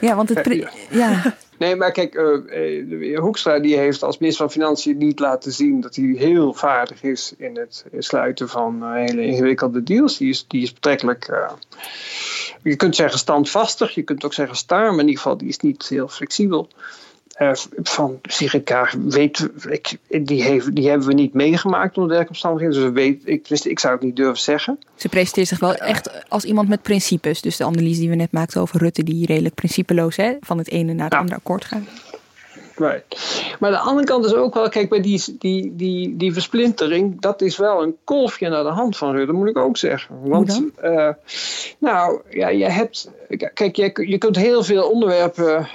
Ja, 0.00 0.16
want 0.16 0.28
het. 0.28 0.68
Ja. 0.90 1.22
Nee, 1.58 1.76
maar 1.76 1.92
kijk, 1.92 2.14
uh, 2.14 3.18
Hoekstra 3.18 3.58
die 3.58 3.76
heeft 3.76 4.02
als 4.02 4.18
minister 4.18 4.44
van 4.44 4.52
Financiën 4.52 4.98
niet 4.98 5.18
laten 5.18 5.52
zien 5.52 5.80
dat 5.80 5.96
hij 5.96 6.04
heel 6.04 6.54
vaardig 6.54 7.02
is 7.02 7.34
in 7.38 7.56
het 7.56 7.84
sluiten 7.98 8.48
van 8.48 8.78
uh, 8.82 8.92
hele 8.92 9.22
ingewikkelde 9.22 9.82
deals. 9.82 10.16
Die 10.16 10.28
is, 10.28 10.44
die 10.48 10.62
is 10.62 10.72
betrekkelijk, 10.72 11.30
je 12.62 12.76
kunt 12.76 12.96
zeggen 12.96 13.18
standvastig, 13.18 13.94
je 13.94 14.02
kunt 14.02 14.24
ook 14.24 14.34
zeggen 14.34 14.56
star, 14.56 14.90
maar 14.90 15.00
in 15.00 15.08
ieder 15.08 15.16
geval 15.16 15.36
die 15.36 15.48
is 15.48 15.58
niet 15.58 15.88
heel 15.88 16.08
flexibel. 16.08 16.68
Uh, 17.40 17.52
van 17.82 18.20
Kaag 18.64 18.92
weet, 18.92 19.48
ik, 19.68 19.96
die, 20.26 20.42
heeft, 20.42 20.74
die 20.74 20.88
hebben 20.88 21.06
we 21.06 21.14
niet 21.14 21.34
meegemaakt 21.34 21.96
onder 21.96 22.16
werkomstandigheden. 22.16 22.82
Dus 22.82 22.92
weet, 22.92 23.22
ik, 23.24 23.46
wist, 23.48 23.66
ik 23.66 23.78
zou 23.78 23.94
het 23.94 24.02
niet 24.02 24.16
durven 24.16 24.42
zeggen. 24.42 24.78
Ze 24.94 25.08
presenteert 25.08 25.48
zich 25.48 25.58
wel 25.58 25.74
echt 25.74 26.28
als 26.28 26.44
iemand 26.44 26.68
met 26.68 26.82
principes. 26.82 27.40
Dus 27.40 27.56
de 27.56 27.64
analyse 27.64 28.00
die 28.00 28.08
we 28.08 28.14
net 28.14 28.32
maakten 28.32 28.60
over 28.60 28.78
Rutte, 28.78 29.02
die 29.02 29.26
redelijk 29.26 29.54
principeloos 29.54 30.16
hè, 30.16 30.36
van 30.40 30.58
het 30.58 30.70
ene 30.70 30.92
naar 30.92 31.08
het 31.10 31.18
andere 31.18 31.36
akkoord 31.36 31.64
gaat. 31.64 31.82
Right. 32.78 33.04
Maar 33.60 33.70
de 33.70 33.78
andere 33.78 34.06
kant 34.06 34.24
is 34.24 34.34
ook 34.34 34.54
wel, 34.54 34.68
kijk, 34.68 34.88
bij 34.88 35.00
die, 35.00 35.36
die, 35.38 35.76
die, 35.76 36.16
die 36.16 36.32
versplintering, 36.32 37.20
dat 37.20 37.42
is 37.42 37.56
wel 37.56 37.82
een 37.82 37.96
kolfje 38.04 38.48
naar 38.48 38.62
de 38.62 38.70
hand 38.70 38.96
van 38.96 39.12
Rutte, 39.12 39.32
moet 39.32 39.48
ik 39.48 39.58
ook 39.58 39.76
zeggen. 39.76 40.20
Want, 40.22 40.62
uh, 40.82 41.08
nou, 41.78 42.20
ja, 42.30 42.48
je 42.48 42.64
hebt, 42.64 43.10
kijk, 43.54 43.76
je, 43.76 44.06
je 44.08 44.18
kunt 44.18 44.36
heel 44.36 44.62
veel 44.62 44.90
onderwerpen 44.90 45.68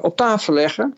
op 0.00 0.16
tafel 0.16 0.52
leggen. 0.52 0.96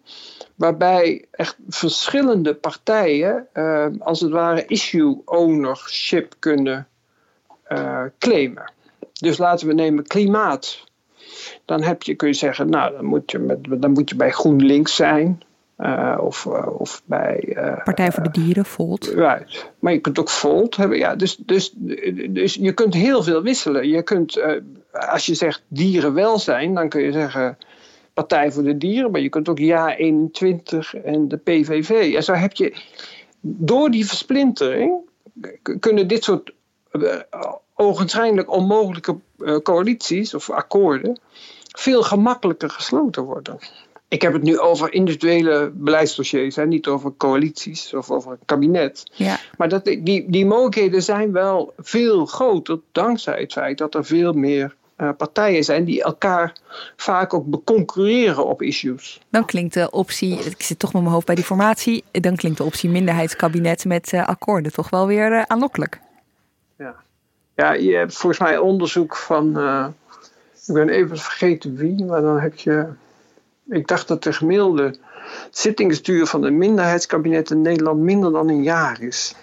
Waarbij 0.54 1.24
echt 1.30 1.56
verschillende 1.68 2.54
partijen, 2.54 3.46
uh, 3.54 3.86
als 3.98 4.20
het 4.20 4.30
ware, 4.30 4.66
issue 4.66 5.22
ownership 5.24 6.34
kunnen 6.38 6.86
claimen. 8.18 8.72
Dus 9.20 9.38
laten 9.38 9.66
we 9.66 9.74
nemen 9.74 10.06
klimaat. 10.06 10.84
Dan 11.64 11.82
heb 11.82 12.02
je, 12.02 12.14
kun 12.14 12.28
je 12.28 12.34
zeggen, 12.34 12.70
nou, 12.70 12.92
dan 12.92 13.04
moet 13.04 13.30
je, 13.30 13.38
met, 13.38 13.58
dan 13.68 13.90
moet 13.90 14.08
je 14.08 14.16
bij 14.16 14.30
GroenLinks 14.30 14.94
zijn. 14.94 15.42
Uh, 15.78 16.18
of, 16.20 16.44
uh, 16.44 16.80
of 16.80 17.02
bij. 17.04 17.54
Uh, 17.56 17.84
Partij 17.84 18.12
voor 18.12 18.22
de 18.22 18.30
Dieren, 18.30 18.64
Volt. 18.64 19.06
Right. 19.06 19.72
Maar 19.78 19.92
je 19.92 19.98
kunt 19.98 20.18
ook 20.18 20.28
Volt 20.28 20.76
hebben. 20.76 20.98
Ja, 20.98 21.14
dus, 21.14 21.36
dus, 21.36 21.72
dus 22.30 22.54
je 22.54 22.72
kunt 22.72 22.94
heel 22.94 23.22
veel 23.22 23.42
wisselen. 23.42 23.88
Je 23.88 24.02
kunt, 24.02 24.42
als 24.94 25.26
je 25.26 25.34
zegt 25.34 25.62
dierenwelzijn, 25.68 26.74
dan 26.74 26.88
kun 26.88 27.02
je 27.02 27.12
zeggen 27.12 27.58
Partij 28.14 28.52
voor 28.52 28.62
de 28.62 28.78
Dieren. 28.78 29.10
Maar 29.10 29.20
je 29.20 29.28
kunt 29.28 29.48
ook 29.48 29.58
Ja 29.58 29.96
21 29.96 30.94
en 30.94 31.28
de 31.28 31.36
PVV. 31.36 32.14
En 32.14 32.22
zo 32.22 32.32
heb 32.32 32.52
je. 32.52 32.76
Door 33.40 33.90
die 33.90 34.06
versplintering 34.06 35.10
kunnen 35.80 36.08
dit 36.08 36.24
soort 36.24 36.52
ogenschijnlijk 37.74 38.50
onmogelijke 38.50 39.16
coalities 39.62 40.34
of 40.34 40.50
akkoorden 40.50 41.18
veel 41.76 42.02
gemakkelijker 42.02 42.70
gesloten 42.70 43.22
worden. 43.22 43.58
Ik 44.08 44.22
heb 44.22 44.32
het 44.32 44.42
nu 44.42 44.58
over 44.58 44.92
individuele 44.92 45.70
beleidsdossiers, 45.74 46.56
hè, 46.56 46.66
niet 46.66 46.86
over 46.86 47.16
coalities 47.16 47.94
of 47.94 48.10
over 48.10 48.32
een 48.32 48.38
kabinet. 48.44 49.10
Ja. 49.12 49.38
Maar 49.56 49.68
dat, 49.68 49.84
die, 49.84 50.24
die 50.30 50.46
mogelijkheden 50.46 51.02
zijn 51.02 51.32
wel 51.32 51.72
veel 51.78 52.26
groter 52.26 52.80
dankzij 52.92 53.40
het 53.40 53.52
feit 53.52 53.78
dat 53.78 53.94
er 53.94 54.04
veel 54.04 54.32
meer 54.32 54.74
uh, 54.96 55.10
partijen 55.16 55.64
zijn 55.64 55.84
die 55.84 56.02
elkaar 56.02 56.52
vaak 56.96 57.34
ook 57.34 57.46
beconcurreren 57.46 58.46
op 58.46 58.62
issues. 58.62 59.20
Dan 59.28 59.44
klinkt 59.44 59.74
de 59.74 59.90
optie, 59.90 60.38
ik 60.38 60.62
zit 60.62 60.78
toch 60.78 60.92
met 60.92 61.02
mijn 61.02 61.14
hoofd 61.14 61.26
bij 61.26 61.34
die 61.34 61.44
formatie, 61.44 62.04
dan 62.10 62.36
klinkt 62.36 62.58
de 62.58 62.64
optie 62.64 62.90
minderheidskabinet 62.90 63.84
met 63.84 64.12
uh, 64.12 64.26
akkoorden 64.26 64.72
toch 64.72 64.90
wel 64.90 65.06
weer 65.06 65.32
uh, 65.32 65.42
aanlokkelijk. 65.46 66.00
Ja. 66.78 66.94
ja, 67.54 67.72
je 67.72 67.94
hebt 67.94 68.16
volgens 68.16 68.40
mij 68.40 68.58
onderzoek 68.58 69.16
van, 69.16 69.48
ik 70.66 70.74
ben 70.74 70.88
even 70.88 71.18
vergeten 71.18 71.76
wie, 71.76 72.04
maar 72.04 72.20
dan 72.20 72.40
heb 72.40 72.54
je 72.54 72.88
ik 73.68 73.88
dacht 73.88 74.08
dat 74.08 74.22
de 74.22 74.32
gemiddelde 74.32 74.94
zittingsduur 75.50 76.26
van 76.26 76.42
een 76.42 76.58
minderheidskabinet 76.58 77.50
in 77.50 77.62
Nederland 77.62 78.00
minder 78.00 78.32
dan 78.32 78.48
een 78.48 78.62
jaar 78.62 79.02
is. 79.02 79.34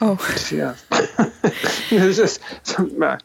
Oh. 0.00 0.18
Dus 0.18 0.48
ja. 0.48 0.74
dus, 1.90 2.38
maar 2.96 3.22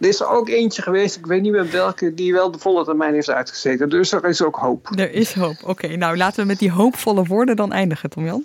er 0.00 0.08
is 0.08 0.20
er 0.20 0.28
ook 0.28 0.48
eentje 0.48 0.82
geweest, 0.82 1.16
ik 1.16 1.26
weet 1.26 1.42
niet 1.42 1.52
meer 1.52 1.70
welke, 1.70 2.14
die 2.14 2.32
wel 2.32 2.50
de 2.50 2.58
volle 2.58 2.84
termijn 2.84 3.14
heeft 3.14 3.30
uitgezeten. 3.30 3.88
Dus 3.88 4.12
er 4.12 4.24
is 4.24 4.42
ook 4.42 4.56
hoop. 4.56 4.90
Er 4.98 5.12
is 5.12 5.34
hoop. 5.34 5.56
Oké, 5.64 5.96
nou 5.96 6.16
laten 6.16 6.40
we 6.40 6.46
met 6.46 6.58
die 6.58 6.70
hoopvolle 6.70 7.24
woorden 7.24 7.56
dan 7.56 7.72
eindigen, 7.72 8.10
Tom-Jan. 8.10 8.44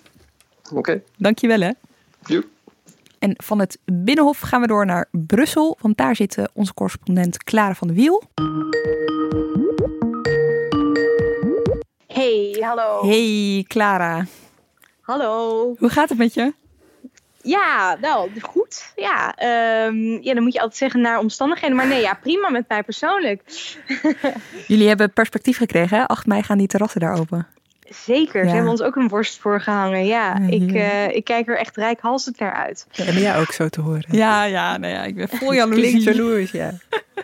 Oké. 0.63 0.77
Okay. 0.77 1.03
Dankjewel 1.17 1.59
hè. 1.59 1.71
Joep. 2.25 2.45
En 3.19 3.33
van 3.43 3.59
het 3.59 3.77
Binnenhof 3.85 4.39
gaan 4.39 4.61
we 4.61 4.67
door 4.67 4.85
naar 4.85 5.07
Brussel, 5.11 5.77
want 5.81 5.97
daar 5.97 6.15
zit 6.15 6.37
onze 6.53 6.73
correspondent 6.73 7.43
Clara 7.43 7.75
van 7.75 7.87
de 7.87 7.93
Wiel. 7.93 8.23
Hey, 12.07 12.57
hallo. 12.59 13.07
Hey, 13.07 13.65
Clara. 13.67 14.25
Hallo. 15.01 15.75
Hoe 15.77 15.89
gaat 15.89 16.09
het 16.09 16.17
met 16.17 16.33
je? 16.33 16.53
Ja, 17.43 17.97
wel, 18.01 18.29
goed. 18.41 18.91
Ja, 18.95 19.35
um, 19.87 20.23
ja, 20.23 20.33
dan 20.33 20.43
moet 20.43 20.53
je 20.53 20.59
altijd 20.59 20.77
zeggen 20.77 21.01
naar 21.01 21.19
omstandigheden. 21.19 21.75
Maar 21.75 21.87
nee, 21.87 22.01
ja, 22.01 22.13
prima 22.13 22.49
met 22.49 22.67
mij 22.67 22.83
persoonlijk. 22.83 23.41
Jullie 24.67 24.87
hebben 24.87 25.13
perspectief 25.13 25.57
gekregen, 25.57 25.97
hè? 25.97 26.05
8 26.05 26.25
mei 26.25 26.43
gaan 26.43 26.57
die 26.57 26.67
terrassen 26.67 27.01
daar 27.01 27.19
open. 27.19 27.47
Zeker, 27.93 28.41
ja. 28.43 28.47
ze 28.47 28.53
hebben 28.53 28.71
ons 28.71 28.81
ook 28.81 28.95
een 28.95 29.07
worst 29.07 29.37
voor 29.39 29.61
gehangen. 29.61 30.05
Ja, 30.05 30.39
ik, 30.47 30.71
uh, 30.71 31.15
ik 31.15 31.23
kijk 31.23 31.47
er 31.47 31.57
echt 31.57 31.75
rijkhalsend 31.77 32.39
naar 32.39 32.53
uit. 32.53 32.87
Ja, 32.91 33.05
en 33.05 33.19
jij 33.19 33.37
ook 33.37 33.51
zo 33.51 33.67
te 33.67 33.81
horen. 33.81 34.05
Ja, 34.07 34.43
ja, 34.43 34.77
nou 34.77 34.93
ja, 34.93 35.03
ik 35.03 35.15
ben 35.15 35.29
vol 35.29 35.53
jaloezie. 35.61 35.89
Klinkt 35.89 36.03
jaloers, 36.03 36.51
ja. 36.51 36.71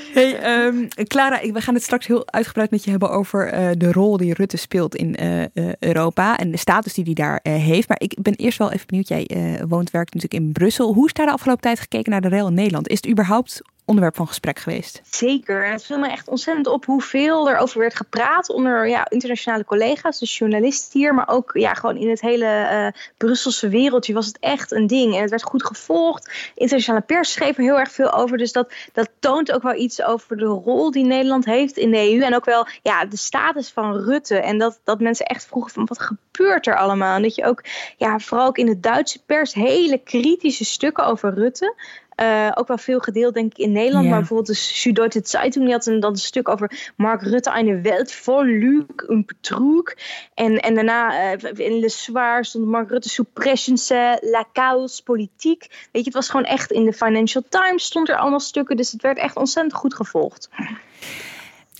hey, 0.14 0.64
um, 0.66 0.88
Clara, 1.06 1.52
we 1.52 1.60
gaan 1.60 1.74
het 1.74 1.82
straks 1.82 2.06
heel 2.06 2.30
uitgebreid 2.30 2.70
met 2.70 2.84
je 2.84 2.90
hebben 2.90 3.10
over 3.10 3.54
uh, 3.54 3.70
de 3.76 3.92
rol 3.92 4.16
die 4.16 4.34
Rutte 4.34 4.56
speelt 4.56 4.94
in 4.94 5.16
uh, 5.22 5.72
Europa 5.78 6.36
en 6.36 6.50
de 6.50 6.56
status 6.56 6.94
die 6.94 7.04
hij 7.04 7.14
daar 7.14 7.40
heeft. 7.42 7.88
Maar 7.88 8.00
ik 8.00 8.16
ben 8.22 8.34
eerst 8.34 8.58
wel 8.58 8.72
even 8.72 8.86
benieuwd, 8.86 9.08
jij 9.08 9.28
woont, 9.68 9.90
werkt 9.90 10.14
natuurlijk 10.14 10.42
in 10.44 10.52
Brussel. 10.52 10.94
Hoe 10.94 11.06
is 11.06 11.12
daar 11.12 11.26
de 11.26 11.32
afgelopen 11.32 11.62
tijd 11.62 11.80
gekeken 11.80 12.10
naar 12.10 12.20
de 12.20 12.28
rail 12.28 12.46
in 12.46 12.54
Nederland? 12.54 12.88
Is 12.88 12.96
het 12.96 13.08
überhaupt 13.08 13.62
onderwerp 13.84 14.16
van 14.16 14.26
gesprek 14.26 14.58
geweest. 14.58 15.00
Zeker. 15.10 15.64
En 15.64 15.72
het 15.72 15.84
viel 15.84 15.98
me 15.98 16.08
echt 16.08 16.28
ontzettend 16.28 16.66
op 16.66 16.84
hoeveel 16.84 17.48
er 17.48 17.56
over 17.56 17.78
werd 17.78 17.94
gepraat 17.94 18.48
onder 18.48 18.88
ja, 18.88 19.10
internationale 19.10 19.64
collega's, 19.64 20.18
dus 20.18 20.38
journalisten 20.38 21.00
hier, 21.00 21.14
maar 21.14 21.28
ook 21.28 21.50
ja, 21.52 21.74
gewoon 21.74 21.96
in 21.96 22.10
het 22.10 22.20
hele 22.20 22.68
uh, 22.72 23.02
Brusselse 23.16 23.68
wereldje 23.68 24.14
was 24.14 24.26
het 24.26 24.38
echt 24.38 24.72
een 24.72 24.86
ding. 24.86 25.14
En 25.14 25.20
het 25.20 25.30
werd 25.30 25.42
goed 25.42 25.64
gevolgd. 25.64 26.52
Internationale 26.54 27.04
pers 27.04 27.32
schreef 27.32 27.56
er 27.56 27.62
heel 27.62 27.78
erg 27.78 27.92
veel 27.92 28.12
over. 28.12 28.38
Dus 28.38 28.52
dat, 28.52 28.72
dat 28.92 29.10
toont 29.18 29.52
ook 29.52 29.62
wel 29.62 29.74
iets 29.74 30.02
over 30.02 30.36
de 30.36 30.44
rol 30.44 30.90
die 30.90 31.04
Nederland 31.04 31.44
heeft 31.44 31.76
in 31.76 31.90
de 31.90 32.12
EU. 32.12 32.22
En 32.22 32.34
ook 32.34 32.44
wel 32.44 32.66
ja, 32.82 33.04
de 33.04 33.16
status 33.16 33.70
van 33.70 33.96
Rutte. 33.96 34.36
En 34.36 34.58
dat, 34.58 34.80
dat 34.84 35.00
mensen 35.00 35.26
echt 35.26 35.46
vroegen 35.46 35.72
van 35.72 35.86
wat 35.86 36.00
gebeurt 36.00 36.66
er 36.66 36.76
allemaal? 36.76 37.16
En 37.16 37.22
dat 37.22 37.34
je 37.34 37.44
ook, 37.44 37.64
ja, 37.96 38.18
vooral 38.18 38.46
ook 38.46 38.58
in 38.58 38.66
de 38.66 38.80
Duitse 38.80 39.24
pers, 39.24 39.54
hele 39.54 39.98
kritische 39.98 40.64
stukken 40.64 41.06
over 41.06 41.34
Rutte. 41.34 41.74
Uh, 42.16 42.50
ook 42.54 42.68
wel 42.68 42.78
veel 42.78 42.98
gedeeld, 42.98 43.34
denk 43.34 43.52
ik, 43.52 43.58
in 43.58 43.72
Nederland. 43.72 44.04
Ja. 44.04 44.10
Maar 44.10 44.18
bijvoorbeeld 44.18 44.48
de 44.48 44.54
Süddeutsche 44.54 45.20
Zeitung 45.24 45.64
die 45.64 45.74
had 45.74 45.86
een, 45.86 46.00
dan 46.00 46.10
een 46.10 46.16
stuk 46.16 46.48
over 46.48 46.92
Mark 46.96 47.22
Rutte, 47.22 47.50
een 47.54 47.82
Welt 47.82 48.12
vol 48.12 48.44
Lüg 48.44 49.08
en 49.08 49.24
Betrug. 49.26 49.96
En, 50.34 50.60
en 50.60 50.74
daarna 50.74 51.34
uh, 51.34 51.50
in 51.54 51.78
Le 51.78 51.88
Soir 51.88 52.44
stond 52.44 52.66
Mark 52.66 52.90
Rutte 52.90 53.08
suppression 53.08 53.76
la 54.20 54.44
chaos 54.52 55.00
politiek. 55.00 55.60
Weet 55.70 55.90
je, 55.92 56.04
het 56.04 56.14
was 56.14 56.28
gewoon 56.28 56.46
echt 56.46 56.70
in 56.70 56.84
de 56.84 56.92
Financial 56.92 57.44
Times 57.48 57.84
stond 57.84 58.08
er 58.08 58.16
allemaal 58.16 58.40
stukken. 58.40 58.76
Dus 58.76 58.92
het 58.92 59.02
werd 59.02 59.18
echt 59.18 59.36
ontzettend 59.36 59.74
goed 59.74 59.94
gevolgd. 59.94 60.48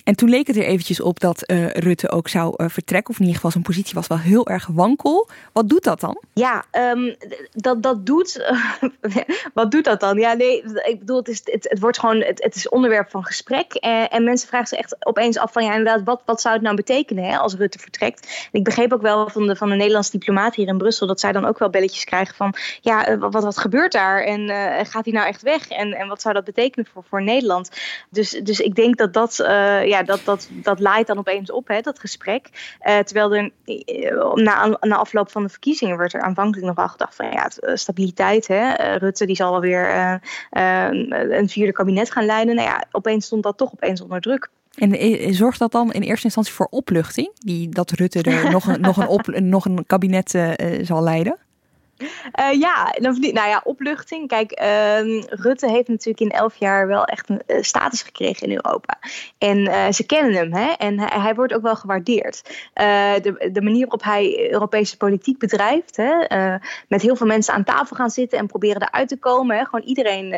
En 0.03 0.15
toen 0.15 0.29
leek 0.29 0.47
het 0.47 0.55
er 0.55 0.63
eventjes 0.63 1.01
op 1.01 1.19
dat 1.19 1.43
uh, 1.51 1.69
Rutte 1.69 2.09
ook 2.09 2.27
zou 2.27 2.53
uh, 2.57 2.69
vertrekken. 2.69 3.09
Of 3.09 3.15
in 3.15 3.21
ieder 3.21 3.35
geval 3.35 3.51
zijn 3.51 3.63
positie 3.63 3.93
was 3.93 4.07
wel 4.07 4.17
heel 4.19 4.47
erg 4.47 4.67
wankel. 4.67 5.29
Wat 5.51 5.69
doet 5.69 5.83
dat 5.83 5.99
dan? 5.99 6.21
Ja, 6.33 6.63
um, 6.71 7.15
dat, 7.51 7.83
dat 7.83 8.05
doet... 8.05 8.31
Wat 9.53 9.71
doet 9.71 9.83
dat 9.83 9.99
dan? 9.99 10.17
Ja, 10.17 10.33
nee, 10.33 10.63
ik 10.63 10.99
bedoel, 10.99 11.17
het, 11.17 11.27
is, 11.27 11.41
het, 11.43 11.69
het 11.69 11.79
wordt 11.79 11.99
gewoon... 11.99 12.21
Het, 12.21 12.43
het 12.43 12.55
is 12.55 12.69
onderwerp 12.69 13.09
van 13.09 13.23
gesprek. 13.23 13.73
En, 13.73 14.09
en 14.09 14.23
mensen 14.23 14.47
vragen 14.47 14.67
zich 14.67 14.77
echt 14.77 15.05
opeens 15.05 15.37
af 15.37 15.51
van... 15.51 15.63
Ja, 15.63 15.69
inderdaad, 15.69 16.01
wat, 16.03 16.21
wat 16.25 16.41
zou 16.41 16.53
het 16.53 16.63
nou 16.63 16.75
betekenen 16.75 17.23
hè, 17.23 17.37
als 17.37 17.55
Rutte 17.55 17.79
vertrekt? 17.79 18.47
Ik 18.51 18.63
begreep 18.63 18.93
ook 18.93 19.01
wel 19.01 19.29
van 19.29 19.47
de, 19.47 19.55
van 19.55 19.69
de 19.69 19.75
Nederlandse 19.75 20.11
diplomaat 20.11 20.55
hier 20.55 20.67
in 20.67 20.77
Brussel... 20.77 21.07
dat 21.07 21.19
zij 21.19 21.31
dan 21.31 21.45
ook 21.45 21.59
wel 21.59 21.69
belletjes 21.69 22.03
krijgen 22.03 22.35
van... 22.35 22.55
Ja, 22.81 23.17
wat, 23.17 23.43
wat 23.43 23.57
gebeurt 23.57 23.91
daar? 23.91 24.23
En 24.23 24.49
gaat 24.85 25.05
hij 25.05 25.13
nou 25.13 25.27
echt 25.27 25.41
weg? 25.41 25.67
En, 25.67 25.93
en 25.93 26.07
wat 26.07 26.21
zou 26.21 26.33
dat 26.33 26.43
betekenen 26.43 26.85
voor, 26.93 27.03
voor 27.09 27.23
Nederland? 27.23 27.69
Dus, 28.09 28.29
dus 28.29 28.59
ik 28.59 28.75
denk 28.75 28.97
dat 28.97 29.13
dat 29.13 29.39
ja, 29.93 30.03
dat, 30.03 30.21
dat, 30.23 30.49
dat 30.51 30.79
leidt 30.79 31.07
dan 31.07 31.17
opeens 31.17 31.51
op, 31.51 31.67
hè, 31.67 31.81
dat 31.81 31.99
gesprek. 31.99 32.49
Uh, 32.81 32.99
terwijl 32.99 33.35
er 33.35 33.51
uh, 33.65 34.33
na, 34.33 34.77
na 34.81 34.95
afloop 34.95 35.31
van 35.31 35.43
de 35.43 35.49
verkiezingen 35.49 35.97
werd 35.97 36.13
er 36.13 36.21
aanvankelijk 36.21 36.67
nog 36.67 36.75
wel 36.75 36.87
gedacht 36.87 37.15
van 37.15 37.31
ja, 37.31 37.49
stabiliteit. 37.75 38.47
Hè. 38.47 38.79
Uh, 38.79 38.95
Rutte 38.95 39.25
die 39.25 39.35
zal 39.35 39.51
wel 39.51 39.61
weer 39.61 40.19
een 40.49 41.49
vierde 41.49 41.71
kabinet 41.71 42.11
gaan 42.11 42.25
leiden. 42.25 42.55
Nou 42.55 42.67
ja, 42.67 42.83
opeens 42.91 43.25
stond 43.25 43.43
dat 43.43 43.57
toch 43.57 43.73
opeens 43.73 44.01
onder 44.01 44.21
druk. 44.21 44.49
En 44.73 45.33
zorgt 45.33 45.59
dat 45.59 45.71
dan 45.71 45.93
in 45.93 46.01
eerste 46.01 46.25
instantie 46.25 46.53
voor 46.53 46.67
opluchting? 46.69 47.31
Die, 47.35 47.69
dat 47.69 47.91
Rutte 47.91 48.21
er 48.21 48.51
nog 48.51 48.67
een, 48.67 48.81
nog 48.81 48.97
een, 48.97 49.07
op, 49.07 49.27
nog 49.27 49.65
een 49.65 49.85
kabinet 49.85 50.55
zal 50.81 51.03
leiden? 51.03 51.37
Uh, 52.39 52.59
ja, 52.59 52.95
nou 52.99 53.33
ja, 53.33 53.61
opluchting. 53.63 54.27
Kijk, 54.27 54.61
uh, 54.61 55.21
Rutte 55.29 55.69
heeft 55.69 55.87
natuurlijk 55.87 56.19
in 56.19 56.39
elf 56.39 56.55
jaar 56.55 56.87
wel 56.87 57.05
echt 57.05 57.29
een 57.29 57.41
uh, 57.47 57.61
status 57.61 58.01
gekregen 58.01 58.47
in 58.47 58.55
Europa. 58.55 58.97
En 59.37 59.57
uh, 59.57 59.91
ze 59.91 60.05
kennen 60.05 60.33
hem, 60.33 60.53
hè? 60.53 60.71
En 60.71 60.99
hij, 60.99 61.21
hij, 61.21 61.35
wordt 61.35 61.53
ook 61.53 61.61
wel 61.61 61.75
gewaardeerd. 61.75 62.41
de, 62.73 63.49
de 63.51 63.61
manier 63.61 63.81
waarop 63.81 64.03
hij 64.03 64.51
Europese 64.51 64.97
politiek 64.97 65.37
bedrijft, 65.37 65.95
hè? 65.95 66.47
met 66.87 67.01
heel 67.01 67.15
veel 67.15 67.27
mensen 67.27 67.53
aan 67.53 67.63
tafel 67.63 67.95
gaan 67.95 68.09
zitten 68.09 68.39
en 68.39 68.47
proberen 68.47 68.81
eruit 68.81 69.07
te 69.07 69.17
komen. 69.17 69.57
Hè? 69.57 69.65
Gewoon 69.65 69.85
iedereen, 69.85 70.29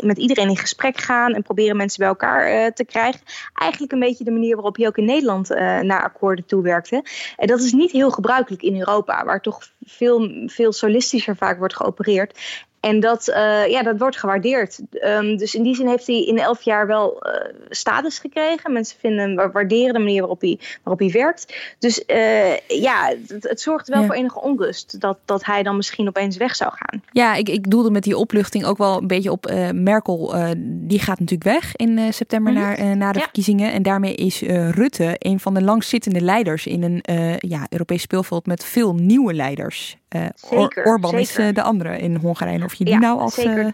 met 0.00 0.18
iedereen 0.18 0.48
in 0.48 0.56
gesprek 0.56 0.98
gaan 0.98 1.34
en 1.34 1.42
proberen 1.42 1.76
mensen 1.76 1.98
bij 1.98 2.08
elkaar 2.08 2.72
te 2.72 2.84
krijgen. 2.84 3.20
Eigenlijk 3.54 3.92
een 3.92 4.00
beetje 4.00 4.24
de 4.24 4.30
manier 4.30 4.54
waarop 4.54 4.76
hij 4.76 4.86
ook 4.86 4.96
in 4.96 5.04
Nederland 5.04 5.48
naar 5.82 6.02
akkoorden 6.02 6.44
toewerkte. 6.44 7.04
En 7.36 7.46
dat 7.46 7.60
is 7.60 7.72
niet 7.72 7.90
heel 7.90 8.10
gebruikelijk 8.10 8.62
in 8.62 8.78
Europa, 8.78 9.24
waar 9.24 9.40
toch 9.40 9.58
veel, 9.86 10.44
veel 10.46 10.72
solistischer 10.84 11.36
vaak 11.36 11.58
wordt 11.58 11.76
geopereerd. 11.76 12.38
En 12.84 13.00
dat, 13.00 13.28
uh, 13.28 13.66
ja, 13.66 13.82
dat 13.82 13.98
wordt 13.98 14.18
gewaardeerd. 14.18 14.80
Um, 14.90 15.36
dus 15.36 15.54
in 15.54 15.62
die 15.62 15.74
zin 15.74 15.88
heeft 15.88 16.06
hij 16.06 16.24
in 16.24 16.38
elf 16.38 16.62
jaar 16.62 16.86
wel 16.86 17.26
uh, 17.26 17.32
status 17.68 18.18
gekregen. 18.18 18.72
Mensen 18.72 18.98
vinden, 18.98 19.52
waarderen 19.52 19.92
de 19.92 19.98
manier 19.98 20.20
waarop 20.20 20.40
hij, 20.40 20.58
waarop 20.82 20.98
hij 20.98 21.10
werkt. 21.10 21.74
Dus 21.78 22.02
uh, 22.06 22.56
ja, 22.58 23.14
het, 23.26 23.42
het, 23.48 23.60
zorgt 23.60 23.88
wel 23.88 24.00
ja. 24.00 24.06
voor 24.06 24.14
enige 24.14 24.40
onrust 24.40 25.00
dat, 25.00 25.18
dat 25.24 25.44
hij 25.44 25.62
dan 25.62 25.76
misschien 25.76 26.08
opeens 26.08 26.36
weg 26.36 26.56
zou 26.56 26.72
gaan. 26.74 27.02
Ja, 27.12 27.34
ik, 27.34 27.48
ik 27.48 27.70
doelde 27.70 27.90
met 27.90 28.02
die 28.02 28.16
opluchting 28.16 28.64
ook 28.64 28.78
wel 28.78 28.98
een 28.98 29.06
beetje 29.06 29.30
op 29.30 29.52
Merkel. 29.72 30.34
die 30.58 30.98
gaat 30.98 31.18
natuurlijk 31.18 31.50
weg 31.50 31.76
in 31.76 32.12
september 32.12 32.52
mm 32.52 32.58
-hmm. 32.58 32.76
na, 32.76 32.94
na 32.94 33.12
de 33.12 33.18
ja. 33.18 33.24
verkiezingen. 33.24 33.72
En 33.72 33.82
daarmee 33.82 34.14
is 34.14 34.40
Rutte 34.70 35.14
een 35.18 35.40
van 35.40 35.54
de 35.54 35.62
langzittende 35.62 36.20
leiders 36.20 36.66
in 36.66 36.82
een 36.82 37.02
ja, 37.38 37.66
Europees 37.68 38.02
speelveld 38.02 38.46
met 38.46 38.64
veel 38.64 38.94
nieuwe 38.94 39.34
leiders. 39.34 39.96
Uh, 40.14 40.26
zeker, 40.34 40.84
Orban 40.84 41.10
zeker. 41.10 41.24
is 41.24 41.38
uh, 41.38 41.54
de 41.54 41.62
andere 41.62 41.98
in 41.98 42.16
Hongarije. 42.16 42.64
Of 42.64 42.74
je 42.74 42.84
die 42.84 42.92
ja, 42.92 42.98
nou 43.00 43.20
als 43.20 43.38
uh, 43.38 43.66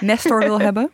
Nestor 0.00 0.38
wil 0.38 0.60
hebben? 0.68 0.90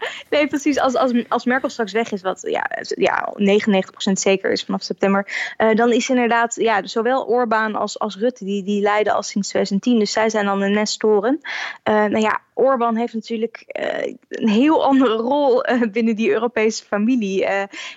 Nee, 0.30 0.46
precies. 0.46 0.78
Als, 0.78 0.94
als, 0.94 1.12
als 1.28 1.44
Merkel 1.44 1.68
straks 1.68 1.92
weg 1.92 2.12
is, 2.12 2.22
wat 2.22 2.40
ja, 2.42 2.70
ja, 2.82 3.34
99% 3.38 4.12
zeker 4.12 4.50
is 4.50 4.64
vanaf 4.64 4.82
september, 4.82 5.54
uh, 5.58 5.74
dan 5.74 5.92
is 5.92 6.08
inderdaad 6.08 6.54
ja, 6.54 6.86
zowel 6.86 7.26
Orbán 7.26 7.74
als, 7.74 7.98
als 7.98 8.16
Rutte, 8.16 8.44
die, 8.44 8.62
die 8.62 8.82
leiden 8.82 9.14
al 9.14 9.22
sinds 9.22 9.48
2010. 9.48 9.98
Dus 9.98 10.12
zij 10.12 10.30
zijn 10.30 10.44
dan 10.44 10.60
de 10.60 10.66
nestoren. 10.66 11.40
Uh, 11.84 11.94
nou 11.94 12.20
ja, 12.20 12.40
Orbán 12.54 12.96
heeft 12.96 13.14
natuurlijk 13.14 13.64
uh, 13.66 14.14
een 14.28 14.48
heel 14.48 14.84
andere 14.84 15.16
rol 15.16 15.64
binnen 15.92 16.16
die 16.16 16.30
Europese 16.30 16.84
familie. 16.84 17.44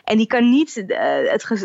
en 0.03 0.17
die, 0.17 0.27
kan 0.27 0.49
niet, 0.49 0.75
het, 0.75 0.87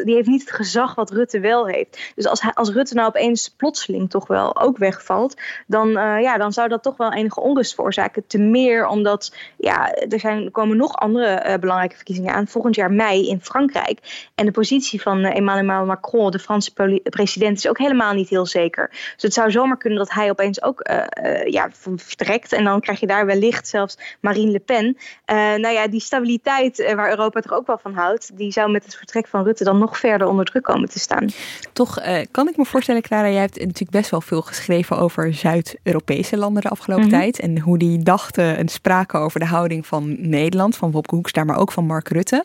die 0.04 0.14
heeft 0.14 0.28
niet 0.28 0.40
het 0.40 0.50
gezag 0.50 0.94
wat 0.94 1.10
Rutte 1.10 1.40
wel 1.40 1.66
heeft. 1.66 2.12
Dus 2.14 2.26
als, 2.26 2.42
als 2.54 2.70
Rutte 2.70 2.94
nou 2.94 3.08
opeens 3.08 3.48
plotseling 3.48 4.10
toch 4.10 4.26
wel 4.26 4.60
ook 4.60 4.78
wegvalt, 4.78 5.40
dan, 5.66 5.90
ja, 6.00 6.38
dan 6.38 6.52
zou 6.52 6.68
dat 6.68 6.82
toch 6.82 6.96
wel 6.96 7.12
enige 7.12 7.40
onrust 7.40 7.74
veroorzaken. 7.74 8.26
Te 8.26 8.38
meer 8.38 8.86
omdat 8.86 9.34
ja, 9.56 9.92
er 9.94 10.20
zijn 10.20 10.27
er 10.28 10.50
komen 10.50 10.76
nog 10.76 10.96
andere 10.96 11.44
uh, 11.46 11.54
belangrijke 11.54 11.96
verkiezingen 11.96 12.34
aan. 12.34 12.46
Volgend 12.46 12.74
jaar 12.74 12.92
mei 12.92 13.28
in 13.28 13.40
Frankrijk. 13.40 14.30
En 14.34 14.46
de 14.46 14.52
positie 14.52 15.02
van 15.02 15.18
uh, 15.18 15.36
Emmanuel 15.36 15.84
Macron, 15.84 16.30
de 16.30 16.38
Franse 16.38 16.72
president, 17.02 17.56
is 17.56 17.68
ook 17.68 17.78
helemaal 17.78 18.14
niet 18.14 18.28
heel 18.28 18.46
zeker. 18.46 18.88
Dus 18.90 19.22
het 19.22 19.34
zou 19.34 19.50
zomaar 19.50 19.76
kunnen 19.76 19.98
dat 19.98 20.12
hij 20.12 20.30
opeens 20.30 20.62
ook 20.62 20.88
uh, 20.90 21.44
ja, 21.44 21.68
vertrekt. 21.96 22.52
En 22.52 22.64
dan 22.64 22.80
krijg 22.80 23.00
je 23.00 23.06
daar 23.06 23.26
wellicht 23.26 23.68
zelfs 23.68 23.98
Marine 24.20 24.50
Le 24.50 24.58
Pen. 24.58 24.96
nou 25.26 25.68
ja, 25.68 25.88
die 25.88 26.00
stabiliteit 26.00 26.92
waar 26.94 27.10
Europa 27.10 27.40
toch 27.40 27.52
ook 27.52 27.66
wel 27.66 27.78
van 27.78 27.94
houdt, 27.94 28.36
die 28.36 28.52
zou 28.52 28.70
met 28.70 28.84
het 28.84 28.96
vertrek 28.96 29.26
van 29.26 29.44
Rutte 29.44 29.64
dan 29.64 29.78
nog 29.78 29.98
verder 29.98 30.26
onder 30.26 30.44
druk 30.44 30.62
komen 30.62 30.88
te 30.88 30.98
staan. 30.98 31.28
Toch 31.72 32.00
kan 32.30 32.48
ik 32.48 32.56
me 32.56 32.64
voorstellen, 32.64 33.02
Clara, 33.02 33.28
jij 33.28 33.40
hebt 33.40 33.58
natuurlijk 33.58 33.90
best 33.90 34.10
wel 34.10 34.20
veel 34.20 34.42
geschreven 34.42 34.98
over 34.98 35.34
Zuid-Europese 35.34 36.36
landen 36.36 36.62
de 36.62 36.68
afgelopen 36.68 37.04
mm 37.04 37.10
-hmm. 37.10 37.20
tijd. 37.20 37.40
En 37.40 37.58
hoe 37.58 37.78
die 37.78 38.02
dachten 38.02 38.56
en 38.56 38.68
spraken 38.68 39.20
over 39.20 39.40
de 39.40 39.46
houding 39.46 39.86
van 39.86 40.16
Nederland, 40.18 40.76
van 40.76 40.90
Wopke 40.90 41.14
Hoekstra, 41.14 41.44
maar 41.44 41.58
ook 41.58 41.72
van 41.72 41.86
Mark 41.86 42.08
Rutte. 42.08 42.44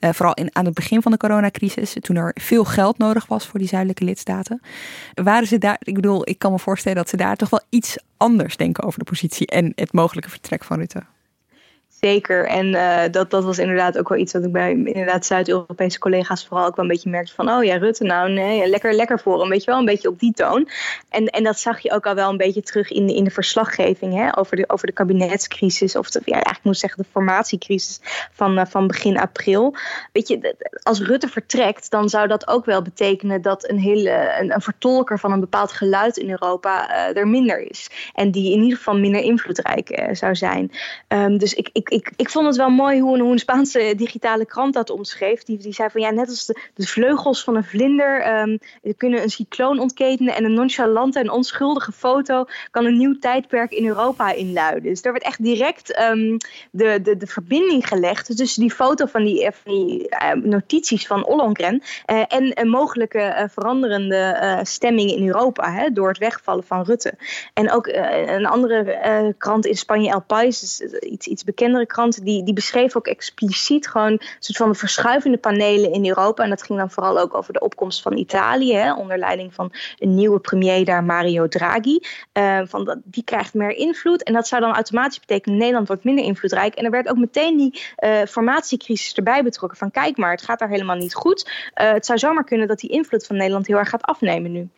Uh, 0.00 0.10
vooral 0.10 0.34
in, 0.34 0.48
aan 0.52 0.64
het 0.64 0.74
begin 0.74 1.02
van 1.02 1.12
de 1.12 1.18
coronacrisis, 1.18 1.96
toen 2.00 2.16
er 2.16 2.36
veel 2.40 2.64
geld 2.64 2.98
nodig 2.98 3.26
was 3.26 3.46
voor 3.46 3.58
die 3.58 3.68
zuidelijke 3.68 4.04
lidstaten. 4.04 4.60
Waren 5.14 5.46
ze 5.46 5.58
daar, 5.58 5.76
ik 5.80 5.94
bedoel, 5.94 6.28
ik 6.28 6.38
kan 6.38 6.52
me 6.52 6.58
voorstellen 6.58 6.98
dat 6.98 7.08
ze 7.08 7.16
daar 7.16 7.36
toch 7.36 7.50
wel 7.50 7.62
iets 7.68 7.98
anders 8.16 8.56
denken 8.56 8.84
over 8.84 8.98
de 8.98 9.04
positie 9.04 9.46
en 9.46 9.72
het 9.74 9.92
mogelijke 9.92 10.30
vertrek 10.30 10.64
van 10.64 10.78
Rutte. 10.78 11.02
Zeker. 12.04 12.46
En 12.46 12.66
uh, 12.66 13.02
dat, 13.10 13.30
dat 13.30 13.44
was 13.44 13.58
inderdaad 13.58 13.98
ook 13.98 14.08
wel 14.08 14.18
iets 14.18 14.32
wat 14.32 14.44
ik 14.44 14.52
bij 14.52 14.70
inderdaad 14.70 15.26
Zuid-Europese 15.26 15.98
collega's 15.98 16.46
vooral 16.46 16.66
ook 16.66 16.76
wel 16.76 16.84
een 16.84 16.90
beetje 16.90 17.10
merkte 17.10 17.34
van, 17.34 17.50
oh 17.50 17.64
ja, 17.64 17.76
Rutte, 17.76 18.04
nou 18.04 18.30
nee, 18.30 18.68
lekker, 18.68 18.94
lekker 18.94 19.20
voor 19.20 19.40
hem, 19.40 19.48
weet 19.48 19.64
je 19.64 19.70
wel, 19.70 19.78
een 19.78 19.84
beetje 19.84 20.08
op 20.08 20.18
die 20.18 20.32
toon. 20.32 20.68
En, 21.08 21.26
en 21.26 21.44
dat 21.44 21.58
zag 21.58 21.80
je 21.80 21.92
ook 21.92 22.06
al 22.06 22.14
wel 22.14 22.30
een 22.30 22.36
beetje 22.36 22.62
terug 22.62 22.90
in 22.90 23.06
de, 23.06 23.14
in 23.14 23.24
de 23.24 23.30
verslaggeving 23.30 24.14
hè, 24.14 24.38
over, 24.38 24.56
de, 24.56 24.64
over 24.66 24.86
de 24.86 24.92
kabinetscrisis, 24.92 25.96
of 25.96 26.08
ja, 26.12 26.20
eigenlijk 26.32 26.64
moet 26.64 26.74
ik 26.74 26.80
zeggen 26.80 27.02
de 27.02 27.08
formatiecrisis 27.10 28.00
van, 28.32 28.58
uh, 28.58 28.64
van 28.66 28.86
begin 28.86 29.18
april. 29.18 29.76
Weet 30.12 30.28
je, 30.28 30.56
als 30.82 31.00
Rutte 31.00 31.28
vertrekt, 31.28 31.90
dan 31.90 32.08
zou 32.08 32.26
dat 32.26 32.48
ook 32.48 32.64
wel 32.64 32.82
betekenen 32.82 33.42
dat 33.42 33.68
een 33.68 33.78
hele, 33.78 34.36
een, 34.40 34.60
vertolker 34.60 35.18
van 35.18 35.32
een 35.32 35.40
bepaald 35.40 35.72
geluid 35.72 36.16
in 36.16 36.30
Europa 36.30 36.90
uh, 36.90 37.16
er 37.16 37.28
minder 37.28 37.70
is. 37.70 38.10
En 38.14 38.30
die 38.30 38.52
in 38.52 38.62
ieder 38.62 38.76
geval 38.76 38.98
minder 38.98 39.20
invloedrijk 39.20 40.08
zou 40.12 40.34
zijn. 40.34 40.70
Um, 41.08 41.38
dus 41.38 41.54
ik, 41.54 41.70
ik 41.72 41.93
ik, 41.94 42.12
ik 42.16 42.30
vond 42.30 42.46
het 42.46 42.56
wel 42.56 42.70
mooi 42.70 43.00
hoe 43.00 43.14
een, 43.14 43.20
hoe 43.20 43.32
een 43.32 43.38
Spaanse 43.38 43.94
digitale 43.96 44.46
krant 44.46 44.74
dat 44.74 44.90
omschreef. 44.90 45.42
Die, 45.42 45.58
die 45.58 45.72
zei 45.72 45.90
van 45.90 46.00
ja, 46.00 46.10
net 46.10 46.28
als 46.28 46.46
de, 46.46 46.86
vleugels 46.86 47.44
van 47.44 47.56
een 47.56 47.64
vlinder 47.64 48.40
um, 48.40 48.58
kunnen 48.96 49.22
een 49.22 49.30
cycloon 49.30 49.78
ontketenen. 49.78 50.34
En 50.34 50.44
een 50.44 50.54
nonchalante 50.54 51.18
en 51.18 51.30
onschuldige 51.30 51.92
foto 51.92 52.44
kan 52.70 52.84
een 52.84 52.96
nieuw 52.96 53.18
tijdperk 53.18 53.72
in 53.72 53.86
Europa 53.86 54.32
inluiden. 54.32 54.82
Dus 54.82 55.02
er 55.02 55.12
werd 55.12 55.24
echt 55.24 55.42
direct 55.42 56.00
um, 56.00 56.36
de, 56.70 57.00
de, 57.02 57.16
de 57.16 57.26
verbinding 57.26 57.88
gelegd 57.88 58.36
tussen 58.36 58.60
die 58.60 58.72
foto 58.72 59.06
van 59.06 59.24
die, 59.24 59.50
uh, 59.64 60.32
notities 60.32 61.06
van 61.06 61.26
Ollongren. 61.26 61.82
Uh, 62.06 62.22
en 62.28 62.60
een 62.60 62.68
mogelijke 62.68 63.18
uh, 63.18 63.44
veranderende 63.48 64.38
uh, 64.42 64.58
stemming 64.62 65.10
in 65.10 65.26
Europa 65.26 65.72
hè, 65.72 65.90
door 65.92 66.08
het 66.08 66.18
wegvallen 66.18 66.64
van 66.64 66.84
Rutte. 66.84 67.14
En 67.52 67.70
ook 67.70 67.86
een 67.86 68.46
andere 68.46 69.34
krant 69.38 69.66
in 69.66 69.76
Spanje, 69.76 70.10
El 70.10 70.20
Pais, 70.20 70.80
iets, 71.00 71.26
iets 71.26 71.44
bekender 71.44 71.73
krant 71.86 72.24
die, 72.24 72.42
die 72.42 72.54
beschreef 72.54 72.96
ook 72.96 73.06
expliciet 73.06 73.88
gewoon 73.88 74.12
een 74.12 74.20
soort 74.38 74.58
van 74.58 74.68
de 74.68 74.78
verschuivende 74.78 75.38
panelen 75.38 75.92
in 75.92 76.06
Europa. 76.06 76.42
En 76.42 76.50
dat 76.50 76.62
ging 76.62 76.78
dan 76.78 76.90
vooral 76.90 77.18
ook 77.18 77.34
over 77.34 77.52
de 77.52 77.60
opkomst 77.60 78.02
van 78.02 78.16
Italië, 78.16 78.74
hè, 78.74 78.94
onder 78.94 79.18
leiding 79.18 79.54
van 79.54 79.72
een 79.98 80.14
nieuwe 80.14 80.38
premier 80.38 80.84
daar, 80.84 81.04
Mario 81.04 81.48
Draghi. 81.48 81.98
Uh, 82.32 82.60
van 82.64 82.84
dat, 82.84 82.98
die 83.04 83.24
krijgt 83.24 83.54
meer 83.54 83.76
invloed. 83.76 84.22
En 84.22 84.32
dat 84.32 84.48
zou 84.48 84.62
dan 84.62 84.74
automatisch 84.74 85.20
betekenen, 85.20 85.58
Nederland 85.58 85.88
wordt 85.88 86.04
minder 86.04 86.24
invloedrijk. 86.24 86.74
En 86.74 86.84
er 86.84 86.90
werd 86.90 87.08
ook 87.08 87.16
meteen 87.16 87.56
die 87.56 87.82
uh, 87.98 88.22
formatiecrisis 88.22 89.14
erbij 89.14 89.42
betrokken. 89.42 89.78
Van 89.78 89.90
kijk 89.90 90.16
maar, 90.16 90.30
het 90.30 90.42
gaat 90.42 90.58
daar 90.58 90.68
helemaal 90.68 90.96
niet 90.96 91.14
goed. 91.14 91.50
Uh, 91.80 91.92
het 91.92 92.06
zou 92.06 92.18
zomaar 92.18 92.44
kunnen 92.44 92.68
dat 92.68 92.78
die 92.78 92.90
invloed 92.90 93.26
van 93.26 93.36
Nederland 93.36 93.66
heel 93.66 93.78
erg 93.78 93.88
gaat 93.88 94.02
afnemen 94.02 94.52
nu. 94.52 94.68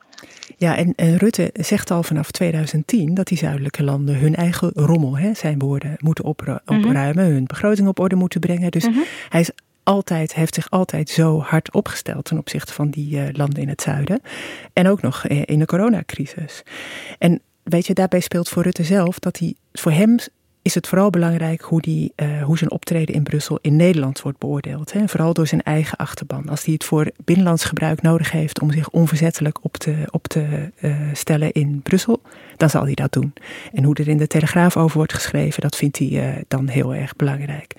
Ja, 0.56 0.76
en, 0.76 0.92
en, 0.96 1.16
Rutte 1.16 1.50
zegt 1.52 1.90
al 1.90 2.02
vanaf 2.02 2.30
2010 2.30 3.14
dat 3.14 3.26
die 3.26 3.38
zuidelijke 3.38 3.82
landen 3.82 4.18
hun 4.18 4.34
eigen 4.34 4.70
rommel, 4.74 5.18
hè, 5.18 5.34
zijn 5.34 5.58
woorden, 5.58 5.94
moeten 5.98 6.24
opruimen, 6.24 6.62
mm 6.66 6.94
-hmm. 6.94 7.18
hun 7.18 7.44
begroting 7.44 7.88
op 7.88 7.98
orde 7.98 8.16
moeten 8.16 8.40
brengen. 8.40 8.70
Dus 8.70 8.84
-hmm. 8.84 9.04
hij 9.28 9.40
is 9.40 9.50
altijd, 9.82 10.34
heeft 10.34 10.54
zich 10.54 10.70
altijd 10.70 11.10
zo 11.10 11.40
hard 11.40 11.72
opgesteld 11.72 12.24
ten 12.24 12.38
opzichte 12.38 12.72
van 12.72 12.90
die 12.90 13.16
uh, 13.16 13.22
landen 13.32 13.62
in 13.62 13.68
het 13.68 13.82
zuiden. 13.82 14.20
En 14.72 14.88
ook 14.88 15.02
nog 15.02 15.26
in 15.26 15.58
de 15.58 15.66
coronacrisis. 15.66 16.62
En 17.18 17.40
weet 17.62 17.86
je, 17.86 17.94
daarbij 17.94 18.20
speelt 18.20 18.48
voor 18.48 18.62
Rutte 18.62 18.84
zelf 18.84 19.18
dat 19.18 19.38
hij 19.38 19.54
voor 19.72 19.92
hem 19.92 20.16
is 20.66 20.74
het 20.74 20.86
vooral 20.86 21.10
belangrijk 21.10 21.62
hoe, 21.62 21.80
die, 21.80 22.12
uh, 22.16 22.42
hoe 22.42 22.58
zijn 22.58 22.70
optreden 22.70 23.14
in 23.14 23.22
Brussel 23.22 23.58
in 23.60 23.76
Nederland 23.76 24.22
wordt 24.22 24.38
beoordeeld. 24.38 24.92
Hè? 24.92 25.08
Vooral 25.08 25.32
door 25.32 25.46
zijn 25.46 25.62
eigen 25.62 25.98
achterban. 25.98 26.48
Als 26.48 26.64
hij 26.64 26.74
het 26.74 26.84
voor 26.84 27.10
binnenlands 27.24 27.64
gebruik 27.64 28.02
nodig 28.02 28.30
heeft 28.30 28.60
om 28.60 28.72
zich 28.72 28.90
onverzettelijk 28.90 29.64
op 29.64 29.76
te, 29.76 29.94
op 30.10 30.26
te 30.26 30.70
uh, 30.80 30.96
stellen 31.12 31.52
in 31.52 31.80
Brussel, 31.82 32.22
dan 32.56 32.70
zal 32.70 32.84
hij 32.84 32.94
dat 32.94 33.12
doen. 33.12 33.32
En 33.72 33.84
hoe 33.84 33.94
er 33.94 34.08
in 34.08 34.16
de 34.16 34.26
Telegraaf 34.26 34.76
over 34.76 34.96
wordt 34.96 35.14
geschreven, 35.14 35.60
dat 35.62 35.76
vindt 35.76 35.98
hij 35.98 36.08
uh, 36.08 36.42
dan 36.48 36.68
heel 36.68 36.94
erg 36.94 37.16
belangrijk. 37.16 37.72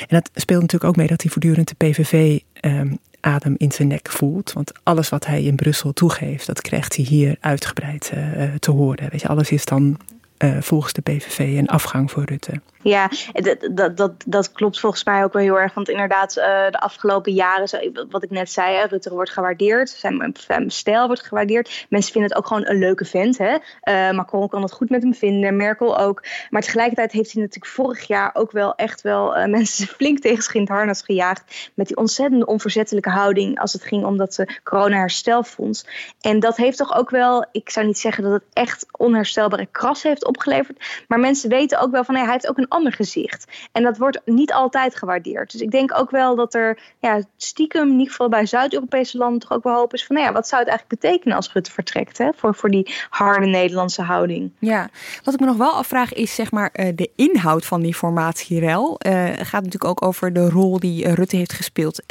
En 0.00 0.20
dat 0.20 0.30
speelt 0.34 0.60
natuurlijk 0.60 0.90
ook 0.90 0.96
mee 0.96 1.06
dat 1.06 1.22
hij 1.22 1.30
voortdurend 1.30 1.68
de 1.68 1.86
PVV 1.86 2.40
um, 2.60 2.98
adem 3.20 3.54
in 3.58 3.72
zijn 3.72 3.88
nek 3.88 4.10
voelt. 4.10 4.52
Want 4.52 4.72
alles 4.82 5.08
wat 5.08 5.26
hij 5.26 5.42
in 5.42 5.56
Brussel 5.56 5.92
toegeeft, 5.92 6.46
dat 6.46 6.60
krijgt 6.60 6.96
hij 6.96 7.04
hier 7.04 7.36
uitgebreid 7.40 8.12
te 8.58 8.70
horen. 8.70 9.10
Weet 9.10 9.20
je, 9.20 9.28
alles 9.28 9.50
is 9.50 9.64
dan 9.64 9.98
volgens 10.38 10.92
de 10.92 11.02
PVV 11.02 11.38
een 11.38 11.68
afgang 11.68 12.10
voor 12.10 12.24
Rutte. 12.24 12.60
Ja, 12.84 13.10
dat, 13.32 13.68
dat, 13.70 13.96
dat, 13.96 14.12
dat 14.26 14.52
klopt 14.52 14.80
volgens 14.80 15.04
mij 15.04 15.24
ook 15.24 15.32
wel 15.32 15.42
heel 15.42 15.58
erg. 15.58 15.74
Want 15.74 15.88
inderdaad, 15.88 16.36
uh, 16.36 16.44
de 16.70 16.80
afgelopen 16.80 17.32
jaren, 17.32 17.92
wat 18.10 18.22
ik 18.22 18.30
net 18.30 18.50
zei, 18.50 18.86
Rutte 18.86 19.10
wordt 19.10 19.30
gewaardeerd. 19.30 19.90
Zijn, 19.90 20.34
stijl 20.66 21.06
wordt 21.06 21.22
gewaardeerd. 21.22 21.86
Mensen 21.88 22.12
vinden 22.12 22.30
het 22.30 22.38
ook 22.38 22.46
gewoon 22.46 22.66
een 22.66 22.78
leuke 22.78 23.04
vent. 23.04 23.38
Hè? 23.38 23.56
Uh, 23.84 24.16
Macron 24.16 24.48
kan 24.48 24.62
het 24.62 24.72
goed 24.72 24.90
met 24.90 25.02
hem 25.02 25.14
vinden, 25.14 25.56
Merkel 25.56 25.98
ook. 25.98 26.24
Maar 26.50 26.62
tegelijkertijd 26.62 27.12
heeft 27.12 27.32
hij 27.32 27.42
natuurlijk 27.42 27.72
vorig 27.72 28.06
jaar 28.06 28.30
ook 28.32 28.50
wel 28.50 28.74
echt 28.74 29.00
wel 29.00 29.36
uh, 29.36 29.44
mensen 29.44 29.86
flink 29.96 30.18
tegen 30.18 30.42
schindharnas 30.42 31.02
gejaagd. 31.02 31.70
Met 31.74 31.86
die 31.86 31.96
ontzettende 31.96 32.46
onverzettelijke 32.46 33.10
houding 33.10 33.60
als 33.60 33.72
het 33.72 33.82
ging 33.82 34.04
om 34.04 34.16
dat 34.16 34.44
corona-herstelfonds. 34.62 35.86
En 36.20 36.40
dat 36.40 36.56
heeft 36.56 36.78
toch 36.78 36.96
ook 36.96 37.10
wel, 37.10 37.46
ik 37.52 37.70
zou 37.70 37.86
niet 37.86 37.98
zeggen 37.98 38.22
dat 38.22 38.32
het 38.32 38.44
echt 38.52 38.86
onherstelbare 38.90 39.68
kras 39.70 40.02
heeft 40.02 40.26
opgeleverd. 40.26 41.04
Maar 41.08 41.20
mensen 41.20 41.48
weten 41.48 41.80
ook 41.80 41.90
wel 41.90 42.04
van, 42.04 42.14
hij 42.14 42.30
heeft 42.30 42.48
ook 42.48 42.58
een 42.58 42.72
ander 42.74 42.92
gezicht. 42.92 43.52
En 43.72 43.82
dat 43.82 43.98
wordt 43.98 44.20
niet 44.24 44.52
altijd 44.52 44.96
gewaardeerd. 44.96 45.52
Dus 45.52 45.60
ik 45.60 45.70
denk 45.70 45.98
ook 45.98 46.10
wel 46.10 46.36
dat 46.36 46.54
er 46.54 46.78
ja, 47.00 47.20
stiekem, 47.36 47.86
in 47.86 47.92
ieder 47.92 48.10
geval 48.10 48.28
bij 48.28 48.46
Zuid-Europese 48.46 49.18
landen, 49.18 49.40
toch 49.40 49.52
ook 49.52 49.64
wel 49.64 49.74
hoop 49.74 49.94
is 49.94 50.06
van, 50.06 50.16
nou 50.16 50.28
ja, 50.28 50.32
wat 50.34 50.48
zou 50.48 50.60
het 50.62 50.70
eigenlijk 50.70 51.00
betekenen 51.00 51.36
als 51.36 51.52
Rutte 51.52 51.70
vertrekt 51.70 52.18
hè, 52.18 52.28
voor, 52.36 52.54
voor 52.54 52.70
die 52.70 52.94
harde 53.10 53.46
Nederlandse 53.46 54.02
houding. 54.02 54.50
Ja, 54.58 54.88
wat 55.24 55.34
ik 55.34 55.40
me 55.40 55.46
nog 55.46 55.56
wel 55.56 55.72
afvraag 55.72 56.12
is 56.12 56.34
zeg 56.34 56.50
maar 56.50 56.70
uh, 56.72 56.88
de 56.94 57.10
inhoud 57.16 57.66
van 57.66 57.82
die 57.82 57.94
formatierel. 57.94 59.00
Uh, 59.06 59.12
het 59.24 59.46
gaat 59.46 59.62
natuurlijk 59.62 59.84
ook 59.84 60.04
over 60.04 60.32
de 60.32 60.50
rol 60.50 60.78
die 60.78 61.04
uh, 61.04 61.12
Rutte 61.12 61.36
heeft 61.36 61.52
gespeeld, 61.52 62.02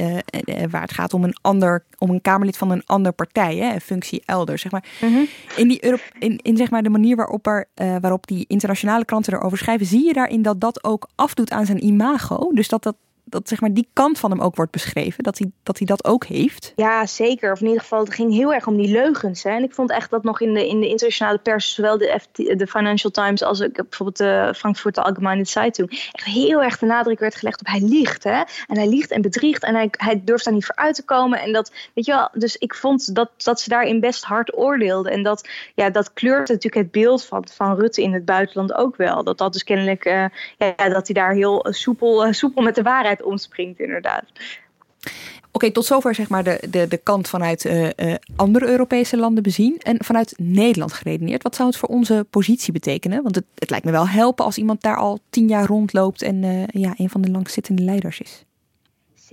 waar 0.69 0.81
het 0.81 0.93
gaat 0.93 1.13
om 1.13 1.23
een 1.23 1.37
ander, 1.41 1.83
om 2.03 2.09
een 2.09 2.21
Kamerlid 2.21 2.57
van 2.57 2.71
een 2.71 2.85
andere 2.85 3.15
partij, 3.15 3.57
hè, 3.57 3.73
een 3.73 3.81
functie 3.81 4.23
elders. 4.25 4.61
Zeg 4.61 4.71
maar. 4.71 4.85
Mm 5.01 5.13
-hmm. 5.13 5.27
In, 5.55 5.67
die 5.67 5.79
in, 6.19 6.37
in 6.37 6.57
zeg 6.57 6.69
maar 6.69 6.83
de 6.83 6.89
manier 6.89 7.15
waarop, 7.15 7.47
er, 7.47 7.67
waarop 7.75 8.27
die 8.27 8.45
internationale 8.47 9.05
kranten 9.05 9.33
erover 9.33 9.57
schrijven, 9.57 9.85
zie 9.85 10.05
je 10.05 10.13
daarin 10.13 10.41
dat 10.41 10.61
dat 10.61 10.83
ook 10.83 11.09
afdoet 11.15 11.51
aan 11.51 11.65
zijn 11.65 11.85
imago. 11.85 12.51
Dus 12.53 12.67
dat 12.67 12.83
dat 12.83 12.95
dat 13.33 13.47
zeg 13.49 13.61
maar 13.61 13.73
die 13.73 13.87
kant 13.93 14.19
van 14.19 14.31
hem 14.31 14.41
ook 14.41 14.55
wordt 14.55 14.71
beschreven. 14.71 15.23
Dat 15.23 15.37
hij 15.37 15.51
dat, 15.63 15.77
hij 15.77 15.87
dat 15.87 16.05
ook 16.05 16.25
heeft. 16.25 16.73
Ja, 16.75 17.05
zeker. 17.05 17.51
Of 17.51 17.59
in 17.59 17.65
ieder 17.65 17.81
geval, 17.81 17.99
het 17.99 18.13
ging 18.13 18.33
heel 18.33 18.53
erg 18.53 18.67
om 18.67 18.77
die 18.77 18.91
leugens. 18.91 19.43
Hè. 19.43 19.49
En 19.49 19.63
ik 19.63 19.73
vond 19.73 19.91
echt 19.91 20.09
dat 20.09 20.23
nog 20.23 20.41
in 20.41 20.53
de, 20.53 20.67
in 20.67 20.79
de 20.79 20.87
internationale 20.87 21.37
pers, 21.37 21.73
zowel 21.73 21.97
de, 21.97 22.21
de 22.33 22.67
Financial 22.67 23.11
Times 23.11 23.43
als 23.43 23.59
ik 23.59 23.73
bijvoorbeeld 23.73 24.17
de 24.17 24.53
Frankfurter 24.55 25.03
Allgemeine 25.03 25.45
Zeitung, 25.45 25.89
echt 26.11 26.25
heel 26.25 26.63
erg 26.63 26.77
de 26.77 26.85
nadruk 26.85 27.19
werd 27.19 27.35
gelegd 27.35 27.59
op 27.59 27.67
hij 27.67 27.81
liegt. 27.81 28.23
Hè. 28.23 28.43
En 28.67 28.77
hij 28.77 28.87
liegt 28.87 29.11
en 29.11 29.21
bedriegt 29.21 29.63
en 29.63 29.75
hij, 29.75 29.87
hij 29.91 30.21
durft 30.23 30.45
daar 30.45 30.53
niet 30.53 30.65
voor 30.65 30.75
uit 30.75 30.95
te 30.95 31.03
komen. 31.03 31.39
En 31.39 31.51
dat, 31.51 31.73
weet 31.93 32.05
je 32.05 32.11
wel, 32.11 32.29
dus 32.33 32.57
ik 32.57 32.75
vond 32.75 33.15
dat, 33.15 33.29
dat 33.37 33.61
ze 33.61 33.69
daarin 33.69 33.99
best 33.99 34.23
hard 34.23 34.57
oordeelden. 34.57 35.11
En 35.11 35.23
dat, 35.23 35.49
ja, 35.75 35.89
dat 35.89 36.13
kleurt 36.13 36.47
natuurlijk 36.47 36.83
het 36.83 36.91
beeld 36.91 37.25
van, 37.25 37.47
van 37.51 37.75
Rutte 37.75 38.01
in 38.01 38.13
het 38.13 38.25
buitenland 38.25 38.73
ook 38.73 38.95
wel. 38.95 39.23
Dat 39.23 39.37
dat 39.37 39.53
dus 39.53 39.63
kennelijk, 39.63 40.05
uh, 40.05 40.25
ja, 40.57 40.89
dat 40.89 41.07
hij 41.07 41.13
daar 41.13 41.33
heel 41.33 41.65
soepel, 41.69 42.33
soepel 42.33 42.61
met 42.61 42.75
de 42.75 42.81
waarheid 42.81 43.22
omspringt, 43.23 43.79
inderdaad. 43.79 44.23
Oké, 45.51 45.71
tot 45.71 45.85
zover 45.85 46.15
zeg 46.15 46.29
maar 46.29 46.43
de, 46.43 46.59
de, 46.69 46.87
de 46.87 46.97
kant 46.97 47.29
vanuit 47.29 47.65
uh, 47.65 47.83
uh, 47.83 48.13
andere 48.35 48.67
Europese 48.67 49.17
landen 49.17 49.43
bezien. 49.43 49.77
En 49.77 50.03
vanuit 50.03 50.33
Nederland 50.37 50.93
geredeneerd. 50.93 51.43
Wat 51.43 51.55
zou 51.55 51.69
het 51.69 51.77
voor 51.77 51.89
onze 51.89 52.25
positie 52.29 52.73
betekenen? 52.73 53.23
Want 53.23 53.35
het, 53.35 53.45
het 53.55 53.69
lijkt 53.69 53.85
me 53.85 53.91
wel 53.91 54.07
helpen 54.07 54.45
als 54.45 54.57
iemand 54.57 54.81
daar 54.81 54.97
al 54.97 55.19
tien 55.29 55.47
jaar 55.47 55.65
rondloopt 55.65 56.21
en 56.21 56.43
uh, 56.43 56.63
ja, 56.67 56.93
een 56.97 57.09
van 57.09 57.21
de 57.21 57.31
langzittende 57.31 57.83
leiders 57.83 58.19
is. 58.19 58.45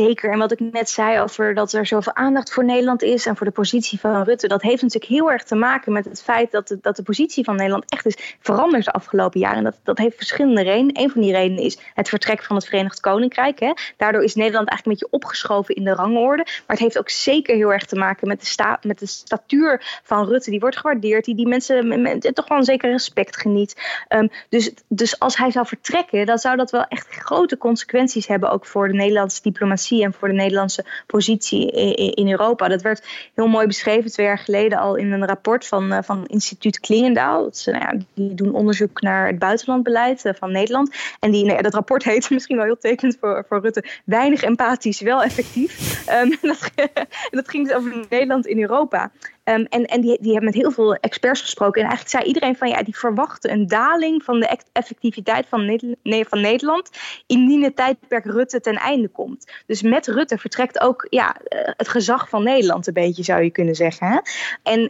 Zeker. 0.06 0.32
En 0.32 0.38
wat 0.38 0.52
ik 0.52 0.60
net 0.60 0.90
zei 0.90 1.20
over 1.20 1.54
dat 1.54 1.72
er 1.72 1.86
zoveel 1.86 2.14
aandacht 2.14 2.52
voor 2.52 2.64
Nederland 2.64 3.02
is 3.02 3.26
en 3.26 3.36
voor 3.36 3.46
de 3.46 3.52
positie 3.52 4.00
van 4.00 4.22
Rutte, 4.22 4.48
dat 4.48 4.62
heeft 4.62 4.82
natuurlijk 4.82 5.12
heel 5.12 5.30
erg 5.30 5.42
te 5.42 5.54
maken 5.54 5.92
met 5.92 6.04
het 6.04 6.22
feit 6.22 6.50
dat 6.50 6.68
de, 6.68 6.78
dat 6.80 6.96
de 6.96 7.02
positie 7.02 7.44
van 7.44 7.56
Nederland 7.56 7.84
echt 7.88 8.06
is 8.06 8.36
veranderd 8.40 8.84
de 8.84 8.90
afgelopen 8.92 9.40
jaren. 9.40 9.58
En 9.58 9.64
dat, 9.64 9.78
dat 9.82 9.98
heeft 9.98 10.16
verschillende 10.16 10.62
redenen. 10.62 11.00
Een 11.00 11.10
van 11.10 11.20
die 11.20 11.32
redenen 11.32 11.64
is 11.64 11.78
het 11.94 12.08
vertrek 12.08 12.42
van 12.42 12.56
het 12.56 12.64
Verenigd 12.64 13.00
Koninkrijk. 13.00 13.60
Hè. 13.60 13.72
Daardoor 13.96 14.22
is 14.22 14.34
Nederland 14.34 14.68
eigenlijk 14.68 14.86
een 14.86 15.06
beetje 15.06 15.24
opgeschoven 15.24 15.74
in 15.74 15.84
de 15.84 15.94
rangorde. 15.94 16.42
Maar 16.44 16.64
het 16.66 16.78
heeft 16.78 16.98
ook 16.98 17.10
zeker 17.10 17.56
heel 17.56 17.72
erg 17.72 17.84
te 17.84 17.96
maken 17.96 18.28
met 18.28 18.40
de, 18.40 18.46
sta, 18.46 18.78
met 18.82 18.98
de 18.98 19.06
statuur 19.06 20.00
van 20.02 20.26
Rutte. 20.26 20.50
Die 20.50 20.60
wordt 20.60 20.76
gewaardeerd, 20.76 21.24
die, 21.24 21.34
die 21.34 21.48
mensen 21.48 22.20
toch 22.20 22.48
wel 22.48 22.58
een 22.58 22.64
zeker 22.64 22.90
respect 22.90 23.36
geniet. 23.36 24.04
Um, 24.08 24.30
dus, 24.48 24.72
dus 24.88 25.18
als 25.18 25.36
hij 25.36 25.50
zou 25.50 25.66
vertrekken, 25.66 26.26
dan 26.26 26.38
zou 26.38 26.56
dat 26.56 26.70
wel 26.70 26.84
echt 26.84 27.06
grote 27.08 27.58
consequenties 27.58 28.26
hebben, 28.26 28.50
ook 28.50 28.66
voor 28.66 28.88
de 28.88 28.94
Nederlandse 28.94 29.42
diplomatie 29.42 29.88
en 29.98 30.12
voor 30.12 30.28
de 30.28 30.34
Nederlandse 30.34 30.84
positie 31.06 31.70
in 32.14 32.30
Europa. 32.30 32.68
Dat 32.68 32.82
werd 32.82 33.06
heel 33.34 33.48
mooi 33.48 33.66
beschreven 33.66 34.10
twee 34.10 34.26
jaar 34.26 34.38
geleden 34.38 34.78
al 34.78 34.96
in 34.96 35.12
een 35.12 35.26
rapport 35.26 35.66
van, 35.66 35.92
uh, 35.92 35.98
van 36.02 36.26
instituut 36.26 36.80
Klingendaal. 36.80 37.48
Ze, 37.52 37.70
nou 37.70 37.82
ja, 37.84 38.04
die 38.14 38.34
doen 38.34 38.54
onderzoek 38.54 39.00
naar 39.00 39.26
het 39.26 39.38
buitenlandbeleid 39.38 40.24
uh, 40.24 40.32
van 40.34 40.52
Nederland. 40.52 40.94
En 41.20 41.30
die, 41.30 41.44
nou 41.44 41.62
dat 41.62 41.74
rapport 41.74 42.04
heet 42.04 42.30
misschien 42.40 42.56
wel 42.56 42.64
heel 42.64 42.78
tekend 42.78 43.16
voor, 43.20 43.44
voor 43.48 43.60
Rutte. 43.60 43.84
Weinig 44.04 44.42
empathisch, 44.42 45.00
wel 45.00 45.22
effectief. 45.22 45.78
um, 46.22 46.36
dat, 46.40 46.70
dat 47.30 47.48
ging 47.48 47.66
dus 47.66 47.76
over 47.76 48.06
Nederland 48.08 48.46
in 48.46 48.60
Europa. 48.60 49.10
Um, 49.50 49.64
en 49.64 49.84
en 49.84 50.00
die, 50.00 50.18
die 50.20 50.32
hebben 50.32 50.44
met 50.44 50.54
heel 50.54 50.70
veel 50.70 50.94
experts 50.94 51.40
gesproken. 51.40 51.82
En 51.82 51.88
eigenlijk 51.88 52.16
zei 52.16 52.24
iedereen 52.24 52.56
van 52.56 52.68
ja, 52.68 52.82
die 52.82 52.98
verwachten 52.98 53.52
een 53.52 53.66
daling 53.66 54.24
van 54.24 54.40
de 54.40 54.58
effectiviteit 54.72 55.46
van, 55.48 55.64
ne 56.02 56.24
van 56.28 56.40
Nederland. 56.40 56.90
indien 57.26 57.62
het 57.62 57.76
tijdperk 57.76 58.24
Rutte 58.24 58.60
ten 58.60 58.76
einde 58.76 59.08
komt. 59.08 59.52
Dus 59.66 59.82
met 59.82 60.06
Rutte 60.06 60.38
vertrekt 60.38 60.80
ook 60.80 61.06
ja, 61.08 61.36
eh, 61.36 61.72
het 61.76 61.88
gezag 61.88 62.28
van 62.28 62.42
Nederland 62.42 62.86
een 62.86 62.92
beetje, 62.92 63.22
zou 63.22 63.42
je 63.42 63.50
kunnen 63.50 63.74
zeggen. 63.74 64.06
Hè? 64.06 64.18
En, 64.62 64.88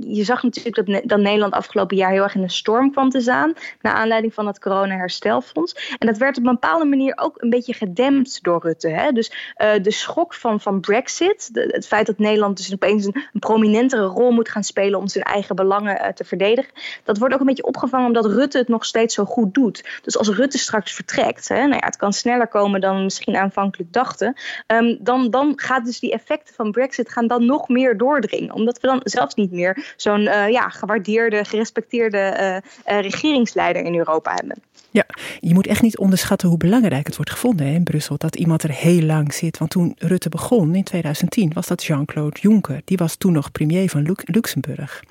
je 0.00 0.24
zag 0.24 0.42
natuurlijk 0.42 0.86
dat, 0.86 1.02
dat 1.04 1.18
Nederland 1.18 1.52
afgelopen 1.52 1.96
jaar 1.96 2.10
heel 2.10 2.22
erg 2.22 2.34
in 2.34 2.42
een 2.42 2.50
storm 2.50 2.92
kwam 2.92 3.10
te 3.10 3.20
staan. 3.20 3.52
naar 3.80 3.94
aanleiding 3.94 4.34
van 4.34 4.46
het 4.46 4.58
corona-herstelfonds. 4.58 5.94
En 5.98 6.06
dat 6.06 6.16
werd 6.16 6.38
op 6.38 6.44
een 6.44 6.52
bepaalde 6.52 6.84
manier 6.84 7.18
ook 7.18 7.42
een 7.42 7.50
beetje 7.50 7.74
gedempt 7.74 8.42
door 8.42 8.60
Rutte. 8.62 8.88
Hè? 8.88 9.12
Dus 9.12 9.54
uh, 9.56 9.82
de 9.82 9.90
schok 9.90 10.34
van, 10.34 10.60
van 10.60 10.80
Brexit, 10.80 11.50
het 11.52 11.86
feit 11.86 12.06
dat 12.06 12.18
Nederland 12.18 12.56
dus 12.56 12.72
opeens 12.72 13.04
een, 13.04 13.14
een 13.32 13.40
prominent 13.40 13.79
prominentere 13.88 14.20
rol 14.22 14.30
moet 14.30 14.48
gaan 14.48 14.64
spelen 14.64 14.98
om 14.98 15.08
zijn 15.08 15.24
eigen 15.24 15.56
belangen 15.56 16.00
uh, 16.00 16.08
te 16.08 16.24
verdedigen. 16.24 16.72
Dat 17.04 17.18
wordt 17.18 17.34
ook 17.34 17.40
een 17.40 17.46
beetje 17.46 17.66
opgevangen 17.66 18.06
omdat 18.06 18.26
Rutte 18.26 18.58
het 18.58 18.68
nog 18.68 18.84
steeds 18.84 19.14
zo 19.14 19.24
goed 19.24 19.54
doet. 19.54 20.00
Dus 20.02 20.18
als 20.18 20.28
Rutte 20.28 20.58
straks 20.58 20.92
vertrekt, 20.92 21.48
hè, 21.48 21.60
nou 21.60 21.72
ja, 21.72 21.86
het 21.86 21.96
kan 21.96 22.12
sneller 22.12 22.48
komen 22.48 22.80
dan 22.80 23.02
misschien 23.02 23.36
aanvankelijk 23.36 23.92
dachten, 23.92 24.34
um, 24.66 24.98
dan, 25.00 25.30
dan 25.30 25.52
gaat 25.56 25.84
dus 25.84 26.00
die 26.00 26.12
effecten 26.12 26.54
van 26.54 26.70
Brexit 26.70 27.08
gaan 27.08 27.26
dan 27.26 27.46
nog 27.46 27.68
meer 27.68 27.96
doordringen. 27.96 28.54
Omdat 28.54 28.80
we 28.80 28.86
dan 28.86 29.00
zelfs 29.04 29.34
niet 29.34 29.52
meer 29.52 29.94
zo'n 29.96 30.20
uh, 30.20 30.48
ja, 30.48 30.68
gewaardeerde, 30.68 31.44
gerespecteerde 31.44 32.62
uh, 32.86 33.00
regeringsleider 33.00 33.82
in 33.82 33.96
Europa 33.96 34.32
hebben. 34.34 34.56
Ja, 34.92 35.06
je 35.40 35.54
moet 35.54 35.66
echt 35.66 35.82
niet 35.82 35.98
onderschatten 35.98 36.48
hoe 36.48 36.58
belangrijk 36.58 37.06
het 37.06 37.16
wordt 37.16 37.30
gevonden 37.30 37.66
in 37.66 37.82
Brussel. 37.82 38.16
Dat 38.18 38.36
iemand 38.36 38.62
er 38.62 38.70
heel 38.70 39.02
lang 39.02 39.34
zit. 39.34 39.58
Want 39.58 39.70
toen 39.70 39.94
Rutte 39.98 40.28
begon 40.28 40.74
in 40.74 40.84
2010 40.84 41.52
was 41.52 41.66
dat 41.66 41.84
Jean-Claude 41.84 42.40
Juncker. 42.40 42.80
Die 42.84 42.96
was 42.96 43.16
toen 43.16 43.32
nog 43.32 43.52
premier 43.60 43.88
van 43.88 44.16
Luxemburg. 44.24 45.02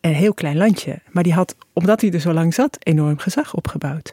Een 0.00 0.14
heel 0.14 0.34
klein 0.34 0.56
landje. 0.56 0.98
Maar 1.10 1.22
die 1.22 1.32
had, 1.32 1.56
omdat 1.72 2.00
hij 2.00 2.10
er 2.10 2.20
zo 2.20 2.32
lang 2.32 2.54
zat, 2.54 2.76
enorm 2.82 3.18
gezag 3.18 3.54
opgebouwd. 3.54 4.12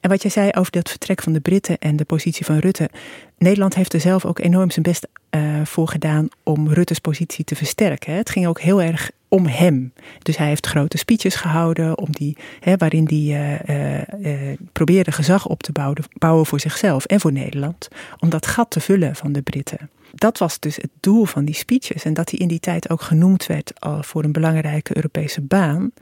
En 0.00 0.10
wat 0.10 0.22
jij 0.22 0.30
zei 0.30 0.50
over 0.52 0.72
dat 0.72 0.90
vertrek 0.90 1.22
van 1.22 1.32
de 1.32 1.40
Britten 1.40 1.78
en 1.78 1.96
de 1.96 2.04
positie 2.04 2.44
van 2.44 2.58
Rutte. 2.58 2.90
Nederland 3.38 3.74
heeft 3.74 3.92
er 3.92 4.00
zelf 4.00 4.24
ook 4.24 4.38
enorm 4.38 4.70
zijn 4.70 4.84
best 4.84 5.08
uh, 5.30 5.40
voor 5.64 5.88
gedaan 5.88 6.28
om 6.42 6.68
Rutte's 6.68 6.98
positie 6.98 7.44
te 7.44 7.54
versterken. 7.54 8.14
Het 8.14 8.30
ging 8.30 8.46
ook 8.46 8.60
heel 8.60 8.82
erg 8.82 9.10
om 9.28 9.46
hem. 9.46 9.92
Dus 10.18 10.36
hij 10.36 10.46
heeft 10.46 10.66
grote 10.66 10.98
speeches 10.98 11.34
gehouden 11.34 11.98
om 11.98 12.10
die, 12.10 12.36
hè, 12.60 12.76
waarin 12.76 13.04
hij 13.06 13.60
uh, 13.68 14.48
uh, 14.48 14.56
probeerde 14.72 15.12
gezag 15.12 15.46
op 15.46 15.62
te 15.62 15.72
bouwen, 15.72 16.04
bouwen 16.12 16.46
voor 16.46 16.60
zichzelf 16.60 17.04
en 17.04 17.20
voor 17.20 17.32
Nederland. 17.32 17.88
Om 18.18 18.30
dat 18.30 18.46
gat 18.46 18.70
te 18.70 18.80
vullen 18.80 19.16
van 19.16 19.32
de 19.32 19.42
Britten. 19.42 19.90
Dat 20.14 20.38
was 20.38 20.58
dus 20.58 20.76
het 20.76 20.90
doel 21.00 21.24
van 21.24 21.44
die 21.44 21.54
speeches. 21.54 22.04
En 22.04 22.14
dat 22.14 22.30
hij 22.30 22.38
in 22.38 22.48
die 22.48 22.60
tijd 22.60 22.90
ook 22.90 23.02
genoemd 23.02 23.46
werd 23.46 23.72
voor 24.00 24.24
een 24.24 24.32
belangrijke 24.32 24.96
Europese 24.96 25.40
baan. 25.40 25.92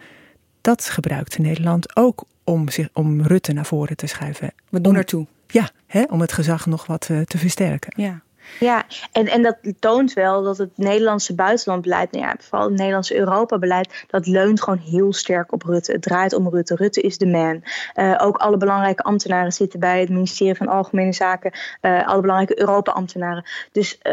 Dat 0.60 0.84
gebruikte 0.84 1.40
Nederland 1.40 1.96
ook 1.96 2.24
om, 2.44 2.68
zich, 2.68 2.88
om 2.92 3.22
Rutte 3.22 3.52
naar 3.52 3.66
voren 3.66 3.96
te 3.96 4.06
schuiven. 4.06 4.52
We 4.68 4.80
doen 4.80 4.96
ertoe. 4.96 5.26
Ja, 5.46 5.70
hè, 5.86 6.02
om 6.02 6.20
het 6.20 6.32
gezag 6.32 6.66
nog 6.66 6.86
wat 6.86 7.00
te 7.00 7.38
versterken. 7.38 8.02
Ja. 8.02 8.22
Ja, 8.58 8.84
en, 9.12 9.26
en 9.26 9.42
dat 9.42 9.56
toont 9.78 10.12
wel 10.12 10.42
dat 10.42 10.58
het 10.58 10.70
Nederlandse 10.74 11.34
buitenlandbeleid, 11.34 12.12
nou 12.12 12.24
ja, 12.24 12.34
vooral 12.38 12.68
het 12.68 12.76
Nederlandse 12.76 13.16
Europa-beleid, 13.16 14.04
dat 14.08 14.26
leunt 14.26 14.62
gewoon 14.62 14.78
heel 14.78 15.12
sterk 15.12 15.52
op 15.52 15.62
Rutte. 15.62 15.92
Het 15.92 16.02
draait 16.02 16.32
om 16.32 16.48
Rutte. 16.48 16.74
Rutte 16.74 17.00
is 17.00 17.18
de 17.18 17.26
man. 17.26 17.62
Uh, 17.94 18.18
ook 18.22 18.36
alle 18.36 18.56
belangrijke 18.56 19.02
ambtenaren 19.02 19.52
zitten 19.52 19.80
bij 19.80 20.00
het 20.00 20.08
ministerie 20.08 20.54
van 20.54 20.68
Algemene 20.68 21.12
Zaken, 21.12 21.52
uh, 21.82 22.06
alle 22.06 22.20
belangrijke 22.20 22.60
Europa-ambtenaren. 22.60 23.44
Dus 23.72 23.98
uh, 24.02 24.12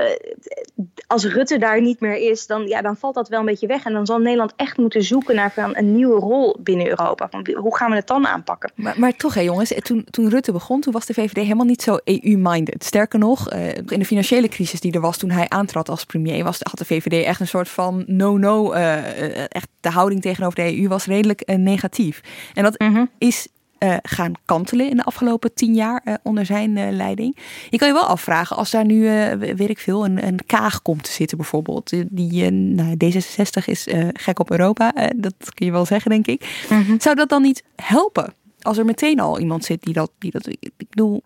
als 1.07 1.25
Rutte 1.25 1.57
daar 1.57 1.81
niet 1.81 1.99
meer 1.99 2.15
is, 2.31 2.47
dan, 2.47 2.67
ja, 2.67 2.81
dan 2.81 2.97
valt 2.97 3.15
dat 3.15 3.29
wel 3.29 3.39
een 3.39 3.45
beetje 3.45 3.67
weg. 3.67 3.85
En 3.85 3.93
dan 3.93 4.05
zal 4.05 4.19
Nederland 4.19 4.53
echt 4.55 4.77
moeten 4.77 5.03
zoeken 5.03 5.35
naar 5.35 5.51
van 5.51 5.75
een 5.77 5.95
nieuwe 5.95 6.19
rol 6.19 6.57
binnen 6.59 6.87
Europa. 6.87 7.29
Van, 7.29 7.47
hoe 7.55 7.77
gaan 7.77 7.89
we 7.89 7.95
het 7.95 8.07
dan 8.07 8.27
aanpakken? 8.27 8.71
Maar, 8.75 8.99
maar 8.99 9.15
toch, 9.15 9.33
hè, 9.33 9.41
jongens, 9.41 9.73
toen, 9.81 10.05
toen 10.09 10.29
Rutte 10.29 10.51
begon, 10.51 10.81
toen 10.81 10.93
was 10.93 11.05
de 11.05 11.13
VVD 11.13 11.35
helemaal 11.35 11.65
niet 11.65 11.81
zo 11.81 11.97
EU-minded. 12.03 12.83
Sterker 12.83 13.19
nog, 13.19 13.49
in 13.87 13.99
de 13.99 14.05
financiële 14.05 14.26
financiële 14.27 14.55
crisis 14.55 14.79
die 14.79 14.91
er 14.91 15.01
was 15.01 15.17
toen 15.17 15.31
hij 15.31 15.49
aantrad 15.49 15.89
als 15.89 16.03
premier, 16.03 16.43
was, 16.43 16.57
had 16.61 16.77
de 16.77 16.85
VVD 16.85 17.25
echt 17.25 17.39
een 17.39 17.47
soort 17.47 17.69
van 17.69 18.03
no-no. 18.07 18.73
Uh, 18.73 19.39
echt 19.39 19.67
de 19.79 19.89
houding 19.89 20.21
tegenover 20.21 20.55
de 20.55 20.79
EU 20.79 20.87
was 20.87 21.05
redelijk 21.05 21.43
uh, 21.45 21.55
negatief. 21.55 22.21
En 22.53 22.63
dat 22.63 22.79
mhm. 22.79 23.05
is 23.17 23.47
uh, 23.79 23.95
gaan 24.01 24.31
kantelen 24.45 24.89
in 24.89 24.97
de 24.97 25.03
afgelopen 25.03 25.53
tien 25.53 25.73
jaar 25.73 26.01
uh, 26.05 26.13
onder 26.23 26.45
zijn 26.45 26.77
uh, 26.77 26.91
leiding. 26.91 27.37
Je 27.69 27.77
kan 27.77 27.87
je 27.87 27.93
wel 27.93 28.07
afvragen 28.07 28.55
als 28.55 28.71
daar 28.71 28.85
nu, 28.85 29.01
weet 29.37 29.69
ik 29.69 29.79
veel, 29.79 30.05
een, 30.05 30.27
een 30.27 30.39
kaag 30.45 30.81
komt 30.81 31.03
te 31.03 31.11
zitten 31.11 31.37
bijvoorbeeld. 31.37 31.93
Die, 32.09 32.51
nou, 32.51 32.95
D66 33.05 33.65
is 33.65 33.87
gek 34.13 34.39
op 34.39 34.51
Europa, 34.51 34.93
dat 35.15 35.33
kun 35.53 35.65
je 35.65 35.71
wel 35.71 35.85
zeggen 35.85 36.11
denk 36.11 36.27
ik. 36.27 36.65
Mhm. 36.69 36.95
Zou 36.99 37.15
dat 37.15 37.29
dan 37.29 37.41
niet 37.41 37.63
helpen? 37.75 38.33
Als 38.61 38.77
er 38.77 38.85
meteen 38.85 39.19
al 39.19 39.39
iemand 39.39 39.65
zit 39.65 39.83
die 39.83 39.93
dat, 39.93 40.11
die 40.17 40.31
dat 40.31 40.47
ik 40.47 40.71
bedoel, 40.77 41.23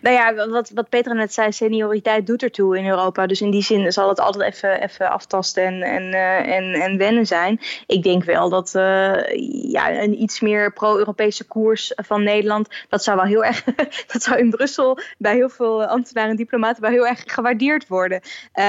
nou 0.00 0.14
ja, 0.14 0.48
wat, 0.48 0.70
wat 0.74 0.88
Petra 0.88 1.12
net 1.12 1.32
zei, 1.32 1.52
senioriteit 1.52 2.26
doet 2.26 2.42
ertoe 2.42 2.78
in 2.78 2.86
Europa. 2.86 3.26
Dus 3.26 3.40
in 3.40 3.50
die 3.50 3.62
zin 3.62 3.92
zal 3.92 4.08
het 4.08 4.20
altijd 4.20 4.54
even, 4.54 4.82
even 4.82 5.10
aftasten 5.10 5.64
en, 5.64 5.82
en, 5.82 6.02
uh, 6.02 6.56
en, 6.56 6.72
en 6.72 6.98
wennen 6.98 7.26
zijn. 7.26 7.60
Ik 7.86 8.02
denk 8.02 8.24
wel 8.24 8.48
dat 8.48 8.72
uh, 8.76 9.16
ja, 9.70 10.02
een 10.02 10.22
iets 10.22 10.40
meer 10.40 10.72
pro-Europese 10.72 11.44
koers 11.44 11.92
van 11.96 12.22
Nederland, 12.22 12.68
dat 12.88 13.02
zou 13.04 13.16
wel 13.16 13.26
heel 13.26 13.44
erg, 13.44 13.64
dat 14.12 14.22
zou 14.22 14.38
in 14.38 14.50
Brussel 14.50 14.98
bij 15.18 15.34
heel 15.34 15.48
veel 15.48 15.84
ambtenaren 15.84 16.30
en 16.30 16.36
diplomaten 16.36 16.82
wel 16.82 16.90
heel 16.90 17.06
erg 17.06 17.22
gewaardeerd 17.26 17.88
worden. 17.88 18.20
Uh, 18.54 18.64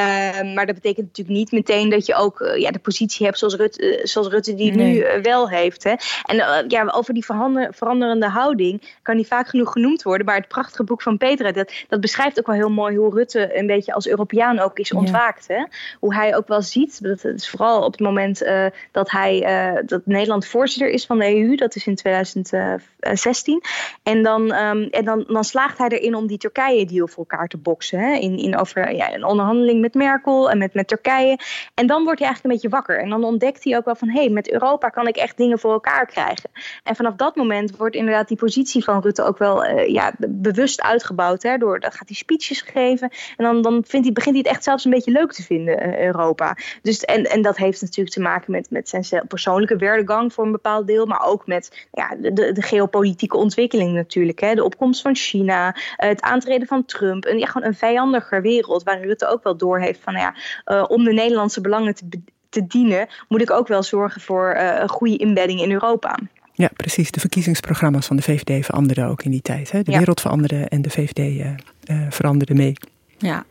maar 0.56 0.66
dat 0.66 0.76
betekent 0.76 1.06
natuurlijk 1.06 1.38
niet 1.38 1.52
meteen 1.52 1.90
dat 1.90 2.06
je 2.06 2.16
ook 2.16 2.54
ja, 2.56 2.72
de 2.72 2.80
positie 2.80 3.26
hebt 3.26 3.38
zoals 3.38 3.56
Rutte, 3.56 4.00
zoals 4.04 4.28
Rutte 4.28 4.56
die 4.56 4.72
nu 4.72 5.06
wel 5.22 5.50
heeft. 5.50 5.84
Hè. 5.84 5.94
En 6.24 6.66
ja, 6.68 6.88
over 6.92 7.14
die 7.14 7.26
veranderende 7.70 8.28
houding 8.30 8.98
kan 9.02 9.16
die 9.16 9.28
vaak 9.28 9.48
genoeg 9.48 9.72
genoemd 9.72 10.04
worden. 10.04 10.26
Maar 10.26 10.36
het 10.36 10.48
prachtige 10.48 10.84
boek 10.84 11.02
van 11.02 11.09
van 11.10 11.18
Petra, 11.18 11.52
dat, 11.52 11.74
dat 11.88 12.02
beschrijft 12.02 12.40
ook 12.40 12.48
wel 12.48 12.56
heel 12.56 12.70
mooi 12.70 12.98
hoe 12.98 13.14
Rutte 13.14 13.58
een 13.58 13.68
beetje 13.68 13.94
als 13.94 14.08
Europeaan 14.08 14.60
ook 14.60 14.80
is 14.80 14.94
ontwaakt. 14.94 15.48
Hè? 15.48 15.66
Hoe 16.00 16.14
hij 16.14 16.36
ook 16.36 16.48
wel 16.48 16.62
ziet, 16.62 17.04
dat 17.04 17.24
is 17.24 17.50
vooral 17.50 17.84
op 17.84 17.92
het 17.92 18.02
moment 18.02 18.44
uh, 18.44 18.66
dat 18.92 19.12
hij 19.12 19.34
uh, 19.76 19.82
dat 19.86 20.02
Nederland 20.06 20.46
voorzitter 20.46 20.90
is 20.90 21.06
van 21.06 21.20
de 21.20 21.36
EU, 21.36 21.56
dat 21.56 21.76
is 21.76 21.88
in 21.88 21.96
2016. 21.96 23.62
En 24.04 24.24
dan, 24.24 24.54
um, 24.54 24.84
en 24.84 25.06
dan, 25.06 25.24
dan 25.28 25.44
slaagt 25.44 25.78
hij 25.78 25.88
erin 25.88 26.16
om 26.16 26.28
die 26.28 26.38
Turkije-deal 26.38 27.08
voor 27.08 27.26
elkaar 27.30 27.48
te 27.48 27.58
boksen. 27.58 28.00
Hè? 28.00 28.14
In, 28.14 28.38
in 28.38 28.58
over 28.58 28.96
ja, 28.96 29.14
een 29.14 29.26
onderhandeling 29.26 29.82
met 29.82 29.94
Merkel 29.94 30.52
en 30.52 30.58
met, 30.58 30.74
met 30.74 30.88
Turkije. 30.88 31.40
En 31.74 31.88
dan 31.88 32.04
wordt 32.04 32.20
hij 32.20 32.28
eigenlijk 32.28 32.44
een 32.44 32.62
beetje 32.62 32.78
wakker. 32.78 33.00
En 33.00 33.10
dan 33.10 33.24
ontdekt 33.24 33.64
hij 33.64 33.78
ook 33.78 33.86
wel 33.86 33.96
van 33.96 34.10
hé, 34.10 34.20
hey, 34.20 34.30
met 34.30 34.52
Europa 34.52 34.90
kan 34.90 35.08
ik 35.08 35.16
echt 35.16 35.38
dingen 35.38 35.60
voor 35.60 35.72
elkaar 35.72 36.06
krijgen. 36.06 36.50
En 36.84 36.96
vanaf 36.96 37.16
dat 37.16 37.36
moment 37.36 37.78
wordt 37.78 37.96
inderdaad 37.96 38.28
die 38.28 38.38
positie 38.38 38.84
van 38.84 39.02
Rutte 39.02 39.24
ook 39.24 39.38
wel 39.38 39.66
uh, 39.66 39.88
ja, 39.88 40.14
bewust 40.18 40.82
uit 40.82 40.99
uitgebouwd. 41.00 41.44
Hè, 41.44 41.58
door, 41.58 41.80
dan 41.80 41.92
gaat 41.92 42.08
hij 42.08 42.16
speeches 42.16 42.62
geven. 42.62 43.10
En 43.38 43.46
dan, 43.46 43.62
dan 43.62 43.84
vindt 43.88 44.06
hij, 44.06 44.14
begint 44.14 44.36
hij 44.36 44.44
het 44.44 44.54
echt 44.54 44.64
zelfs 44.64 44.86
een 44.86 44.92
beetje 44.92 45.12
leuk 45.12 45.32
te 45.32 45.44
vinden, 45.44 45.88
uh, 45.88 46.00
Europa. 46.00 46.58
Dus, 46.82 47.06
en, 47.06 47.24
en 47.24 47.42
dat 47.42 47.58
heeft 47.58 47.82
natuurlijk 47.82 48.16
te 48.16 48.22
maken 48.22 48.52
met, 48.52 48.70
met 48.70 48.90
zijn 48.90 49.28
persoonlijke 49.28 49.76
werdegang 49.76 50.34
voor 50.34 50.46
een 50.46 50.52
bepaald 50.52 50.88
deel. 50.88 51.06
Maar 51.06 51.26
ook 51.26 51.48
met 51.48 51.88
ja, 51.92 52.16
de, 52.20 52.52
de, 52.52 52.62
geopolitieke 52.62 53.38
ontwikkeling 53.38 53.94
natuurlijk. 53.94 54.40
Hè, 54.40 54.56
de 54.56 54.64
opkomst 54.64 55.02
van 55.02 55.16
China, 55.16 55.76
uh, 55.76 55.82
het 55.96 56.22
aantreden 56.22 56.68
van 56.68 56.86
Trump. 56.86 57.26
En 57.26 57.40
ja, 57.40 57.46
gewoon 57.46 57.68
een 57.68 57.76
vijandiger 57.76 58.42
wereld. 58.42 58.84
Waar 58.84 59.02
Rutte 59.02 59.28
ook 59.28 59.44
wel 59.44 59.58
door 59.58 59.80
heeft 59.80 60.00
van 60.04 60.14
ja, 60.14 60.36
uh, 60.66 60.86
om 60.88 61.04
de 61.04 61.14
Nederlandse 61.14 61.62
belangen 61.62 61.96
te, 61.96 62.22
te 62.50 62.68
dienen, 62.68 63.08
moet 63.28 63.42
ik 63.42 63.52
ook 63.52 63.68
wel 63.68 63.84
zorgen 63.84 64.22
voor 64.22 64.56
een 64.56 64.90
goede 64.90 65.18
inbedding 65.18 65.62
in 65.62 65.72
Europa. 65.72 66.18
Ja, 66.60 66.70
precies. 66.76 67.12
De 67.12 67.20
verkiezingsprogramma's 67.20 68.08
van 68.08 68.16
de 68.16 68.22
VVD 68.22 68.66
veranderden 68.66 69.06
ook 69.06 69.24
in 69.24 69.32
die 69.32 69.42
tijd. 69.42 69.72
Hè? 69.72 69.82
De 69.82 69.98
wereld 69.98 70.22
veranderde 70.22 70.66
en 70.66 70.82
de 70.82 70.90
VVD 70.90 71.20
uh, 71.20 71.46
uh, 71.46 72.06
veranderde 72.10 72.54
mee. 72.54 72.74
Ja. 73.18 73.46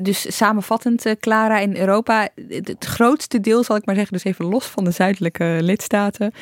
Dus 0.00 0.36
samenvattend, 0.36 1.06
uh, 1.06 1.12
Clara, 1.20 1.58
in 1.58 1.76
Europa, 1.76 2.28
het 2.48 2.84
grootste 2.84 3.40
deel, 3.40 3.64
zal 3.64 3.76
ik 3.76 3.86
maar 3.86 3.94
zeggen, 3.94 4.12
dus 4.12 4.24
even 4.24 4.44
los 4.44 4.66
van 4.66 4.84
de 4.84 4.90
zuidelijke 4.90 5.58
lidstaten, 5.60 6.32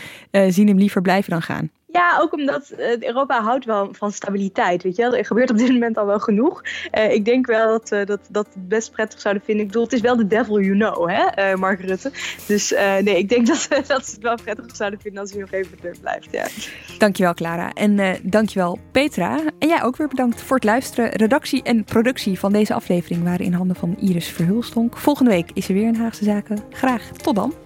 zien 0.48 0.68
hem 0.68 0.78
liever 0.78 1.02
blijven 1.02 1.30
dan 1.30 1.42
gaan. 1.42 1.70
Ja, 1.96 2.18
ook 2.20 2.32
omdat 2.32 2.72
uh, 2.78 3.02
Europa 3.02 3.42
houdt 3.42 3.64
wel 3.64 3.88
van 3.92 4.12
stabiliteit. 4.12 4.82
Weet 4.82 4.96
je 4.96 5.02
wel? 5.02 5.16
Er 5.16 5.24
gebeurt 5.24 5.50
op 5.50 5.58
dit 5.58 5.68
moment 5.68 5.96
al 5.96 6.06
wel 6.06 6.18
genoeg. 6.18 6.62
Uh, 6.92 7.12
ik 7.12 7.24
denk 7.24 7.46
wel 7.46 7.68
dat, 7.68 7.92
uh, 7.92 8.04
dat, 8.04 8.20
dat 8.28 8.46
het 8.46 8.68
best 8.68 8.92
prettig 8.92 9.20
zouden 9.20 9.42
vinden. 9.44 9.62
Ik 9.64 9.70
bedoel, 9.70 9.84
het 9.84 9.92
is 9.92 10.00
wel 10.00 10.16
de 10.16 10.26
devil 10.26 10.60
you 10.60 10.76
know, 10.76 11.10
hè, 11.10 11.56
Mark 11.56 11.80
Rutte. 11.80 12.10
Dus 12.46 12.74
nee, 13.02 13.18
ik 13.18 13.28
denk 13.28 13.46
dat, 13.68 13.68
dat 13.86 14.06
ze 14.06 14.14
het 14.14 14.22
wel 14.22 14.36
prettig 14.44 14.76
zouden 14.76 15.00
vinden 15.00 15.20
als 15.20 15.30
hij 15.30 15.40
nog 15.40 15.52
even 15.52 15.76
terug 15.78 16.00
blijft. 16.00 16.28
Ja. 16.30 16.46
Dankjewel, 16.98 17.34
Clara. 17.34 17.72
En 17.72 18.18
dankjewel, 18.22 18.78
Petra. 18.92 19.40
En 19.58 19.68
jij 19.68 19.82
ook 19.82 19.96
weer 19.96 20.08
bedankt 20.08 20.42
voor 20.42 20.56
het 20.56 20.64
luisteren. 20.64 21.10
Redactie 21.10 21.62
en 21.62 21.84
productie 21.84 22.38
van 22.38 22.52
deze 22.52 22.74
aflevering 22.74 23.24
waren 23.24 23.46
in 23.46 23.52
handen 23.52 23.76
van 23.76 23.96
Iris 24.00 24.28
Verhulstonk. 24.28 24.96
Volgende 24.96 25.30
week 25.30 25.50
is 25.54 25.68
er 25.68 25.74
weer 25.74 25.88
een 25.88 25.96
Haagse 25.96 26.24
Zaken. 26.24 26.58
Graag 26.70 27.08
tot 27.08 27.34
dan. 27.34 27.65